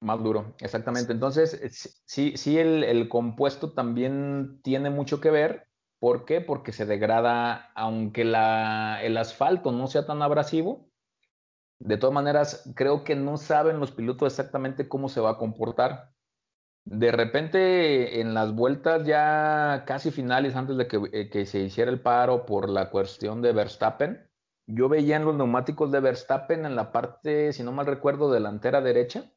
Más 0.00 0.22
duro, 0.22 0.54
exactamente. 0.60 1.12
Entonces, 1.12 2.02
sí, 2.04 2.36
sí 2.36 2.58
el, 2.58 3.08
compuesto 3.08 3.72
también 3.72 4.60
tiene 4.62 4.90
mucho 4.90 5.20
que 5.20 5.30
ver. 5.30 5.68
¿Por 5.98 6.26
qué? 6.26 6.42
Porque 6.42 6.72
se 6.72 6.84
degrada, 6.84 7.72
aunque 7.74 8.22
el 8.22 9.16
asfalto 9.16 9.72
no 9.72 9.86
sea 9.86 10.04
tan 10.04 10.20
abrasivo, 10.20 10.90
de 11.78 11.96
todas 11.96 12.14
maneras, 12.14 12.70
creo 12.74 13.04
que 13.04 13.16
no 13.16 13.38
saben 13.38 13.80
los 13.80 13.90
pilotos 13.90 14.32
exactamente 14.32 14.88
cómo 14.88 15.08
se 15.08 15.20
va 15.20 15.30
a 15.30 15.38
comportar. 15.38 16.13
De 16.84 17.12
repente 17.12 18.20
en 18.20 18.34
las 18.34 18.54
vueltas 18.54 19.06
ya 19.06 19.84
casi 19.86 20.10
finales, 20.10 20.54
antes 20.54 20.76
de 20.76 20.86
eh, 21.12 21.30
que, 21.30 21.46
se 21.46 21.60
hiciera 21.60 21.90
el 21.90 22.00
paro 22.00 22.44
por 22.44 22.68
la 22.68 22.90
cuestión 22.90 23.40
de 23.40 23.52
Verstappen, 23.52 24.28
yo 24.66 24.88
veía 24.88 25.16
en 25.16 25.24
los 25.24 25.34
neumáticos 25.34 25.90
de 25.92 26.00
Verstappen 26.00 26.64
en 26.64 26.76
la 26.76 26.92
parte, 26.92 27.52
si 27.52 27.62
no 27.62 27.72
mal 27.72 27.86
recuerdo, 27.86 28.30
delantera 28.30 28.80
derecha, 28.80 29.30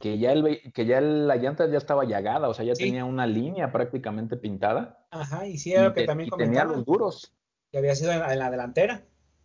que 0.00 0.18
ya, 0.18 0.32
el, 0.32 0.72
que 0.72 0.84
ya 0.84 1.00
la 1.00 1.36
llanta 1.36 1.70
ya 1.70 1.78
estaba 1.78 2.04
llagada, 2.04 2.48
o 2.48 2.54
sea, 2.54 2.64
ya 2.64 2.74
tenía 2.74 3.04
una 3.04 3.26
línea 3.26 3.70
prácticamente 3.70 4.36
pintada. 4.36 5.06
Ajá, 5.10 5.46
y 5.46 5.58
sí, 5.58 5.72
era 5.72 5.84
lo 5.84 5.94
que 5.94 6.04
también 6.04 6.28
tenía 6.36 6.64
los 6.64 6.84
duros. 6.84 7.32
Que 7.70 7.78
había 7.78 7.94
sido 7.94 8.12
en 8.12 8.38
la, 8.38 8.50
delantera, 8.50 9.04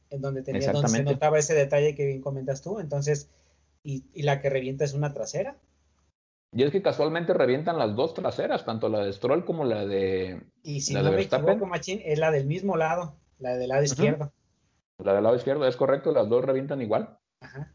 en 0.09 0.21
donde, 0.21 0.41
tenía, 0.41 0.71
donde 0.71 0.89
se 0.89 1.03
notaba 1.03 1.37
ese 1.37 1.53
detalle 1.53 1.95
que 1.95 2.07
bien 2.07 2.21
comentas 2.21 2.63
tú. 2.63 2.79
Entonces, 2.79 3.29
y, 3.83 4.05
y 4.13 4.23
la 4.23 4.41
que 4.41 4.49
revienta 4.49 4.83
es 4.83 4.93
una 4.93 5.13
trasera. 5.13 5.57
Y 6.51 6.63
es 6.63 6.71
que 6.71 6.81
casualmente 6.81 7.33
revientan 7.33 7.77
las 7.77 7.95
dos 7.95 8.13
traseras, 8.13 8.65
tanto 8.65 8.89
la 8.89 9.05
de 9.05 9.13
Stroll 9.13 9.45
como 9.45 9.65
la 9.65 9.85
de. 9.85 10.41
Y 10.63 10.81
si 10.81 10.95
no 10.95 11.03
me 11.03 11.21
equivoco, 11.21 11.67
Machín, 11.67 12.01
es 12.03 12.17
la 12.17 12.31
del 12.31 12.47
mismo 12.47 12.75
lado, 12.75 13.19
la 13.37 13.55
del 13.55 13.69
lado 13.69 13.83
izquierdo. 13.83 14.33
La 14.97 15.13
del 15.13 15.23
lado 15.23 15.35
izquierdo, 15.35 15.67
es 15.67 15.77
correcto, 15.77 16.11
las 16.11 16.27
dos 16.27 16.43
revientan 16.43 16.81
igual. 16.81 17.17
Ajá. 17.41 17.71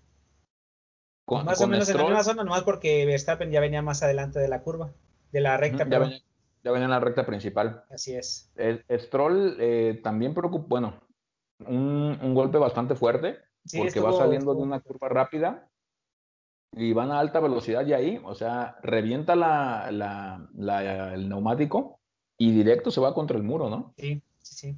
más 1.27 1.61
o 1.61 1.69
menos 1.69 1.89
en 1.89 1.97
la 1.97 2.05
misma 2.05 2.25
zona, 2.25 2.45
nomás 2.45 2.65
porque 2.65 3.07
Verstappen 3.07 3.51
ya 3.51 3.61
venía 3.61 3.81
más 3.81 4.03
adelante 4.03 4.41
de 4.41 4.49
la 4.49 4.63
curva, 4.63 4.93
de 5.31 5.41
la 5.41 5.57
recta. 5.57 5.89
ya, 5.89 5.99
venía, 6.01 6.19
ya, 6.65 6.73
venía, 6.73 6.87
en 6.87 6.91
la 6.91 7.01
recta 7.01 7.25
principal. 7.25 7.85
Así 7.91 8.15
es. 8.15 8.53
Stroll 8.91 9.57
eh, 9.61 10.01
también 10.03 10.35
preocupa, 10.35 10.67
bueno, 10.69 11.01
un, 11.61 12.35
golpe 12.35 12.59
bastante 12.59 12.97
fuerte, 12.97 13.39
porque 13.73 14.01
va 14.01 14.13
saliendo 14.13 14.53
de 14.55 14.63
una 14.63 14.81
curva 14.81 15.09
rápida 15.09 15.71
y 16.77 16.93
van 16.93 17.11
a 17.11 17.21
alta 17.21 17.41
velocidad 17.41 17.87
y 17.87 17.93
ahí, 17.93 18.21
o 18.25 18.35
sea, 18.35 18.77
revienta 18.83 19.37
la, 19.37 19.91
la, 19.91 21.15
el 21.15 21.29
neumático 21.29 22.01
y 22.37 22.51
directo 22.51 22.91
se 22.91 23.01
va 23.01 23.15
contra 23.15 23.37
el 23.37 23.43
muro, 23.43 23.71
¿no? 23.71 23.95
Sí, 23.97 24.23
sí, 24.41 24.55
sí. 24.55 24.77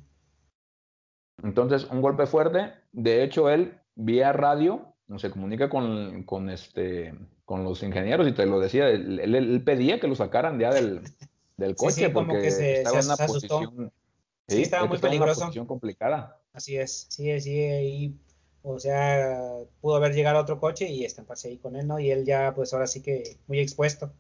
Entonces, 1.43 1.85
un 1.91 2.01
golpe 2.03 2.27
fuerte. 2.27 2.73
De 2.93 3.23
hecho, 3.23 3.51
él 3.51 3.79
vía 3.95 4.33
radio 4.33 4.95
se 5.17 5.31
comunica 5.31 5.69
con, 5.69 6.25
con, 6.25 6.51
este, 6.51 7.15
con 7.45 7.65
los 7.65 7.83
ingenieros 7.83 8.27
y 8.27 8.33
te 8.33 8.47
lo 8.47 8.59
decía, 8.59 8.89
él, 8.89 9.63
pedía 9.65 10.01
que 10.01 10.09
lo 10.09 10.17
sacaran 10.17 10.59
ya 10.59 10.73
del, 10.73 11.03
del 11.57 11.77
coche 11.77 12.11
porque 12.11 12.49
estaba 12.49 12.99
en 12.99 13.07
una 13.07 13.17
posición, 13.17 13.93
sí, 14.49 14.63
estaba 14.63 14.87
muy 14.87 14.99
peligroso. 14.99 15.33
En 15.33 15.37
una 15.37 15.47
posición 15.47 15.67
complicada. 15.67 16.41
Así 16.53 16.77
es, 16.77 17.07
sí, 17.09 17.41
sí, 17.41 17.53
y 17.53 18.15
o 18.69 18.81
sea, 18.81 19.61
pudo 19.81 19.95
haber 19.95 20.13
llegado 20.13 20.39
a 20.39 20.43
otro 20.43 20.59
coche 20.59 20.89
y 20.89 21.05
estamparse 21.05 21.49
ahí 21.49 21.59
con 21.59 21.77
él, 21.77 21.87
¿no? 21.87 22.01
Y 22.01 22.11
él 22.11 22.25
ya, 22.25 22.53
pues 22.53 22.75
ahora 22.75 22.89
sí 22.89 23.01
que 23.01 23.39
muy 23.47 23.61
expuesto. 23.61 24.13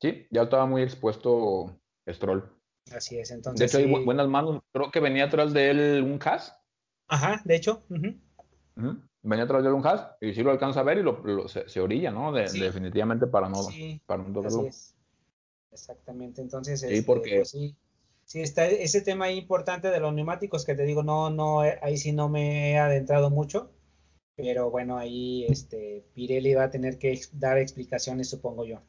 Sí, 0.00 0.26
ya 0.30 0.42
estaba 0.42 0.66
muy 0.66 0.82
expuesto 0.82 1.78
Stroll. 2.08 2.50
Así 2.90 3.18
es, 3.18 3.30
entonces. 3.30 3.60
De 3.60 3.78
hecho, 3.78 3.88
hay 3.88 4.04
buenas 4.04 4.26
manos. 4.26 4.62
Creo 4.72 4.90
que 4.90 4.98
venía 4.98 5.26
atrás 5.26 5.52
de 5.52 5.70
él 5.70 6.02
un 6.02 6.18
Haas. 6.24 6.58
Ajá, 7.06 7.40
de 7.44 7.54
hecho. 7.54 7.84
Venía 9.22 9.44
atrás 9.44 9.62
de 9.62 9.68
él 9.68 9.74
un 9.74 9.86
Haas 9.86 10.16
y 10.20 10.34
sí 10.34 10.42
lo 10.42 10.50
alcanza 10.50 10.80
a 10.80 10.84
ver 10.84 10.98
y 10.98 11.02
lo, 11.02 11.46
se, 11.46 11.80
orilla, 11.80 12.10
¿no? 12.10 12.32
Definitivamente 12.32 13.28
para 13.28 13.48
no, 13.48 13.60
para 14.06 14.24
no 14.24 14.32
tocarlo. 14.32 14.68
Exactamente, 15.70 16.40
entonces. 16.40 16.80
Sí, 16.80 16.86
este, 16.86 17.02
porque. 17.04 17.36
Pues 17.36 17.56
sí 18.30 18.40
está 18.40 18.64
ese 18.66 19.00
tema 19.00 19.28
importante 19.32 19.90
de 19.90 19.98
los 19.98 20.14
neumáticos 20.14 20.64
que 20.64 20.76
te 20.76 20.84
digo, 20.84 21.02
no, 21.02 21.30
no, 21.30 21.62
ahí 21.82 21.96
sí 21.96 22.12
no 22.12 22.28
me 22.28 22.70
he 22.70 22.78
adentrado 22.78 23.28
mucho, 23.28 23.72
pero 24.36 24.70
bueno, 24.70 24.96
ahí 24.98 25.46
este 25.48 26.06
Pirelli 26.14 26.54
va 26.54 26.64
a 26.64 26.70
tener 26.70 26.96
que 26.96 27.20
dar 27.32 27.58
explicaciones, 27.58 28.30
supongo 28.30 28.64
yo. 28.64 28.82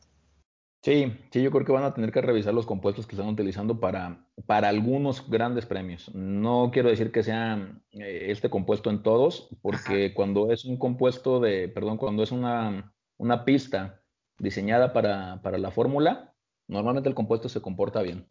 Sí, 0.84 1.12
sí, 1.32 1.42
yo 1.42 1.50
creo 1.50 1.66
que 1.66 1.72
van 1.72 1.86
a 1.86 1.94
tener 1.96 2.12
que 2.12 2.22
revisar 2.22 2.54
los 2.54 2.68
compuestos 2.68 3.08
que 3.08 3.16
están 3.16 3.30
utilizando 3.30 3.80
para, 3.80 4.28
para 4.46 4.70
algunos 4.70 5.28
grandes 5.28 5.66
premios. 5.66 6.14
No 6.14 6.70
quiero 6.72 6.90
decir 6.90 7.12
que 7.12 7.24
sea 7.24 7.82
eh, 7.94 8.28
este 8.30 8.52
compuesto 8.52 8.92
en 8.92 9.02
todos, 9.02 9.50
porque 9.64 10.14
cuando 10.14 10.52
es 10.52 10.66
un 10.66 10.78
compuesto 10.78 11.40
de, 11.40 11.68
perdón, 11.68 11.98
cuando 11.98 12.22
es 12.22 12.32
una, 12.32 12.94
una 13.18 13.44
pista 13.44 14.04
diseñada 14.38 14.94
para, 14.94 15.42
para 15.42 15.58
la 15.58 15.72
fórmula, 15.72 16.36
normalmente 16.68 17.10
el 17.10 17.16
compuesto 17.16 17.50
se 17.50 17.62
comporta 17.62 18.04
bien 18.04 18.28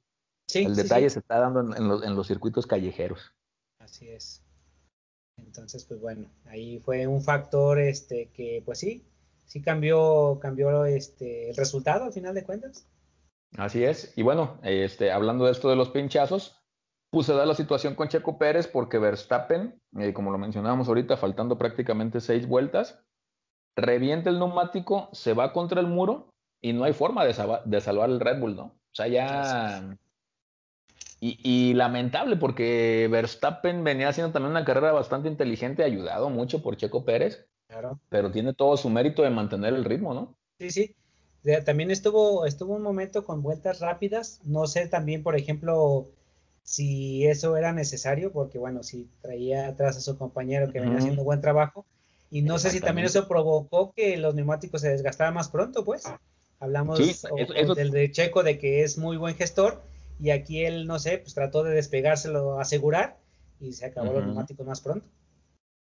el 0.54 0.76
detalle 0.76 1.10
se 1.10 1.20
está 1.20 1.38
dando 1.38 1.74
en, 1.76 2.14
los, 2.16 2.26
circuitos 2.26 2.66
callejeros. 2.66 3.32
Así 3.78 4.08
es. 4.08 4.42
Entonces, 5.36 5.84
pues 5.84 6.00
bueno, 6.00 6.30
ahí 6.46 6.80
fue 6.80 7.06
un 7.06 7.22
factor 7.22 7.78
este 7.78 8.30
que 8.32 8.62
pues 8.64 8.78
sí, 8.78 9.04
sí 9.46 9.62
cambió, 9.62 10.38
cambió 10.40 10.84
este 10.84 11.50
el 11.50 11.56
resultado 11.56 12.04
al 12.04 12.12
final 12.12 12.34
de 12.34 12.44
cuentas. 12.44 12.86
Así 13.56 13.84
es. 13.84 14.12
Y 14.16 14.22
bueno, 14.22 14.58
este, 14.62 15.10
hablando 15.10 15.46
de 15.46 15.52
esto 15.52 15.70
de 15.70 15.76
los 15.76 15.90
pinchazos, 15.90 16.60
puse 17.10 17.32
da 17.32 17.46
la 17.46 17.54
situación 17.54 17.94
con 17.94 18.08
Checo 18.08 18.38
Pérez 18.38 18.68
porque 18.68 18.98
Verstappen, 18.98 19.80
eh, 19.98 20.12
como 20.12 20.30
lo 20.30 20.38
mencionábamos 20.38 20.88
ahorita, 20.88 21.16
faltando 21.16 21.58
prácticamente 21.58 22.20
seis 22.20 22.46
vueltas, 22.46 23.00
revienta 23.76 24.30
el 24.30 24.38
neumático, 24.38 25.08
se 25.12 25.32
va 25.32 25.52
contra 25.52 25.80
el 25.80 25.86
muro 25.86 26.30
y 26.60 26.72
no 26.72 26.84
hay 26.84 26.92
forma 26.92 27.24
de, 27.24 27.34
de 27.64 27.80
salvar 27.80 28.10
el 28.10 28.20
Red 28.20 28.40
Bull, 28.40 28.56
¿no? 28.56 28.62
O 28.62 28.94
sea, 28.94 29.08
ya 29.08 29.96
y, 31.22 31.74
lamentable 31.74 32.36
porque 32.36 33.06
Verstappen 33.10 33.84
venía 33.84 34.08
haciendo 34.08 34.32
también 34.32 34.52
una 34.52 34.64
carrera 34.64 34.92
bastante 34.92 35.28
inteligente, 35.28 35.84
ayudado 35.84 36.30
mucho 36.30 36.62
por 36.62 36.78
Checo 36.78 37.04
Pérez. 37.04 37.46
Claro. 37.68 38.00
Pero 38.08 38.32
tiene 38.32 38.54
todo 38.54 38.76
su 38.78 38.88
mérito 38.88 39.22
de 39.22 39.30
mantener 39.30 39.74
el 39.74 39.84
ritmo, 39.84 40.14
¿no? 40.14 40.34
Sí, 40.58 40.70
sí. 40.70 40.96
También 41.64 41.90
estuvo, 41.90 42.46
estuvo 42.46 42.74
un 42.74 42.82
momento 42.82 43.24
con 43.24 43.42
vueltas 43.42 43.80
rápidas. 43.80 44.40
No 44.44 44.66
sé 44.66 44.88
también, 44.88 45.22
por 45.22 45.36
ejemplo, 45.36 46.08
si 46.62 47.26
eso 47.26 47.56
era 47.56 47.72
necesario, 47.72 48.32
porque 48.32 48.58
bueno, 48.58 48.82
si 48.82 49.08
traía 49.20 49.68
atrás 49.68 49.98
a 49.98 50.00
su 50.00 50.16
compañero 50.16 50.72
que 50.72 50.80
venía 50.80 50.98
haciendo 50.98 51.22
buen 51.22 51.42
trabajo. 51.42 51.84
Y 52.30 52.42
no 52.42 52.58
sé 52.58 52.70
si 52.70 52.80
también 52.80 53.06
eso 53.06 53.28
provocó 53.28 53.92
que 53.92 54.16
los 54.16 54.34
neumáticos 54.34 54.80
se 54.80 54.88
desgastaran 54.88 55.34
más 55.34 55.50
pronto, 55.50 55.84
pues. 55.84 56.04
Hablamos 56.60 56.98
del 56.98 57.90
de 57.90 58.10
Checo 58.10 58.42
de 58.42 58.58
que 58.58 58.84
es 58.84 58.96
muy 58.96 59.16
buen 59.16 59.34
gestor 59.34 59.82
y 60.20 60.30
aquí 60.30 60.64
él, 60.64 60.86
no 60.86 60.98
sé, 60.98 61.18
pues 61.18 61.34
trató 61.34 61.62
de 61.62 61.74
despegárselo, 61.74 62.60
asegurar 62.60 63.18
y 63.58 63.72
se 63.72 63.86
acabó 63.86 64.12
los 64.12 64.24
neumáticos 64.24 64.66
más 64.66 64.80
pronto. 64.80 65.06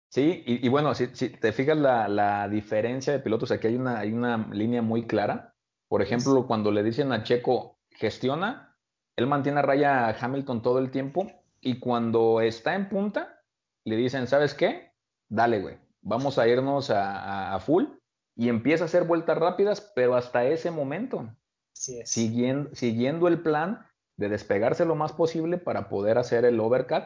Sí, 0.09 0.43
y, 0.45 0.67
bueno, 0.69 0.93
si, 0.95 1.07
te 1.07 1.51
fijas 1.51 1.77
la, 1.77 2.47
diferencia 2.49 3.11
de 3.11 3.19
pilotos, 3.19 3.51
aquí 3.51 3.67
hay 3.67 3.75
una, 3.75 3.99
hay 3.99 4.13
una 4.13 4.49
línea 4.51 4.81
muy 4.81 5.07
clara. 5.07 5.53
Por 5.89 6.01
ejemplo, 6.01 6.47
cuando 6.47 6.71
le 6.71 6.83
dicen 6.83 7.11
a 7.11 7.23
Checo, 7.23 7.79
gestiona, 7.89 8.77
él 9.15 9.27
mantiene 9.27 9.59
a 9.59 9.61
raya 9.61 10.07
a 10.07 10.17
Hamilton 10.17 10.61
todo 10.61 10.79
el 10.79 10.91
tiempo 10.91 11.31
y 11.59 11.79
cuando 11.79 12.41
está 12.41 12.75
en 12.75 12.89
punta, 12.89 13.41
le 13.83 13.95
dicen, 13.95 14.27
¿sabes 14.27 14.53
qué? 14.53 14.91
Dale, 15.27 15.61
güey, 15.61 15.77
vamos 16.01 16.37
a 16.37 16.47
irnos 16.47 16.91
a, 16.91 17.57
full 17.59 17.85
y 18.35 18.49
empieza 18.49 18.85
a 18.85 18.87
hacer 18.87 19.03
vueltas 19.03 19.37
rápidas, 19.37 19.81
pero 19.95 20.15
hasta 20.15 20.45
ese 20.45 20.71
momento, 20.71 21.29
Siguiendo, 21.73 22.73
siguiendo 22.73 23.27
el 23.27 23.41
plan 23.41 23.85
de 24.17 24.29
despegarse 24.29 24.85
lo 24.85 24.95
más 24.95 25.13
posible 25.13 25.57
para 25.57 25.89
poder 25.89 26.17
hacer 26.17 26.45
el 26.45 26.59
overcut 26.59 27.03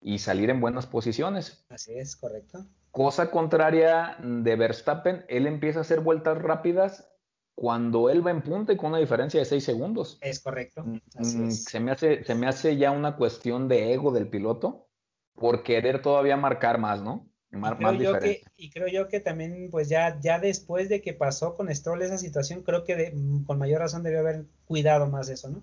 y 0.00 0.18
salir 0.18 0.50
en 0.50 0.60
buenas 0.60 0.86
posiciones. 0.86 1.64
Así 1.68 1.94
es, 1.94 2.16
correcto. 2.16 2.66
Cosa 2.90 3.30
contraria 3.30 4.16
de 4.20 4.56
Verstappen, 4.56 5.24
él 5.28 5.46
empieza 5.46 5.78
a 5.78 5.82
hacer 5.82 6.00
vueltas 6.00 6.40
rápidas 6.42 7.08
cuando 7.54 8.10
él 8.10 8.26
va 8.26 8.30
en 8.30 8.42
punta 8.42 8.72
y 8.72 8.76
con 8.76 8.90
una 8.90 8.98
diferencia 8.98 9.40
de 9.40 9.46
6 9.46 9.64
segundos. 9.64 10.18
Es 10.20 10.40
correcto. 10.40 10.84
Mm, 10.84 10.98
mm, 11.18 11.50
se, 11.50 11.80
me 11.80 11.92
hace, 11.92 12.24
se 12.24 12.34
me 12.34 12.48
hace 12.48 12.76
ya 12.76 12.90
una 12.90 13.16
cuestión 13.16 13.68
de 13.68 13.92
ego 13.92 14.10
del 14.10 14.28
piloto 14.28 14.88
por 15.34 15.62
querer 15.62 16.02
todavía 16.02 16.36
marcar 16.36 16.78
más, 16.78 17.02
¿no? 17.02 17.28
Y, 17.50 17.60
creo 17.60 17.92
yo 17.92 18.18
que, 18.18 18.42
y 18.56 18.70
creo 18.70 18.88
yo 18.88 19.08
que 19.08 19.20
también, 19.20 19.68
pues 19.70 19.90
ya, 19.90 20.18
ya 20.20 20.38
después 20.38 20.88
de 20.88 21.02
que 21.02 21.12
pasó 21.12 21.54
con 21.54 21.72
Stroll 21.74 22.00
esa 22.00 22.16
situación, 22.16 22.62
creo 22.62 22.82
que 22.84 23.12
con 23.46 23.58
mayor 23.58 23.80
razón 23.80 24.02
debió 24.02 24.20
haber 24.20 24.46
cuidado 24.64 25.06
más 25.06 25.28
eso, 25.28 25.50
¿no? 25.50 25.62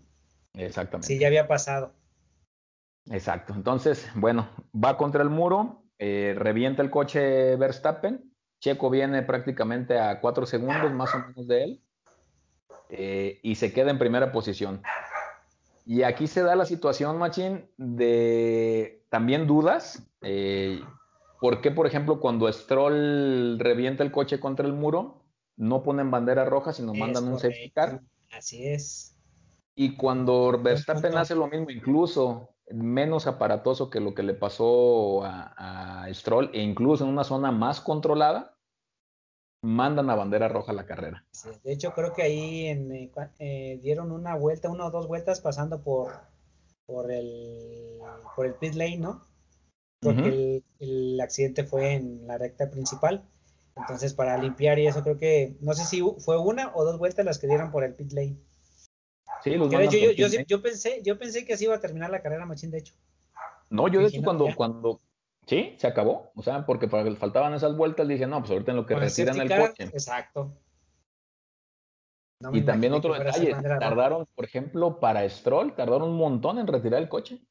Exactamente. 0.53 1.07
Sí, 1.07 1.19
ya 1.19 1.27
había 1.27 1.47
pasado. 1.47 1.93
Exacto. 3.09 3.53
Entonces, 3.53 4.07
bueno, 4.15 4.49
va 4.73 4.97
contra 4.97 5.23
el 5.23 5.29
muro, 5.29 5.83
eh, 5.97 6.35
revienta 6.37 6.81
el 6.81 6.89
coche 6.89 7.55
Verstappen. 7.55 8.33
Checo 8.59 8.89
viene 8.89 9.23
prácticamente 9.23 9.97
a 9.97 10.19
cuatro 10.19 10.45
segundos 10.45 10.91
más 10.91 11.13
o 11.15 11.19
menos 11.19 11.47
de 11.47 11.63
él 11.63 11.83
eh, 12.89 13.39
y 13.41 13.55
se 13.55 13.71
queda 13.71 13.91
en 13.91 13.99
primera 13.99 14.31
posición. 14.31 14.81
Y 15.85 16.03
aquí 16.03 16.27
se 16.27 16.43
da 16.43 16.55
la 16.55 16.65
situación, 16.65 17.17
Machín, 17.17 17.67
de 17.77 19.03
también 19.09 19.47
dudas. 19.47 20.03
Eh, 20.21 20.81
¿Por 21.39 21.61
qué, 21.61 21.71
por 21.71 21.87
ejemplo, 21.87 22.19
cuando 22.19 22.51
Stroll 22.51 23.57
revienta 23.59 24.03
el 24.03 24.11
coche 24.11 24.39
contra 24.39 24.67
el 24.67 24.73
muro, 24.73 25.23
no 25.55 25.83
ponen 25.83 26.11
bandera 26.11 26.45
roja, 26.45 26.73
sino 26.73 26.93
mandan 26.93 27.27
un 27.27 27.39
safety 27.39 27.71
car? 27.71 28.01
Así 28.31 28.67
es. 28.67 29.08
Y 29.81 29.95
cuando 29.95 30.59
Verstappen 30.61 31.15
hace 31.15 31.35
lo 31.35 31.47
mismo, 31.47 31.69
incluso 31.69 32.49
menos 32.69 33.27
aparatoso 33.27 33.89
que 33.89 34.01
lo 34.01 34.13
que 34.13 34.23
le 34.23 34.33
pasó 34.33 35.23
a, 35.23 36.05
Stroll, 36.11 36.49
e 36.53 36.61
incluso 36.61 37.05
en 37.05 37.11
una 37.11 37.23
zona 37.23 37.53
más 37.53 37.79
controlada, 37.79 38.57
mandan 39.63 40.09
a 40.09 40.15
bandera 40.15 40.49
roja 40.49 40.73
la 40.73 40.85
carrera. 40.85 41.25
de 41.63 41.71
hecho, 41.71 41.93
creo 41.93 42.11
que 42.11 42.23
ahí 42.23 42.65
eh, 42.67 43.11
eh, 43.39 43.79
dieron 43.81 44.11
una 44.11 44.35
vuelta, 44.35 44.69
una 44.69 44.85
o 44.85 44.91
dos 44.91 45.07
vueltas 45.07 45.39
pasando 45.39 45.81
por, 45.81 46.11
por, 46.85 47.09
el, 47.09 47.99
por 48.35 48.47
el 48.47 48.55
pit 48.55 48.73
lane, 48.73 48.97
¿no? 48.97 49.29
Porque 50.01 50.61
el, 50.79 51.21
accidente 51.21 51.63
fue 51.63 51.93
en 51.93 52.27
la 52.27 52.37
recta 52.37 52.69
principal. 52.69 53.23
Entonces, 53.77 54.13
para 54.13 54.37
limpiar 54.37 54.77
y 54.77 54.87
eso, 54.87 55.03
creo 55.03 55.17
que, 55.17 55.55
no 55.61 55.73
sé 55.73 55.85
si 55.85 56.03
fue 56.17 56.37
una 56.37 56.75
o 56.75 56.83
dos 56.83 56.99
vueltas 56.99 57.23
las 57.23 57.39
que 57.39 57.47
dieron 57.47 57.71
por 57.71 57.85
el 57.85 57.95
pit 57.95 58.11
lane. 58.11 58.48
Sí, 59.43 59.55
los 59.55 59.69
de 59.69 59.85
hecho, 59.85 59.97
yo, 59.97 60.27
yo, 60.45 60.61
pensé, 60.61 61.01
yo 61.03 61.17
pensé 61.17 61.45
que 61.45 61.53
así 61.53 61.65
iba 61.65 61.75
a 61.75 61.79
terminar 61.79 62.09
la 62.09 62.21
carrera 62.21 62.45
Machín, 62.45 62.71
de 62.71 62.79
hecho. 62.79 62.93
No, 63.69 63.87
yo 63.87 64.01
de 64.01 64.07
hecho 64.07 64.21
cuando, 64.23 64.47
cuando, 64.55 65.01
sí, 65.45 65.75
se 65.77 65.87
acabó, 65.87 66.31
o 66.35 66.41
sea, 66.41 66.65
porque 66.65 66.87
faltaban 66.87 67.53
esas 67.53 67.75
vueltas, 67.75 68.07
dije, 68.07 68.27
no, 68.27 68.39
pues 68.39 68.51
ahorita 68.51 68.71
en 68.71 68.77
lo 68.77 68.85
que 68.85 68.95
retiran 68.95 69.39
el 69.39 69.49
coche. 69.49 69.83
Exacto. 69.83 70.57
y 72.51 72.61
también 72.61 72.93
otro 72.93 73.13
detalle, 73.13 73.55
tardaron, 73.61 74.27
por 74.35 74.45
ejemplo, 74.45 74.99
para 74.99 75.27
Stroll, 75.29 75.75
tardaron 75.75 76.09
un 76.09 76.17
montón 76.17 76.59
en 76.59 76.67
retirar 76.67 77.01
el 77.01 77.09
coche. 77.09 77.41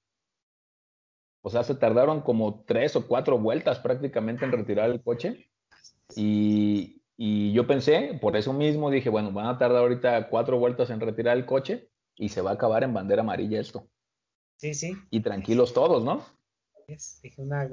O 1.43 1.51
sea, 1.51 1.63
se 1.63 1.75
tardaron 1.75 2.21
como 2.21 2.65
tres 2.65 2.97
o 2.97 3.07
cuatro 3.07 3.39
vueltas 3.39 3.79
prácticamente 3.79 4.45
en 4.45 4.53
retirar 4.53 4.91
el 4.91 5.03
coche. 5.03 5.49
Y, 6.17 6.98
y 7.21 7.53
yo 7.53 7.67
pensé, 7.67 8.17
por 8.21 8.37
eso 8.37 8.53
mismo 8.53 8.93
dije, 8.93 9.11
bueno, 9.11 9.33
van 9.33 9.47
a 9.47 9.59
tardar 9.59 9.83
ahorita 9.83 10.29
cuatro 10.29 10.57
vueltas 10.61 10.89
en 10.91 11.01
retirar 11.01 11.37
el 11.37 11.47
coche 11.47 11.91
y 12.15 12.29
se 12.29 12.43
va 12.43 12.53
a 12.53 12.55
acabar 12.55 12.85
en 12.85 12.95
bandera 12.95 13.23
amarilla 13.23 13.61
esto. 13.61 13.89
Sí, 14.57 14.73
sí. 14.73 14.97
Y 15.11 15.21
tranquilos 15.21 15.75
todos, 15.75 16.05
¿no? 16.05 16.25
dije 16.87 17.43
una, 17.43 17.69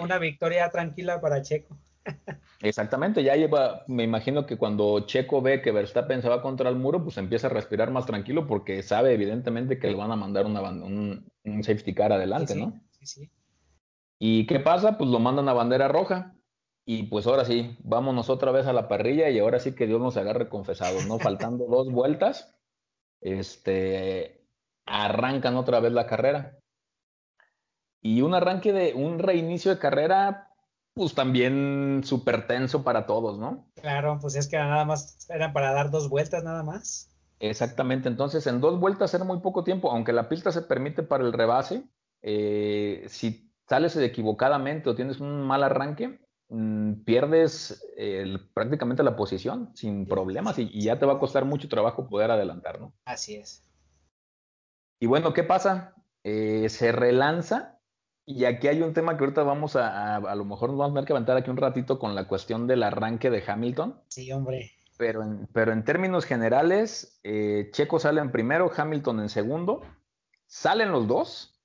una, 0.00 0.18
victoria 0.18 0.70
tranquila 0.70 1.20
para 1.20 1.42
Checo. 1.42 1.76
Exactamente, 2.62 3.24
ya 3.24 3.34
lleva, 3.34 3.82
me 3.88 4.04
imagino 4.04 4.46
que 4.46 4.56
cuando 4.56 5.00
Checo 5.00 5.42
ve 5.42 5.60
que 5.60 5.72
Verstappen 5.72 6.22
se 6.22 6.28
va 6.28 6.40
contra 6.40 6.70
el 6.70 6.76
muro, 6.76 7.02
pues 7.02 7.18
empieza 7.18 7.48
a 7.48 7.50
respirar 7.50 7.90
más 7.90 8.06
tranquilo 8.06 8.46
porque 8.46 8.84
sabe 8.84 9.12
evidentemente 9.14 9.80
que 9.80 9.88
le 9.88 9.96
van 9.96 10.12
a 10.12 10.16
mandar 10.16 10.46
una, 10.46 10.62
un, 10.62 11.28
un 11.44 11.64
safety 11.64 11.92
car 11.92 12.12
adelante, 12.12 12.54
¿no? 12.54 12.80
Sí, 12.92 13.06
sí. 13.06 13.30
¿Y 14.20 14.46
qué 14.46 14.60
pasa? 14.60 14.96
Pues 14.96 15.10
lo 15.10 15.18
mandan 15.18 15.48
a 15.48 15.52
bandera 15.52 15.88
roja. 15.88 16.37
Y 16.90 17.02
pues 17.02 17.26
ahora 17.26 17.44
sí, 17.44 17.76
vámonos 17.80 18.30
otra 18.30 18.50
vez 18.50 18.66
a 18.66 18.72
la 18.72 18.88
parrilla 18.88 19.28
y 19.28 19.38
ahora 19.38 19.60
sí 19.60 19.74
que 19.74 19.86
Dios 19.86 20.00
nos 20.00 20.16
agarre 20.16 20.48
confesados, 20.48 21.04
¿no? 21.04 21.18
Faltando 21.18 21.66
dos 21.68 21.92
vueltas, 21.92 22.58
este, 23.20 24.48
arrancan 24.86 25.56
otra 25.56 25.80
vez 25.80 25.92
la 25.92 26.06
carrera. 26.06 26.58
Y 28.00 28.22
un 28.22 28.32
arranque 28.32 28.72
de 28.72 28.94
un 28.94 29.18
reinicio 29.18 29.70
de 29.70 29.78
carrera, 29.78 30.54
pues 30.94 31.14
también 31.14 32.00
súper 32.04 32.46
tenso 32.46 32.82
para 32.84 33.04
todos, 33.04 33.38
¿no? 33.38 33.68
Claro, 33.74 34.16
pues 34.18 34.34
es 34.36 34.48
que 34.48 34.56
nada 34.56 34.86
más 34.86 35.28
eran 35.28 35.52
para 35.52 35.74
dar 35.74 35.90
dos 35.90 36.08
vueltas 36.08 36.42
nada 36.42 36.62
más. 36.62 37.14
Exactamente, 37.38 38.08
entonces 38.08 38.46
en 38.46 38.62
dos 38.62 38.80
vueltas 38.80 39.12
era 39.12 39.24
muy 39.24 39.40
poco 39.40 39.62
tiempo, 39.62 39.90
aunque 39.90 40.14
la 40.14 40.30
pista 40.30 40.52
se 40.52 40.62
permite 40.62 41.02
para 41.02 41.22
el 41.22 41.34
rebase, 41.34 41.84
eh, 42.22 43.04
si 43.08 43.52
sales 43.68 43.94
equivocadamente 43.98 44.88
o 44.88 44.94
tienes 44.94 45.20
un 45.20 45.42
mal 45.42 45.62
arranque, 45.62 46.18
mm, 46.48 47.04
pierdes 47.04 47.84
prácticamente 48.54 49.02
la 49.02 49.16
posición 49.16 49.70
sin 49.74 50.06
problemas 50.06 50.58
y, 50.58 50.80
ya 50.80 50.98
te 50.98 51.06
va 51.06 51.14
a 51.14 51.18
costar 51.18 51.44
mucho 51.44 51.68
trabajo 51.68 52.08
poder 52.08 52.30
adelantar, 52.30 52.80
¿no? 52.80 52.92
Así 53.04 53.36
es. 53.36 53.64
Y 55.00 55.06
bueno, 55.06 55.32
¿qué 55.32 55.44
pasa? 55.44 55.94
Eh, 56.24 56.68
se 56.68 56.92
relanza 56.92 57.78
y 58.26 58.44
aquí 58.44 58.68
hay 58.68 58.82
un 58.82 58.92
tema 58.92 59.16
que 59.16 59.24
ahorita 59.24 59.42
vamos 59.42 59.76
a, 59.76 60.16
a, 60.16 60.34
lo 60.34 60.44
mejor 60.44 60.70
nos 60.70 60.78
vamos 60.78 60.92
a 60.92 60.94
tener 60.96 61.06
que 61.06 61.12
aventar 61.14 61.36
aquí 61.36 61.50
un 61.50 61.56
ratito 61.56 61.98
con 61.98 62.14
la 62.14 62.28
cuestión 62.28 62.66
del 62.66 62.82
arranque 62.82 63.30
de 63.30 63.42
Hamilton. 63.46 64.02
Sí, 64.08 64.30
hombre. 64.32 64.72
Pero 64.98 65.22
en, 65.22 65.46
pero 65.52 65.72
en 65.72 65.84
términos 65.84 66.24
generales, 66.26 67.20
eh, 67.22 67.70
Checo 67.72 67.98
sale 67.98 68.20
en 68.20 68.32
primero, 68.32 68.70
Hamilton 68.76 69.20
en 69.20 69.28
segundo. 69.28 69.80
Salen 70.46 70.90
los 70.90 71.06
dos. 71.06 71.57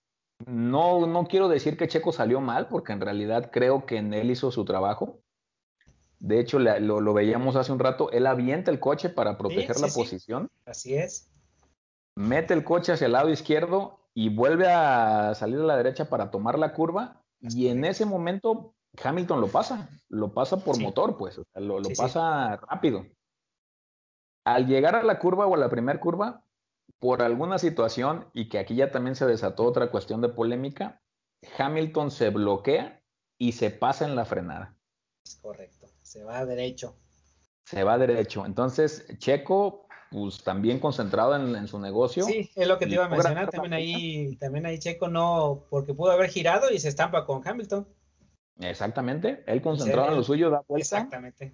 No, 0.48 1.06
no 1.08 1.26
quiero 1.26 1.48
decir 1.48 1.78
que 1.78 1.88
Checo 1.88 2.12
salió 2.12 2.42
mal, 2.42 2.68
porque 2.68 2.94
en 2.94 3.02
realidad 3.02 3.50
creo 3.52 3.86
que 3.86 3.98
en 3.98 4.14
él 4.14 4.32
hizo 4.32 4.52
su 4.52 4.66
trabajo. 4.66 5.20
De 6.20 6.40
hecho, 6.40 6.58
lo, 6.60 7.14
veíamos 7.14 7.56
hace 7.56 7.72
un 7.72 7.80
rato, 7.80 8.10
él 8.12 8.26
avienta 8.28 8.72
el 8.72 8.80
coche 8.80 9.10
para 9.10 9.38
proteger 9.38 9.80
la 9.80 9.90
posición. 9.90 10.50
Así 10.66 10.96
es. 10.96 11.30
Mete 12.16 12.54
el 12.54 12.64
coche 12.64 12.94
hacia 12.94 13.08
el 13.08 13.12
lado 13.12 13.30
izquierdo 13.30 14.00
y 14.14 14.30
vuelve 14.30 14.72
a 14.72 15.34
salir 15.36 15.60
a 15.60 15.64
la 15.64 15.76
derecha 15.76 16.10
para 16.10 16.32
tomar 16.32 16.58
la 16.58 16.74
curva 16.74 17.22
y 17.42 17.68
en 17.68 17.84
ese 17.84 18.06
momento 18.06 18.74
Hamilton 19.04 19.42
lo 19.42 19.48
pasa, 19.48 19.90
lo 20.10 20.34
pasa 20.34 20.58
por 20.58 20.80
motor, 20.80 21.18
pues, 21.18 21.42
lo, 21.56 21.82
pasa 21.98 22.58
rápido. 22.58 23.06
Al 24.46 24.68
llegar 24.68 24.96
a 24.96 25.04
la 25.04 25.20
curva 25.20 25.48
o 25.48 25.56
a 25.56 25.58
la 25.58 25.70
primera 25.70 26.00
curva, 26.00 26.44
por 27.04 27.22
alguna 27.22 27.60
situación, 27.60 28.30
y 28.32 28.48
que 28.48 28.60
aquí 28.60 28.76
ya 28.76 28.90
también 28.90 29.18
se 29.18 29.26
desató 29.26 29.66
otra 29.66 29.92
cuestión 29.92 30.22
de 30.22 30.30
polémica, 30.30 31.02
Hamilton 31.58 32.12
se 32.12 32.30
bloquea 32.30 33.04
y 33.38 33.52
se 33.52 33.72
pasa 33.72 34.06
en 34.06 34.16
la 34.16 34.24
frenada. 34.24 34.78
Es 35.26 35.36
correcto, 35.36 35.88
se 36.02 36.24
va 36.24 36.46
derecho. 36.46 36.96
Se 37.66 37.84
va 37.84 37.98
derecho. 37.98 38.46
Entonces, 38.46 39.06
Checo 39.18 39.86
pues 40.12 40.46
también 40.46 40.80
concentrado 40.80 41.36
en, 41.36 41.68
su 41.68 41.78
negocio. 41.78 42.24
Sí, 42.24 42.50
es 42.56 42.68
lo 42.70 42.80
que 42.80 42.86
te 42.86 42.94
iba 42.94 43.04
a 43.04 43.10
mencionar, 43.10 43.50
también 43.50 43.74
ahí, 43.74 44.38
también 44.38 44.66
ahí 44.66 44.80
Checo 44.80 45.10
no, 45.10 45.66
porque 45.70 45.94
pudo 45.94 46.12
haber 46.12 46.30
girado 46.30 46.72
y 46.72 46.80
se 46.80 46.88
estampa 46.88 47.26
con 47.26 47.46
Hamilton. 47.46 47.86
Exactamente, 48.62 49.44
él 49.46 49.62
concentrado 49.62 50.08
en 50.08 50.16
lo 50.16 50.24
suyo 50.24 50.50
da 50.50 50.64
vuelta. 50.66 51.00
Exactamente. 51.00 51.54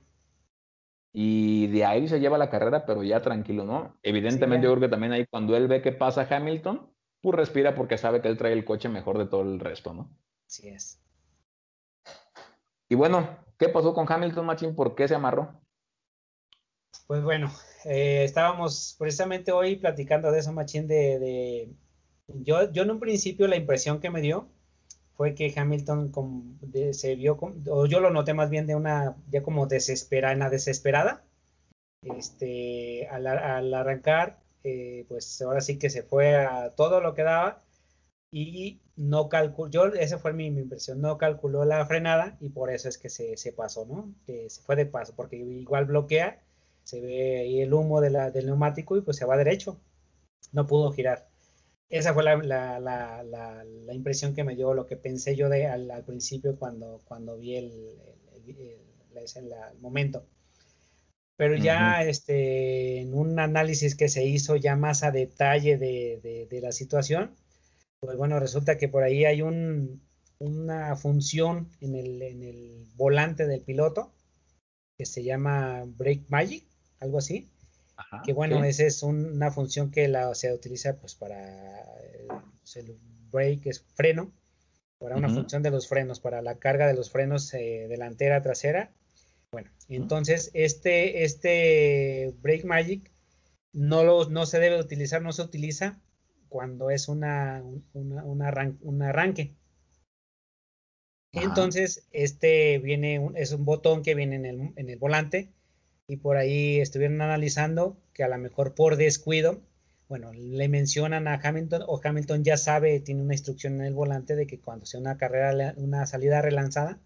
Y 1.11 1.67
de 1.67 1.85
ahí 1.85 2.07
se 2.07 2.19
lleva 2.19 2.37
la 2.37 2.49
carrera, 2.49 2.85
pero 2.85 3.03
ya 3.03 3.21
tranquilo, 3.21 3.65
¿no? 3.65 3.97
Evidentemente 4.03 4.65
yo 4.65 4.71
creo 4.71 4.87
que 4.87 4.91
también 4.91 5.13
ahí 5.13 5.25
cuando 5.25 5.57
él 5.57 5.67
ve 5.67 5.81
que 5.81 5.91
pasa 5.91 6.27
Hamilton, 6.29 6.87
pues 7.21 7.35
respira 7.35 7.75
porque 7.75 7.97
sabe 7.97 8.21
que 8.21 8.27
él 8.27 8.37
trae 8.37 8.53
el 8.53 8.65
coche 8.65 8.89
mejor 8.89 9.17
de 9.17 9.25
todo 9.25 9.41
el 9.41 9.59
resto, 9.59 9.93
¿no? 9.93 10.09
Así 10.45 10.69
es. 10.69 11.01
Y 12.87 12.95
bueno, 12.95 13.27
¿qué 13.57 13.69
pasó 13.69 13.93
con 13.93 14.11
Hamilton, 14.11 14.45
Machín? 14.45 14.75
¿Por 14.75 14.95
qué 14.95 15.07
se 15.07 15.15
amarró? 15.15 15.61
Pues 17.07 17.23
bueno, 17.23 17.51
eh, 17.85 18.23
estábamos 18.23 18.95
precisamente 18.97 19.51
hoy 19.51 19.75
platicando 19.77 20.31
de 20.31 20.39
eso, 20.39 20.53
Machín, 20.53 20.87
de, 20.87 21.73
yo, 22.27 22.71
yo 22.71 22.83
en 22.83 22.91
un 22.91 22.99
principio 22.99 23.47
la 23.47 23.55
impresión 23.55 23.99
que 23.99 24.09
me 24.09 24.21
dio 24.21 24.47
fue 25.19 25.35
que 25.35 25.53
Hamilton 25.53 26.13
se 26.93 27.15
vio, 27.15 27.37
o 27.67 27.85
yo 27.87 27.99
lo 27.99 28.09
noté 28.09 28.33
más 28.33 28.49
bien 28.49 28.67
de 28.67 28.75
una, 28.75 29.17
ya 29.29 29.43
como 29.43 29.67
desesperada, 29.67 30.49
desesperada, 30.49 31.25
este, 32.03 33.05
al, 33.09 33.27
arrancar, 33.73 34.39
eh, 34.63 35.05
pues 35.09 35.41
ahora 35.41 35.59
sí 35.59 35.77
que 35.77 35.89
se 35.89 36.03
fue 36.03 36.37
a 36.37 36.73
todo 36.73 37.01
lo 37.01 37.15
que 37.15 37.23
daba 37.23 37.61
y 38.31 38.79
no 38.95 39.27
calculó, 39.27 39.69
yo, 39.69 39.85
esa 39.87 40.19
fue 40.19 40.31
mi, 40.31 40.47
impresión, 40.47 41.01
no 41.01 41.17
calculó 41.17 41.65
la 41.65 41.85
frenada 41.85 42.37
y 42.39 42.51
por 42.51 42.71
eso 42.71 42.87
es 42.87 42.97
que 42.97 43.09
se, 43.09 43.35
se 43.35 43.51
pasó, 43.51 43.85
¿no? 43.85 44.13
Que 44.25 44.49
se 44.49 44.61
fue 44.61 44.77
de 44.77 44.85
paso, 44.85 45.15
porque 45.17 45.35
igual 45.35 45.83
bloquea 45.83 46.41
se 46.85 47.01
ve 47.01 47.39
ahí 47.39 47.61
el 47.61 47.73
humo 47.73 47.99
de 47.99 48.11
la, 48.11 48.31
del 48.31 48.45
neumático 48.45 48.95
y 48.95 49.01
pues 49.01 49.17
se 49.17 49.25
va 49.25 49.35
derecho. 49.35 49.81
No 50.53 50.65
pudo 50.65 50.93
girar. 50.93 51.28
Esa 51.89 52.13
fue 52.13 52.23
la, 52.23 52.37
la, 52.37 52.79
la, 52.79 53.23
la 53.23 53.93
impresión 53.93 54.35
que 54.35 54.43
me 54.43 54.55
dio, 54.55 54.73
lo 54.73 54.85
que 54.85 54.95
pensé 54.95 55.35
yo 55.35 55.49
de, 55.49 55.65
al, 55.65 56.03
principio 56.05 56.55
cuando, 56.55 57.01
cuando 57.05 57.37
vi 57.37 57.55
el, 57.55 57.95
el, 58.45 59.79
momento. 59.81 60.25
Pero 61.35 61.55
ya 61.55 62.03
este, 62.03 62.99
en 62.99 63.13
un 63.13 63.39
análisis 63.39 63.95
que 63.95 64.09
se 64.09 64.25
hizo 64.25 64.55
ya 64.55 64.75
más 64.75 65.03
a 65.03 65.11
detalle 65.11 65.77
de, 65.77 66.47
de, 66.49 66.61
la 66.61 66.71
situación, 66.71 67.35
pues 68.01 68.17
bueno, 68.17 68.39
resulta 68.39 68.77
que 68.77 68.89
por 68.89 69.03
ahí 69.03 69.25
hay 69.25 69.41
un, 69.41 70.01
una 70.37 70.95
función 70.95 71.69
en 71.81 71.95
el, 71.95 72.21
en 72.21 72.43
el 72.43 72.85
volante 72.95 73.47
del 73.47 73.61
piloto 73.61 74.13
que 74.97 75.05
se 75.05 75.23
llama 75.23 75.85
Brake 75.85 76.25
Magic 76.27 76.65
algo 76.99 77.17
así. 77.17 77.49
Que 78.23 78.33
bueno, 78.33 78.63
esa 78.63 78.83
es 78.83 79.03
una 79.03 79.51
función 79.51 79.91
que 79.91 80.07
la, 80.07 80.33
se 80.35 80.53
utiliza 80.53 80.97
pues 80.97 81.15
para 81.15 81.39
eh, 82.01 82.27
el 82.75 82.97
brake, 83.31 83.69
es 83.69 83.85
freno, 83.95 84.31
para 84.97 85.15
una 85.15 85.29
función 85.29 85.63
de 85.63 85.71
los 85.71 85.87
frenos, 85.87 86.19
para 86.19 86.41
la 86.41 86.57
carga 86.59 86.87
de 86.87 86.93
los 86.93 87.11
frenos 87.11 87.53
eh, 87.53 87.87
delantera, 87.89 88.41
trasera. 88.41 88.91
Bueno, 89.51 89.69
entonces 89.87 90.51
este, 90.53 91.23
este 91.23 92.33
Brake 92.41 92.65
Magic 92.65 93.11
no, 93.73 94.03
lo, 94.03 94.29
no 94.29 94.45
se 94.45 94.59
debe 94.59 94.79
utilizar, 94.79 95.21
no 95.21 95.31
se 95.31 95.41
utiliza 95.41 95.99
cuando 96.49 96.89
es 96.89 97.07
una, 97.07 97.63
un 97.93 99.01
arranque. 99.01 99.55
Entonces, 101.31 102.07
este 102.11 102.79
viene, 102.79 103.29
es 103.35 103.51
un 103.51 103.63
botón 103.63 104.01
que 104.01 104.15
viene 104.15 104.35
en 104.35 104.45
el, 104.45 104.73
en 104.75 104.89
el 104.89 104.97
volante 104.97 105.51
y 106.09 106.17
por 106.17 106.37
ahí 106.37 106.79
estuvieron 106.79 107.21
analizando 107.21 107.95
que 108.13 108.23
a 108.23 108.27
lo 108.27 108.37
mejor 108.39 108.73
por 108.73 108.95
descuido, 108.95 109.61
bueno, 110.07 110.33
le 110.33 110.67
mencionan 110.67 111.27
a 111.27 111.35
Hamilton 111.35 111.83
o 111.85 112.01
Hamilton 112.03 112.43
ya 112.43 112.57
sabe, 112.57 112.99
tiene 112.99 113.21
una 113.21 113.35
instrucción 113.35 113.75
en 113.75 113.83
el 113.83 113.93
volante 113.93 114.35
de 114.35 114.47
que 114.47 114.59
cuando 114.59 114.87
sea 114.87 114.99
una 114.99 115.17
carrera, 115.17 115.75
una 115.77 116.07
salida 116.07 116.41
relanzada, 116.41 116.99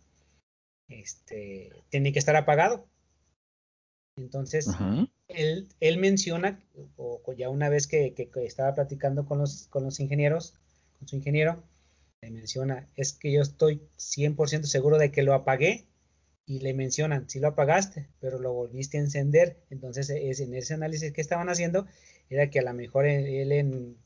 este, 0.87 1.73
tiene 1.89 2.13
que 2.13 2.19
estar 2.19 2.37
apagado. 2.37 2.87
Entonces, 4.15 4.69
él, 5.27 5.67
él, 5.81 5.97
menciona, 5.97 6.61
o, 6.95 7.21
ya 7.35 7.49
una 7.49 7.67
vez 7.67 7.87
que, 7.87 8.13
que, 8.13 8.29
estaba 8.45 8.73
platicando 8.73 9.25
con 9.25 9.37
los, 9.37 9.67
con 9.67 9.83
los 9.83 9.99
ingenieros, 9.99 10.53
con 10.97 11.09
su 11.09 11.17
ingeniero, 11.17 11.61
le 12.21 12.31
menciona, 12.31 12.87
es 12.95 13.11
que 13.11 13.33
yo 13.33 13.41
estoy 13.41 13.81
100% 13.97 14.63
seguro 14.63 14.97
de 14.97 15.11
que 15.11 15.23
lo 15.23 15.33
apagué 15.33 15.87
y 16.45 16.59
le 16.59 16.73
mencionan, 16.73 17.29
si 17.29 17.39
lo 17.39 17.49
apagaste, 17.49 18.07
pero 18.19 18.39
lo 18.39 18.53
volviste 18.53 18.97
a 18.97 19.01
encender. 19.01 19.57
Entonces, 19.69 20.09
es, 20.09 20.39
en 20.39 20.53
ese 20.53 20.73
análisis 20.73 21.13
que 21.13 21.21
estaban 21.21 21.49
haciendo, 21.49 21.87
era 22.29 22.49
que 22.49 22.59
a 22.59 22.63
lo 22.63 22.73
mejor 22.73 23.05
él 23.05 23.51
en, 23.51 23.97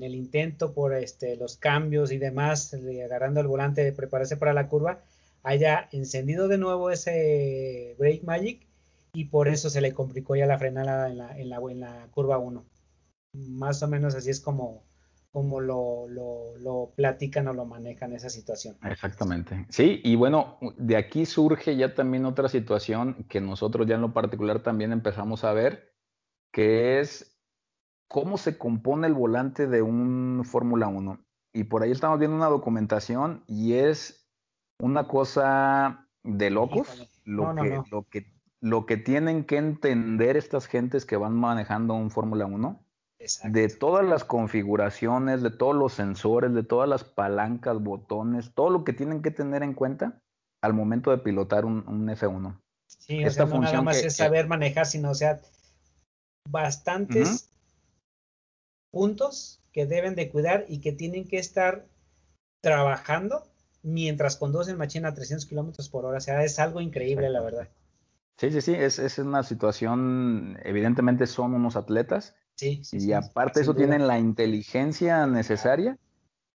el 0.00 0.14
intento 0.14 0.74
por 0.74 0.94
este, 0.94 1.36
los 1.36 1.56
cambios 1.56 2.10
y 2.10 2.18
demás, 2.18 2.74
agarrando 3.04 3.40
el 3.40 3.46
volante 3.46 3.84
de 3.84 3.92
prepararse 3.92 4.36
para 4.36 4.52
la 4.52 4.68
curva, 4.68 5.04
haya 5.42 5.88
encendido 5.92 6.48
de 6.48 6.58
nuevo 6.58 6.90
ese 6.90 7.94
Brake 7.98 8.22
Magic 8.24 8.66
y 9.12 9.26
por 9.26 9.46
eso 9.48 9.70
se 9.70 9.80
le 9.80 9.92
complicó 9.92 10.34
ya 10.34 10.46
la 10.46 10.58
frenada 10.58 11.08
en 11.08 11.18
la, 11.18 11.38
en 11.38 11.48
la, 11.48 11.58
en 11.58 11.80
la 11.80 12.08
curva 12.10 12.38
1. 12.38 12.64
Más 13.34 13.82
o 13.82 13.88
menos 13.88 14.14
así 14.14 14.30
es 14.30 14.40
como, 14.40 14.82
como 15.34 15.60
lo, 15.60 16.06
lo, 16.08 16.56
lo, 16.58 16.92
platican 16.94 17.48
o 17.48 17.52
lo 17.52 17.64
manejan 17.64 18.12
esa 18.12 18.30
situación. 18.30 18.76
Exactamente. 18.84 19.66
Sí, 19.68 20.00
y 20.04 20.14
bueno, 20.14 20.58
de 20.76 20.96
aquí 20.96 21.26
surge 21.26 21.74
ya 21.74 21.92
también 21.92 22.24
otra 22.24 22.48
situación 22.48 23.26
que 23.28 23.40
nosotros 23.40 23.88
ya 23.88 23.96
en 23.96 24.02
lo 24.02 24.12
particular 24.12 24.62
también 24.62 24.92
empezamos 24.92 25.42
a 25.42 25.52
ver, 25.52 25.92
que 26.52 27.00
es 27.00 27.36
cómo 28.06 28.38
se 28.38 28.56
compone 28.58 29.08
el 29.08 29.14
volante 29.14 29.66
de 29.66 29.82
un 29.82 30.42
Fórmula 30.44 30.86
1. 30.86 31.18
Y 31.52 31.64
por 31.64 31.82
ahí 31.82 31.90
estamos 31.90 32.20
viendo 32.20 32.36
una 32.36 32.46
documentación 32.46 33.42
y 33.48 33.72
es 33.72 34.30
una 34.78 35.08
cosa 35.08 36.08
de 36.22 36.50
locos 36.50 37.10
lo, 37.24 37.56
que, 37.56 37.82
lo, 37.90 38.06
que, 38.08 38.32
lo 38.60 38.86
que 38.86 38.98
tienen 38.98 39.44
que 39.46 39.56
entender 39.56 40.36
estas 40.36 40.68
gentes 40.68 41.04
que 41.04 41.16
van 41.16 41.34
manejando 41.34 41.94
un 41.94 42.12
Fórmula 42.12 42.46
1 42.46 42.83
de 43.44 43.68
todas 43.68 44.04
las 44.04 44.24
configuraciones, 44.24 45.42
de 45.42 45.50
todos 45.50 45.74
los 45.74 45.94
sensores, 45.94 46.54
de 46.54 46.62
todas 46.62 46.88
las 46.88 47.04
palancas, 47.04 47.82
botones, 47.82 48.52
todo 48.54 48.70
lo 48.70 48.84
que 48.84 48.92
tienen 48.92 49.22
que 49.22 49.30
tener 49.30 49.62
en 49.62 49.74
cuenta 49.74 50.20
al 50.62 50.74
momento 50.74 51.10
de 51.10 51.18
pilotar 51.18 51.64
un, 51.64 51.84
F1. 51.84 52.60
Sí, 52.86 53.22
Esta 53.22 53.44
no 53.44 53.60
nada 53.60 53.82
más 53.82 54.02
es 54.02 54.16
saber 54.16 54.46
manejar, 54.46 54.86
sino 54.86 55.10
o 55.10 55.14
sea, 55.14 55.40
bastantes 56.48 57.50
puntos 58.90 59.60
que 59.72 59.86
deben 59.86 60.14
de 60.14 60.30
cuidar 60.30 60.64
y 60.68 60.80
que 60.80 60.92
tienen 60.92 61.26
que 61.26 61.38
estar 61.38 61.86
trabajando 62.62 63.44
mientras 63.82 64.36
conducen 64.36 64.78
machina 64.78 65.08
a 65.08 65.14
300 65.14 65.46
kilómetros 65.46 65.88
por 65.88 66.04
hora. 66.04 66.18
O 66.18 66.20
sea, 66.20 66.42
es 66.44 66.58
algo 66.58 66.80
increíble, 66.80 67.28
la 67.28 67.42
verdad. 67.42 67.68
Sí, 68.38 68.50
sí, 68.50 68.60
sí, 68.60 68.74
es, 68.74 68.98
es 68.98 69.18
una 69.18 69.42
situación, 69.42 70.58
evidentemente 70.64 71.26
son 71.26 71.54
unos 71.54 71.76
atletas 71.76 72.34
y 72.60 73.12
aparte 73.12 73.60
eso 73.60 73.74
tienen 73.74 74.06
la 74.06 74.18
inteligencia 74.18 75.26
necesaria 75.26 75.98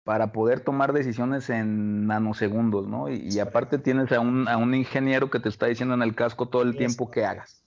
para 0.04 0.32
poder 0.32 0.60
tomar 0.60 0.92
decisiones 0.92 1.50
en 1.50 2.06
nanosegundos, 2.06 2.88
¿no? 2.88 3.08
Y, 3.08 3.38
aparte 3.38 3.78
tienes 3.78 4.10
a 4.12 4.20
un, 4.20 4.48
a 4.48 4.56
un, 4.56 4.74
ingeniero 4.74 5.30
que 5.30 5.40
te 5.40 5.48
está 5.48 5.66
diciendo 5.66 5.94
en 5.94 6.02
el 6.02 6.14
casco 6.14 6.48
todo 6.48 6.62
el 6.62 6.76
tiempo 6.76 7.10
que 7.10 7.24
hagas. 7.24 7.62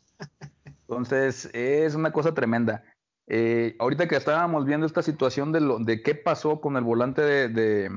Entonces, 0.65 1.49
es 1.53 1.95
una 1.95 2.11
cosa 2.11 2.33
tremenda. 2.33 2.83
Eh, 3.27 3.75
ahorita 3.79 4.07
que 4.07 4.15
estábamos 4.15 4.65
viendo 4.65 4.85
esta 4.85 5.01
situación 5.01 5.51
de, 5.51 5.61
lo, 5.61 5.79
de 5.79 6.01
qué 6.01 6.15
pasó 6.15 6.59
con 6.59 6.75
el 6.75 6.83
volante 6.83 7.21
de, 7.21 7.47
de, 7.47 7.89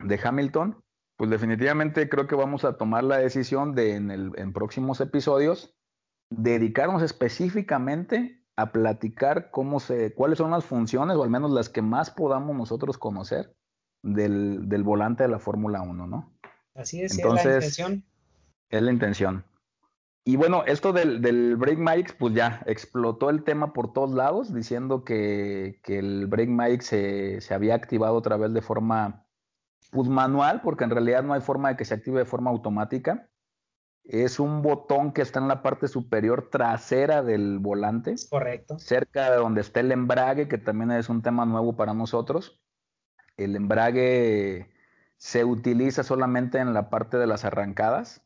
de, 0.00 0.20
Hamilton, 0.22 0.82
pues 1.16 1.30
definitivamente 1.30 2.08
creo 2.08 2.26
que 2.26 2.34
vamos 2.34 2.64
a 2.64 2.76
tomar 2.76 3.04
la 3.04 3.18
decisión 3.18 3.74
de 3.74 3.94
en, 3.94 4.10
el, 4.10 4.32
en 4.36 4.52
próximos 4.52 5.00
episodios 5.00 5.74
dedicarnos 6.30 7.02
específicamente 7.02 8.37
a 8.58 8.72
platicar 8.72 9.52
cómo 9.52 9.78
se, 9.78 10.12
cuáles 10.14 10.38
son 10.38 10.50
las 10.50 10.64
funciones, 10.64 11.16
o 11.16 11.22
al 11.22 11.30
menos 11.30 11.52
las 11.52 11.68
que 11.68 11.80
más 11.80 12.10
podamos 12.10 12.56
nosotros 12.56 12.98
conocer 12.98 13.54
del, 14.02 14.68
del 14.68 14.82
volante 14.82 15.22
de 15.22 15.28
la 15.28 15.38
Fórmula 15.38 15.80
1, 15.80 16.08
¿no? 16.08 16.32
Así 16.74 17.00
es, 17.00 17.16
Entonces, 17.16 17.46
es 17.46 17.78
la 17.78 17.84
intención. 17.86 18.04
Es 18.68 18.82
la 18.82 18.90
intención. 18.90 19.44
Y 20.24 20.34
bueno, 20.34 20.64
esto 20.66 20.92
del, 20.92 21.22
del 21.22 21.54
Brake 21.54 21.76
Mics, 21.76 22.12
pues 22.14 22.34
ya 22.34 22.64
explotó 22.66 23.30
el 23.30 23.44
tema 23.44 23.72
por 23.72 23.92
todos 23.92 24.10
lados, 24.10 24.52
diciendo 24.52 25.04
que, 25.04 25.80
que 25.84 26.00
el 26.00 26.26
Brake 26.26 26.50
Mic 26.50 26.80
se, 26.80 27.40
se, 27.40 27.54
había 27.54 27.76
activado 27.76 28.16
otra 28.16 28.36
vez 28.36 28.52
de 28.52 28.60
forma 28.60 29.24
pues, 29.92 30.08
manual, 30.08 30.62
porque 30.62 30.82
en 30.82 30.90
realidad 30.90 31.22
no 31.22 31.32
hay 31.32 31.42
forma 31.42 31.68
de 31.68 31.76
que 31.76 31.84
se 31.84 31.94
active 31.94 32.18
de 32.18 32.26
forma 32.26 32.50
automática. 32.50 33.30
Es 34.08 34.40
un 34.40 34.62
botón 34.62 35.12
que 35.12 35.20
está 35.20 35.38
en 35.38 35.48
la 35.48 35.62
parte 35.62 35.86
superior 35.86 36.48
trasera 36.50 37.22
del 37.22 37.58
volante. 37.58 38.14
Correcto. 38.30 38.78
Cerca 38.78 39.30
de 39.30 39.36
donde 39.36 39.60
está 39.60 39.80
el 39.80 39.92
embrague, 39.92 40.48
que 40.48 40.56
también 40.56 40.92
es 40.92 41.10
un 41.10 41.20
tema 41.20 41.44
nuevo 41.44 41.76
para 41.76 41.92
nosotros. 41.92 42.58
El 43.36 43.54
embrague 43.54 44.70
se 45.18 45.44
utiliza 45.44 46.04
solamente 46.04 46.56
en 46.58 46.72
la 46.72 46.88
parte 46.88 47.18
de 47.18 47.26
las 47.26 47.44
arrancadas. 47.44 48.24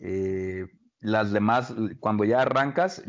Eh, 0.00 0.68
las 1.00 1.32
demás, 1.32 1.74
cuando 2.00 2.24
ya 2.24 2.40
arrancas. 2.40 3.04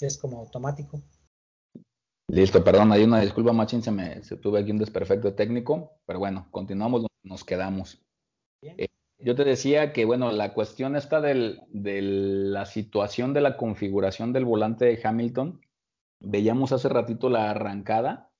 Es 0.00 0.18
como 0.18 0.40
automático. 0.40 1.00
Listo, 2.26 2.64
perdón, 2.64 2.90
hay 2.90 3.04
una 3.04 3.20
disculpa, 3.20 3.52
Machín, 3.52 3.84
se 3.84 3.92
me 3.92 4.20
se 4.24 4.36
tuve 4.36 4.60
aquí 4.60 4.72
un 4.72 4.78
desperfecto 4.78 5.32
técnico, 5.34 5.92
pero 6.06 6.18
bueno, 6.18 6.48
continuamos 6.50 7.02
donde 7.02 7.14
nos 7.22 7.44
quedamos. 7.44 8.04
Bien. 8.60 8.74
Eh, 8.78 8.88
yo 9.18 9.34
te 9.34 9.44
decía 9.44 9.92
que, 9.92 10.04
bueno, 10.04 10.32
la 10.32 10.52
cuestión 10.52 10.96
está 10.96 11.20
de 11.20 11.58
la 11.72 12.66
situación 12.66 13.32
de 13.32 13.40
la 13.40 13.56
configuración 13.56 14.32
del 14.32 14.44
volante 14.44 14.84
de 14.84 15.00
Hamilton. 15.02 15.60
Veíamos 16.20 16.72
hace 16.72 16.88
ratito 16.88 17.28
la 17.28 17.50
arrancada 17.50 18.30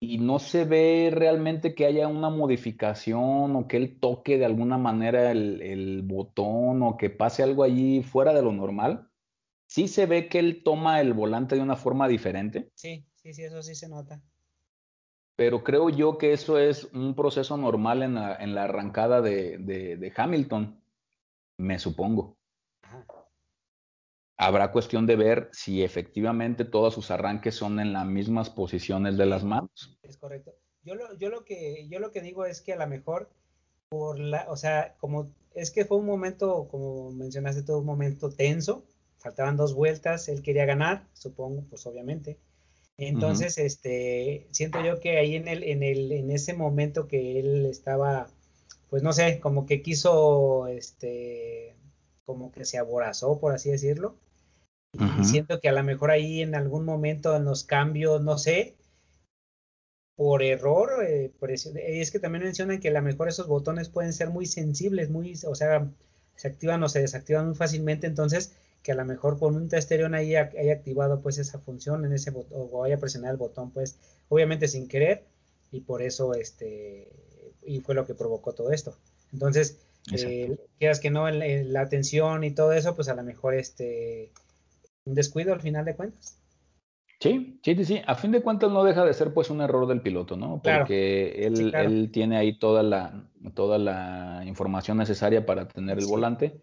y 0.00 0.18
no 0.18 0.38
se 0.38 0.64
ve 0.64 1.10
realmente 1.12 1.74
que 1.74 1.86
haya 1.86 2.08
una 2.08 2.30
modificación 2.30 3.56
o 3.56 3.66
que 3.68 3.76
él 3.76 3.98
toque 3.98 4.38
de 4.38 4.44
alguna 4.44 4.76
manera 4.78 5.30
el, 5.30 5.62
el 5.62 6.02
botón 6.02 6.82
o 6.82 6.96
que 6.96 7.10
pase 7.10 7.42
algo 7.42 7.62
allí 7.62 8.02
fuera 8.02 8.34
de 8.34 8.42
lo 8.42 8.52
normal. 8.52 9.08
Sí 9.68 9.88
se 9.88 10.06
ve 10.06 10.28
que 10.28 10.38
él 10.38 10.62
toma 10.62 11.00
el 11.00 11.12
volante 11.12 11.56
de 11.56 11.62
una 11.62 11.76
forma 11.76 12.08
diferente. 12.08 12.70
Sí, 12.74 13.06
sí, 13.14 13.32
sí, 13.32 13.42
eso 13.42 13.62
sí 13.62 13.74
se 13.74 13.88
nota 13.88 14.22
pero 15.36 15.62
creo 15.62 15.90
yo 15.90 16.16
que 16.16 16.32
eso 16.32 16.58
es 16.58 16.84
un 16.94 17.14
proceso 17.14 17.56
normal 17.58 18.02
en 18.02 18.14
la, 18.14 18.36
en 18.36 18.54
la 18.54 18.64
arrancada 18.64 19.20
de, 19.20 19.58
de, 19.58 20.12
Hamilton, 20.16 20.80
me 21.58 21.78
supongo. 21.78 22.38
Habrá 24.38 24.72
cuestión 24.72 25.06
de 25.06 25.16
ver 25.16 25.50
si 25.52 25.82
efectivamente 25.82 26.64
todos 26.64 26.94
sus 26.94 27.10
arranques 27.10 27.54
son 27.54 27.80
en 27.80 27.92
las 27.92 28.06
mismas 28.06 28.50
posiciones 28.50 29.16
de 29.16 29.26
las 29.26 29.44
manos. 29.44 29.98
Es 30.02 30.16
correcto. 30.16 30.54
Yo 30.82 30.94
lo, 30.94 31.14
yo 31.16 31.28
lo, 31.30 31.44
que, 31.44 31.86
yo 31.88 32.00
lo 32.00 32.10
que 32.10 32.22
digo 32.22 32.46
es 32.46 32.62
que 32.62 32.72
a 32.72 32.76
lo 32.76 32.86
mejor, 32.86 33.30
por 33.88 34.18
la, 34.18 34.46
o 34.48 34.56
sea, 34.56 34.94
como 34.98 35.30
es 35.54 35.70
que 35.70 35.84
fue 35.84 35.98
un 35.98 36.06
momento, 36.06 36.68
como 36.70 37.10
mencionaste, 37.10 37.62
todo 37.62 37.78
un 37.78 37.86
momento 37.86 38.30
tenso, 38.30 38.84
faltaban 39.18 39.56
dos 39.56 39.74
vueltas, 39.74 40.28
él 40.28 40.42
quería 40.42 40.64
ganar, 40.64 41.06
supongo, 41.14 41.64
pues 41.68 41.86
obviamente 41.86 42.38
entonces, 42.98 43.58
este, 43.58 44.46
siento 44.50 44.82
yo 44.82 45.00
que 45.00 45.18
ahí 45.18 45.36
en 45.36 45.48
el, 45.48 45.62
en 45.62 45.82
el, 45.82 46.12
en 46.12 46.30
ese 46.30 46.54
momento 46.54 47.08
que 47.08 47.38
él 47.38 47.66
estaba, 47.66 48.28
pues 48.88 49.02
no 49.02 49.12
sé, 49.12 49.38
como 49.40 49.66
que 49.66 49.82
quiso, 49.82 50.66
este, 50.66 51.76
como 52.24 52.50
que 52.52 52.64
se 52.64 52.78
aborazó, 52.78 53.38
por 53.38 53.52
así 53.52 53.70
decirlo. 53.70 54.16
Y 55.20 55.24
siento 55.24 55.60
que 55.60 55.68
a 55.68 55.72
lo 55.72 55.84
mejor 55.84 56.10
ahí 56.10 56.40
en 56.40 56.54
algún 56.54 56.86
momento 56.86 57.36
en 57.36 57.44
los 57.44 57.64
cambios, 57.64 58.22
no 58.22 58.38
sé, 58.38 58.76
por 60.16 60.42
error, 60.42 61.04
eh, 61.04 61.30
por 61.38 61.50
es 61.50 62.10
que 62.10 62.18
también 62.18 62.44
mencionan 62.44 62.80
que 62.80 62.88
a 62.88 62.92
lo 62.92 63.02
mejor 63.02 63.28
esos 63.28 63.46
botones 63.46 63.90
pueden 63.90 64.14
ser 64.14 64.30
muy 64.30 64.46
sensibles, 64.46 65.10
muy, 65.10 65.38
o 65.46 65.54
sea, 65.54 65.86
se 66.36 66.48
activan 66.48 66.82
o 66.82 66.88
se 66.88 67.00
desactivan 67.00 67.46
muy 67.46 67.54
fácilmente, 67.54 68.06
entonces 68.06 68.56
que 68.86 68.92
a 68.92 68.94
lo 68.94 69.04
mejor 69.04 69.36
con 69.36 69.56
un 69.56 69.68
testerión 69.68 70.14
ahí 70.14 70.36
haya 70.36 70.72
activado 70.72 71.20
pues 71.20 71.38
esa 71.38 71.58
función 71.58 72.04
en 72.04 72.12
ese 72.12 72.30
botón 72.30 72.68
o 72.70 72.84
haya 72.84 72.98
presionado 72.98 73.32
el 73.32 73.36
botón 73.36 73.72
pues 73.72 73.98
obviamente 74.28 74.68
sin 74.68 74.86
querer 74.86 75.24
y 75.72 75.80
por 75.80 76.02
eso 76.02 76.34
este 76.34 77.08
y 77.64 77.80
fue 77.80 77.96
lo 77.96 78.06
que 78.06 78.14
provocó 78.14 78.52
todo 78.52 78.70
esto. 78.70 78.96
Entonces 79.32 79.80
eh, 80.12 80.56
quieras 80.78 81.00
que 81.00 81.10
no 81.10 81.28
la 81.28 81.80
atención 81.80 82.44
y 82.44 82.52
todo 82.52 82.72
eso 82.74 82.94
pues 82.94 83.08
a 83.08 83.16
lo 83.16 83.24
mejor 83.24 83.54
este 83.54 84.30
un 85.04 85.14
descuido 85.14 85.52
al 85.52 85.60
final 85.60 85.84
de 85.84 85.96
cuentas. 85.96 86.38
Sí, 87.18 87.58
sí, 87.64 87.84
sí, 87.84 88.02
a 88.06 88.14
fin 88.14 88.30
de 88.30 88.42
cuentas 88.42 88.70
no 88.70 88.84
deja 88.84 89.04
de 89.04 89.14
ser 89.14 89.34
pues 89.34 89.50
un 89.50 89.62
error 89.62 89.88
del 89.88 90.00
piloto, 90.00 90.36
¿no? 90.36 90.62
Porque 90.62 91.44
él, 91.44 91.74
él, 91.74 92.10
tiene 92.12 92.36
ahí 92.36 92.56
toda 92.56 92.84
la, 92.84 93.26
toda 93.54 93.78
la 93.78 94.44
información 94.46 94.98
necesaria 94.98 95.44
para 95.44 95.66
tener 95.66 95.98
el 95.98 96.06
volante 96.06 96.60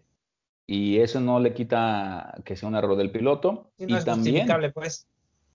y 0.66 1.00
eso 1.00 1.20
no 1.20 1.40
le 1.40 1.52
quita 1.52 2.34
que 2.44 2.56
sea 2.56 2.68
un 2.68 2.76
error 2.76 2.96
del 2.96 3.10
piloto. 3.10 3.70
y 3.78 3.86
no 3.86 3.98
es 3.98 4.04
también, 4.04 4.48
pues. 4.72 5.06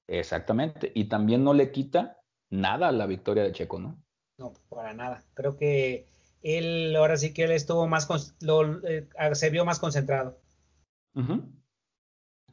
Exactamente. 0.08 0.92
Y 0.94 1.06
también 1.06 1.44
no 1.44 1.54
le 1.54 1.72
quita 1.72 2.18
nada 2.50 2.90
a 2.90 2.92
la 2.92 3.06
victoria 3.06 3.44
de 3.44 3.52
Checo, 3.52 3.80
¿no? 3.80 4.02
No, 4.38 4.54
para 4.70 4.94
nada. 4.94 5.24
Creo 5.34 5.58
que 5.58 6.06
él, 6.42 6.96
ahora 6.96 7.18
sí 7.18 7.34
que 7.34 7.44
él 7.44 7.52
estuvo 7.52 7.88
más, 7.88 8.08
lo, 8.42 8.88
eh, 8.88 9.08
se 9.34 9.50
vio 9.50 9.66
más 9.66 9.80
concentrado. 9.80 10.40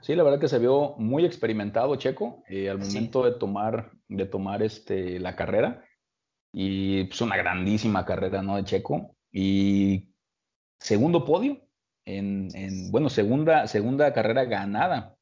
Sí, 0.01 0.15
la 0.15 0.23
verdad 0.23 0.41
que 0.41 0.49
se 0.49 0.59
vio 0.59 0.95
muy 0.99 1.25
experimentado 1.25 1.97
Checo 1.97 2.43
eh, 2.49 2.69
al 2.69 2.79
momento 2.79 3.23
de 3.23 3.33
tomar, 3.33 3.93
de 4.09 4.27
tomar 4.27 4.63
este, 4.63 5.21
la 5.21 5.37
carrera. 5.37 5.85
Y 6.53 7.05
pues 7.05 7.21
una 7.21 7.37
grandísima 7.37 8.05
carrera, 8.05 8.43
¿no? 8.43 8.57
De 8.57 8.65
Checo. 8.65 9.15
Y 9.31 10.15
segundo 10.79 11.25
podio 11.25 11.66
en, 12.07 12.49
en 12.55 12.91
bueno, 12.91 13.11
segunda, 13.11 13.67
segunda 13.67 14.13
carrera 14.15 14.45
ganada 14.45 15.17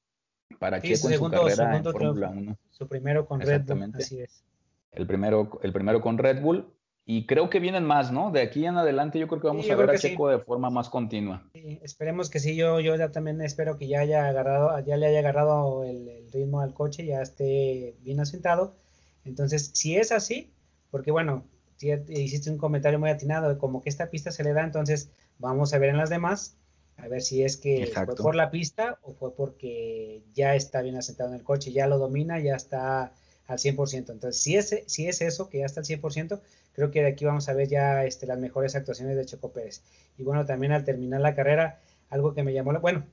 para 0.58 0.80
Checo 0.80 1.10
en 1.10 1.18
su 1.18 1.30
carrera 1.30 1.76
en 1.76 1.84
Fórmula 1.84 2.30
1. 2.30 2.58
Su 2.70 2.86
primero 2.86 3.26
con 3.26 3.40
Red 3.40 3.64
Bull, 3.66 3.92
así 3.94 4.20
es. 4.20 4.44
El 4.92 5.06
primero, 5.06 5.58
el 5.62 5.72
primero 5.72 6.00
con 6.00 6.18
Red 6.18 6.40
Bull 6.40 6.72
y 7.06 7.26
creo 7.26 7.50
que 7.50 7.60
vienen 7.60 7.84
más, 7.84 8.12
¿no? 8.12 8.30
De 8.30 8.40
aquí 8.40 8.64
en 8.64 8.76
adelante 8.76 9.18
yo 9.18 9.28
creo 9.28 9.40
que 9.40 9.48
vamos 9.48 9.68
a 9.68 9.76
ver 9.76 9.90
a 9.90 9.98
Checo 9.98 10.28
de 10.28 10.38
forma 10.38 10.70
más 10.70 10.88
continua. 10.88 11.42
Sí, 11.52 11.78
esperemos 11.82 12.30
que 12.30 12.40
sí, 12.40 12.56
yo, 12.56 12.80
yo 12.80 12.96
ya 12.96 13.10
también 13.10 13.40
espero 13.42 13.76
que 13.76 13.88
ya 13.88 14.00
haya 14.00 14.26
agarrado, 14.26 14.78
ya 14.80 14.96
le 14.96 15.06
haya 15.06 15.18
agarrado 15.18 15.84
el, 15.84 16.30
ritmo 16.32 16.60
al 16.60 16.72
coche, 16.72 17.04
ya 17.04 17.20
esté 17.20 17.96
bien 18.00 18.20
asentado. 18.20 18.76
Entonces, 19.24 19.70
si 19.74 19.96
es 19.96 20.12
así, 20.12 20.54
porque 20.90 21.10
bueno, 21.10 21.44
hiciste 21.80 22.50
un 22.50 22.58
comentario 22.58 22.98
muy 22.98 23.10
atinado 23.10 23.50
de 23.50 23.58
como 23.58 23.82
que 23.82 23.90
esta 23.90 24.08
pista 24.08 24.30
se 24.30 24.44
le 24.44 24.54
da, 24.54 24.64
entonces 24.64 25.10
vamos 25.38 25.74
a 25.74 25.78
ver 25.78 25.90
en 25.90 25.98
las 25.98 26.08
demás, 26.08 26.56
a 26.96 27.08
ver 27.08 27.22
si 27.22 27.42
es 27.42 27.56
que 27.56 27.90
fue 27.92 28.14
por 28.14 28.34
la 28.34 28.50
pista 28.50 28.98
o 29.02 29.12
fue 29.12 29.34
porque 29.34 30.22
ya 30.32 30.54
está 30.54 30.80
bien 30.82 30.96
asentado 30.96 31.30
en 31.30 31.36
el 31.36 31.44
coche, 31.44 31.72
ya 31.72 31.86
lo 31.86 31.98
domina, 31.98 32.38
ya 32.38 32.54
está 32.54 33.12
al 33.46 33.58
100%. 33.58 34.10
Entonces, 34.10 34.40
si 34.40 34.56
es, 34.56 34.82
si 34.86 35.08
es 35.08 35.20
eso, 35.20 35.48
que 35.48 35.58
ya 35.58 35.66
está 35.66 35.80
al 35.80 35.86
100%, 35.86 36.40
creo 36.72 36.90
que 36.90 37.02
de 37.02 37.08
aquí 37.08 37.24
vamos 37.24 37.48
a 37.48 37.54
ver 37.54 37.68
ya 37.68 38.04
este, 38.04 38.26
las 38.26 38.38
mejores 38.38 38.74
actuaciones 38.74 39.16
de 39.16 39.26
Checo 39.26 39.52
Pérez. 39.52 39.82
Y 40.16 40.22
bueno, 40.22 40.46
también 40.46 40.72
al 40.72 40.84
terminar 40.84 41.20
la 41.20 41.34
carrera, 41.34 41.80
algo 42.10 42.34
que 42.34 42.42
me 42.42 42.52
llamó, 42.52 42.78
bueno, 42.80 43.06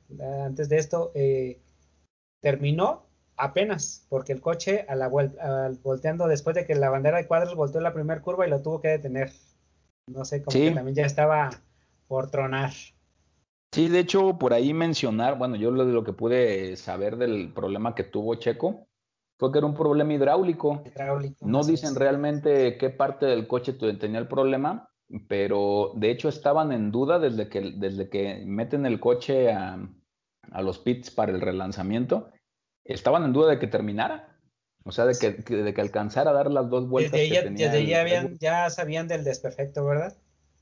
antes 0.43 0.69
de 0.69 0.77
esto, 0.77 1.11
eh, 1.15 1.59
terminó 2.39 3.05
apenas, 3.35 4.05
porque 4.09 4.33
el 4.33 4.41
coche 4.41 4.85
a 4.87 4.95
la 4.95 5.11
al 5.39 5.77
volteando 5.77 6.27
después 6.27 6.55
de 6.55 6.65
que 6.65 6.75
la 6.75 6.89
bandera 6.89 7.17
de 7.17 7.27
cuadros 7.27 7.55
volteó 7.55 7.81
la 7.81 7.93
primera 7.93 8.21
curva 8.21 8.45
y 8.45 8.49
lo 8.49 8.61
tuvo 8.61 8.81
que 8.81 8.89
detener. 8.89 9.31
No 10.07 10.25
sé, 10.25 10.43
como 10.43 10.57
que 10.57 10.71
también 10.71 10.95
ya 10.95 11.05
estaba 11.05 11.49
por 12.07 12.29
tronar. 12.29 12.71
Sí, 13.73 13.87
de 13.87 13.99
hecho, 13.99 14.37
por 14.37 14.53
ahí 14.53 14.73
mencionar, 14.73 15.37
bueno, 15.37 15.55
yo 15.55 15.71
lo, 15.71 15.85
lo 15.85 16.03
que 16.03 16.11
pude 16.11 16.75
saber 16.75 17.15
del 17.15 17.53
problema 17.53 17.95
que 17.95 18.03
tuvo 18.03 18.35
Checo, 18.35 18.87
fue 19.41 19.51
que 19.51 19.57
era 19.57 19.65
un 19.65 19.73
problema 19.73 20.13
hidráulico. 20.13 20.83
no 21.41 21.63
dicen 21.63 21.95
realmente 21.95 22.77
qué 22.77 22.89
parte 22.89 23.25
del 23.25 23.47
coche 23.47 23.73
tenía 23.73 24.19
el 24.19 24.27
problema, 24.27 24.89
pero 25.27 25.93
de 25.95 26.11
hecho 26.11 26.29
estaban 26.29 26.71
en 26.71 26.91
duda 26.91 27.17
desde 27.17 27.49
que, 27.49 27.73
desde 27.75 28.09
que 28.09 28.43
meten 28.45 28.85
el 28.85 28.99
coche 28.99 29.51
a, 29.51 29.79
los 30.61 30.77
pits 30.77 31.09
para 31.09 31.31
el 31.31 31.41
relanzamiento, 31.41 32.29
estaban 32.83 33.23
en 33.23 33.33
duda 33.33 33.51
de 33.51 33.59
que 33.59 33.67
terminara. 33.67 34.37
O 34.83 34.91
sea, 34.91 35.05
de 35.05 35.15
que, 35.17 35.31
de 35.31 35.73
que 35.73 35.81
alcanzara 35.81 36.31
a 36.31 36.33
dar 36.33 36.51
las 36.51 36.69
dos 36.69 36.89
vueltas. 36.89 37.13
Desde, 37.13 37.35
que 37.35 37.41
tenía 37.41 37.71
desde 37.71 37.87
ya, 37.87 38.29
ya 38.39 38.69
sabían 38.69 39.07
del 39.07 39.23
desperfecto, 39.23 39.85
¿verdad? 39.85 40.15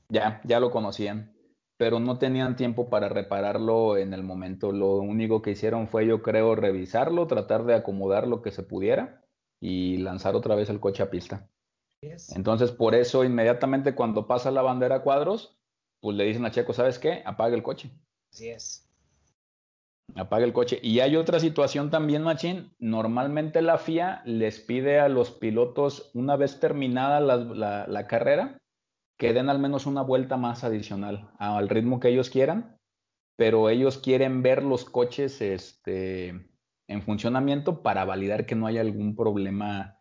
Ya, 0.08 0.40
ya 0.44 0.60
lo 0.60 0.70
conocían 0.70 1.34
pero 1.80 1.98
no 1.98 2.18
tenían 2.18 2.56
tiempo 2.56 2.90
para 2.90 3.08
repararlo 3.08 3.96
en 3.96 4.12
el 4.12 4.22
momento. 4.22 4.70
Lo 4.70 4.96
único 4.96 5.40
que 5.40 5.52
hicieron 5.52 5.88
fue, 5.88 6.06
yo 6.06 6.20
creo, 6.20 6.54
revisarlo, 6.54 7.26
tratar 7.26 7.64
de 7.64 7.72
acomodar 7.72 8.28
lo 8.28 8.42
que 8.42 8.50
se 8.50 8.62
pudiera 8.62 9.24
y 9.60 9.96
lanzar 9.96 10.36
otra 10.36 10.54
vez 10.54 10.68
el 10.68 10.78
coche 10.78 11.02
a 11.02 11.08
pista. 11.08 11.48
Entonces, 12.36 12.70
por 12.70 12.94
eso, 12.94 13.24
inmediatamente 13.24 13.94
cuando 13.94 14.26
pasa 14.26 14.50
la 14.50 14.60
bandera 14.60 14.96
a 14.96 15.02
cuadros, 15.02 15.58
pues 16.00 16.14
le 16.18 16.24
dicen 16.24 16.44
a 16.44 16.50
Checo, 16.50 16.74
¿sabes 16.74 16.98
qué? 16.98 17.22
Apaga 17.24 17.56
el 17.56 17.62
coche. 17.62 17.90
Así 18.30 18.50
es. 18.50 18.86
Apaga 20.16 20.44
el 20.44 20.52
coche. 20.52 20.80
Y 20.82 21.00
hay 21.00 21.16
otra 21.16 21.40
situación 21.40 21.88
también, 21.88 22.24
Machín. 22.24 22.74
Normalmente 22.78 23.62
la 23.62 23.78
FIA 23.78 24.20
les 24.26 24.60
pide 24.60 25.00
a 25.00 25.08
los 25.08 25.30
pilotos, 25.30 26.10
una 26.12 26.36
vez 26.36 26.60
terminada 26.60 27.20
la, 27.20 27.86
la 27.88 28.06
carrera, 28.06 28.60
que 29.20 29.34
den 29.34 29.50
al 29.50 29.58
menos 29.58 29.84
una 29.84 30.00
vuelta 30.00 30.38
más 30.38 30.64
adicional 30.64 31.30
al 31.38 31.68
ritmo 31.68 32.00
que 32.00 32.08
ellos 32.08 32.30
quieran, 32.30 32.78
pero 33.36 33.68
ellos 33.68 33.98
quieren 33.98 34.42
ver 34.42 34.62
los 34.62 34.86
coches 34.86 35.42
este, 35.42 36.28
en 36.88 37.02
funcionamiento 37.02 37.82
para 37.82 38.06
validar 38.06 38.46
que 38.46 38.54
no 38.54 38.66
haya 38.66 38.80
algún 38.80 39.14
problema 39.14 40.00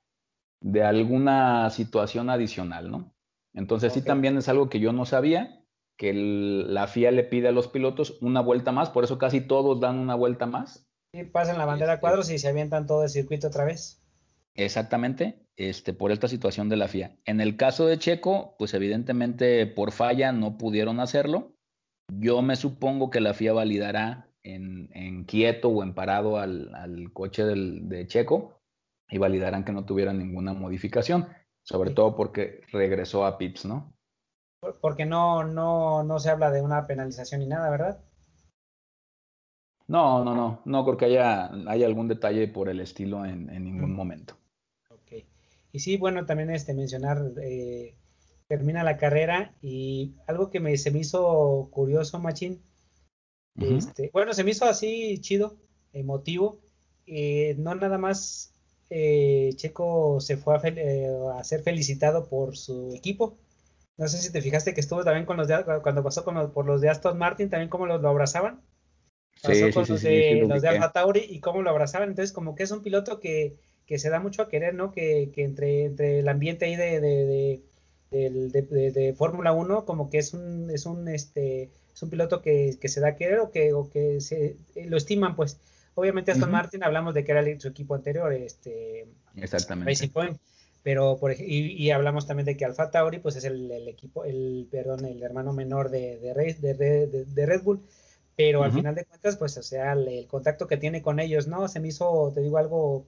de 0.61 0.83
alguna 0.85 1.69
situación 1.69 2.29
adicional, 2.29 2.89
¿no? 2.89 3.13
Entonces 3.53 3.91
sí 3.91 4.01
también 4.01 4.37
es 4.37 4.47
algo 4.47 4.69
que 4.69 4.79
yo 4.79 4.93
no 4.93 5.05
sabía, 5.05 5.65
que 5.97 6.13
la 6.13 6.87
FIA 6.87 7.11
le 7.11 7.25
pide 7.25 7.49
a 7.49 7.51
los 7.51 7.67
pilotos 7.67 8.17
una 8.21 8.39
vuelta 8.39 8.71
más, 8.71 8.89
por 8.89 9.03
eso 9.03 9.17
casi 9.17 9.41
todos 9.41 9.81
dan 9.81 9.99
una 9.99 10.15
vuelta 10.15 10.45
más. 10.45 10.89
Sí, 11.13 11.25
pasan 11.25 11.57
la 11.57 11.65
bandera 11.65 11.95
este 11.95 12.01
cuadros 12.01 12.29
y 12.31 12.39
se 12.39 12.47
avientan 12.47 12.87
todo 12.87 13.03
el 13.03 13.09
circuito 13.09 13.47
otra 13.47 13.65
vez. 13.65 14.01
Exactamente, 14.53 15.45
este, 15.59 15.93
por 15.93 16.11
esta 16.11 16.29
situación 16.29 16.69
de 16.69 16.77
la 16.77 16.87
FIA. 16.87 17.17
En 17.25 17.41
el 17.41 17.57
caso 17.57 17.85
de 17.85 17.99
Checo, 17.99 18.55
pues 18.57 18.73
evidentemente 18.73 19.67
por 19.67 19.91
falla 19.91 20.31
no 20.31 20.57
pudieron 20.57 21.01
hacerlo. 21.01 21.51
Yo 22.11 22.41
me 22.41 22.55
supongo 22.55 23.09
que 23.09 23.19
la 23.19 23.33
FIA 23.33 23.53
validará 23.53 24.29
en, 24.41 25.25
quieto 25.25 25.69
o 25.69 25.83
en 25.83 25.93
parado 25.93 26.37
al, 26.37 27.11
coche 27.13 27.43
de 27.43 28.07
Checo 28.07 28.61
y 29.09 29.17
validarán 29.17 29.65
que 29.65 29.73
no 29.73 29.85
tuviera 29.85 30.13
ninguna 30.13 30.53
modificación, 30.53 31.27
sobre 31.63 31.91
todo 31.91 32.15
porque 32.15 32.61
regresó 32.71 33.25
a 33.25 33.37
Pips, 33.37 33.65
¿no? 33.65 33.93
Porque 34.81 35.05
no, 35.05 35.43
no, 35.43 36.03
no 36.03 36.19
se 36.19 36.29
habla 36.29 36.51
de 36.51 36.61
una 36.61 36.87
penalización 36.87 37.41
ni 37.41 37.47
nada, 37.47 37.69
¿verdad? 37.69 37.99
No, 39.87 40.23
no, 40.23 40.35
no, 40.35 40.61
no 40.63 40.85
creo 40.85 40.97
que 40.97 41.05
haya, 41.05 41.51
haya 41.67 41.85
algún 41.85 42.07
detalle 42.07 42.47
por 42.47 42.69
el 42.69 42.79
estilo 42.79 43.25
en, 43.25 43.47
ningún 43.47 43.93
momento. 43.93 44.38
Y 45.71 45.79
sí, 45.79 45.97
bueno, 45.97 46.25
también 46.25 46.49
este, 46.49 46.73
mencionar, 46.73 47.21
eh, 47.41 47.95
termina 48.47 48.83
la 48.83 48.97
carrera 48.97 49.53
y 49.61 50.15
algo 50.25 50.49
que 50.49 50.59
me, 50.59 50.75
se 50.77 50.91
me 50.91 50.99
hizo 50.99 51.69
curioso, 51.71 52.19
Machín, 52.19 52.61
este, 53.55 54.09
bueno, 54.13 54.33
se 54.33 54.43
me 54.43 54.51
hizo 54.51 54.65
así 54.65 55.19
chido, 55.19 55.57
emotivo, 55.93 56.59
eh, 57.05 57.55
no 57.57 57.75
nada 57.75 57.97
más 57.97 58.53
eh, 58.89 59.51
Checo 59.55 60.21
se 60.21 60.37
fue 60.37 60.55
a, 60.55 61.43
ser 61.43 61.61
felicitado 61.61 62.27
por 62.27 62.55
su 62.57 62.93
equipo, 62.95 63.37
no 63.97 64.07
sé 64.07 64.17
si 64.17 64.31
te 64.31 64.41
fijaste 64.41 64.73
que 64.73 64.79
estuvo 64.79 65.03
también 65.03 65.25
con 65.25 65.35
los 65.37 65.47
de, 65.47 65.63
cuando 65.83 66.03
pasó 66.03 66.23
con 66.23 66.51
por 66.53 66.65
los 66.65 66.79
de 66.79 66.89
Aston 66.89 67.17
Martin, 67.17 67.49
también 67.49 67.69
cómo 67.69 67.85
lo, 67.85 67.95
abrazaban. 67.95 68.61
Pasó 69.43 69.71
con 69.73 69.85
los, 69.87 70.01
de, 70.01 70.45
los 70.47 70.61
de 70.61 70.69
Alfa 70.69 70.91
Tauri 70.93 71.25
y 71.29 71.41
cómo 71.41 71.61
lo 71.61 71.69
abrazaban. 71.69 72.09
Entonces, 72.09 72.31
como 72.31 72.55
que 72.55 72.63
es 72.63 72.71
un 72.71 72.81
piloto 72.81 73.19
que, 73.19 73.57
que 73.89 73.97
se 73.97 74.11
da 74.11 74.19
mucho 74.19 74.43
a 74.43 74.49
querer, 74.49 74.75
¿no? 74.75 74.91
Que, 74.91 75.31
que 75.33 75.43
entre, 75.43 75.85
entre 75.85 76.19
el 76.19 76.27
ambiente 76.27 76.65
ahí 76.65 76.75
de, 76.75 77.01
de, 77.01 77.59
de, 78.11 78.91
de 78.91 79.13
Fórmula 79.15 79.51
1, 79.51 79.83
como 79.85 80.11
que 80.11 80.19
es 80.19 80.35
un, 80.35 80.69
es 80.69 80.85
un, 80.85 81.07
este, 81.07 81.71
es 81.91 82.03
un 82.03 82.11
piloto 82.11 82.43
que, 82.43 82.77
que, 82.79 82.87
se 82.87 83.01
da 83.01 83.07
a 83.07 83.15
querer 83.15 83.39
o 83.39 83.49
que, 83.49 83.73
o 83.73 83.89
que 83.89 84.21
se, 84.21 84.57
lo 84.85 84.95
estiman, 84.95 85.35
pues. 85.35 85.59
Obviamente 85.95 86.31
Aston 86.31 86.51
Martin 86.51 86.83
hablamos 86.83 87.15
de 87.15 87.23
que 87.23 87.31
era 87.31 87.43
su 87.59 87.67
equipo 87.67 87.95
anterior, 87.95 88.31
este, 88.31 89.07
Exactamente. 89.35 89.89
Racing 89.89 90.09
Point, 90.09 90.37
pero 90.83 91.17
por, 91.17 91.31
y, 91.31 91.73
y, 91.73 91.89
hablamos 91.89 92.27
también 92.27 92.45
de 92.45 92.55
que 92.55 92.65
Alfa 92.65 92.91
Tauri, 92.91 93.17
pues 93.17 93.37
es 93.37 93.43
el, 93.43 93.71
el 93.71 93.87
equipo, 93.87 94.23
el, 94.23 94.67
perdón, 94.69 95.03
el 95.05 95.23
hermano 95.23 95.51
menor 95.51 95.89
de, 95.89 96.19
de, 96.19 97.25
de, 97.25 97.45
Red 97.47 97.63
Bull, 97.63 97.81
pero 98.35 98.61
al 98.61 98.71
final 98.71 98.93
de 98.93 99.05
cuentas, 99.05 99.35
pues, 99.35 99.57
o 99.57 99.63
sea, 99.63 99.93
el, 99.93 100.07
el, 100.07 100.27
contacto 100.27 100.67
que 100.67 100.77
tiene 100.77 101.01
con 101.01 101.19
ellos, 101.19 101.47
¿no? 101.47 101.67
Se 101.67 101.79
me 101.79 101.87
hizo, 101.87 102.31
te 102.35 102.41
digo, 102.41 102.59
algo 102.59 103.07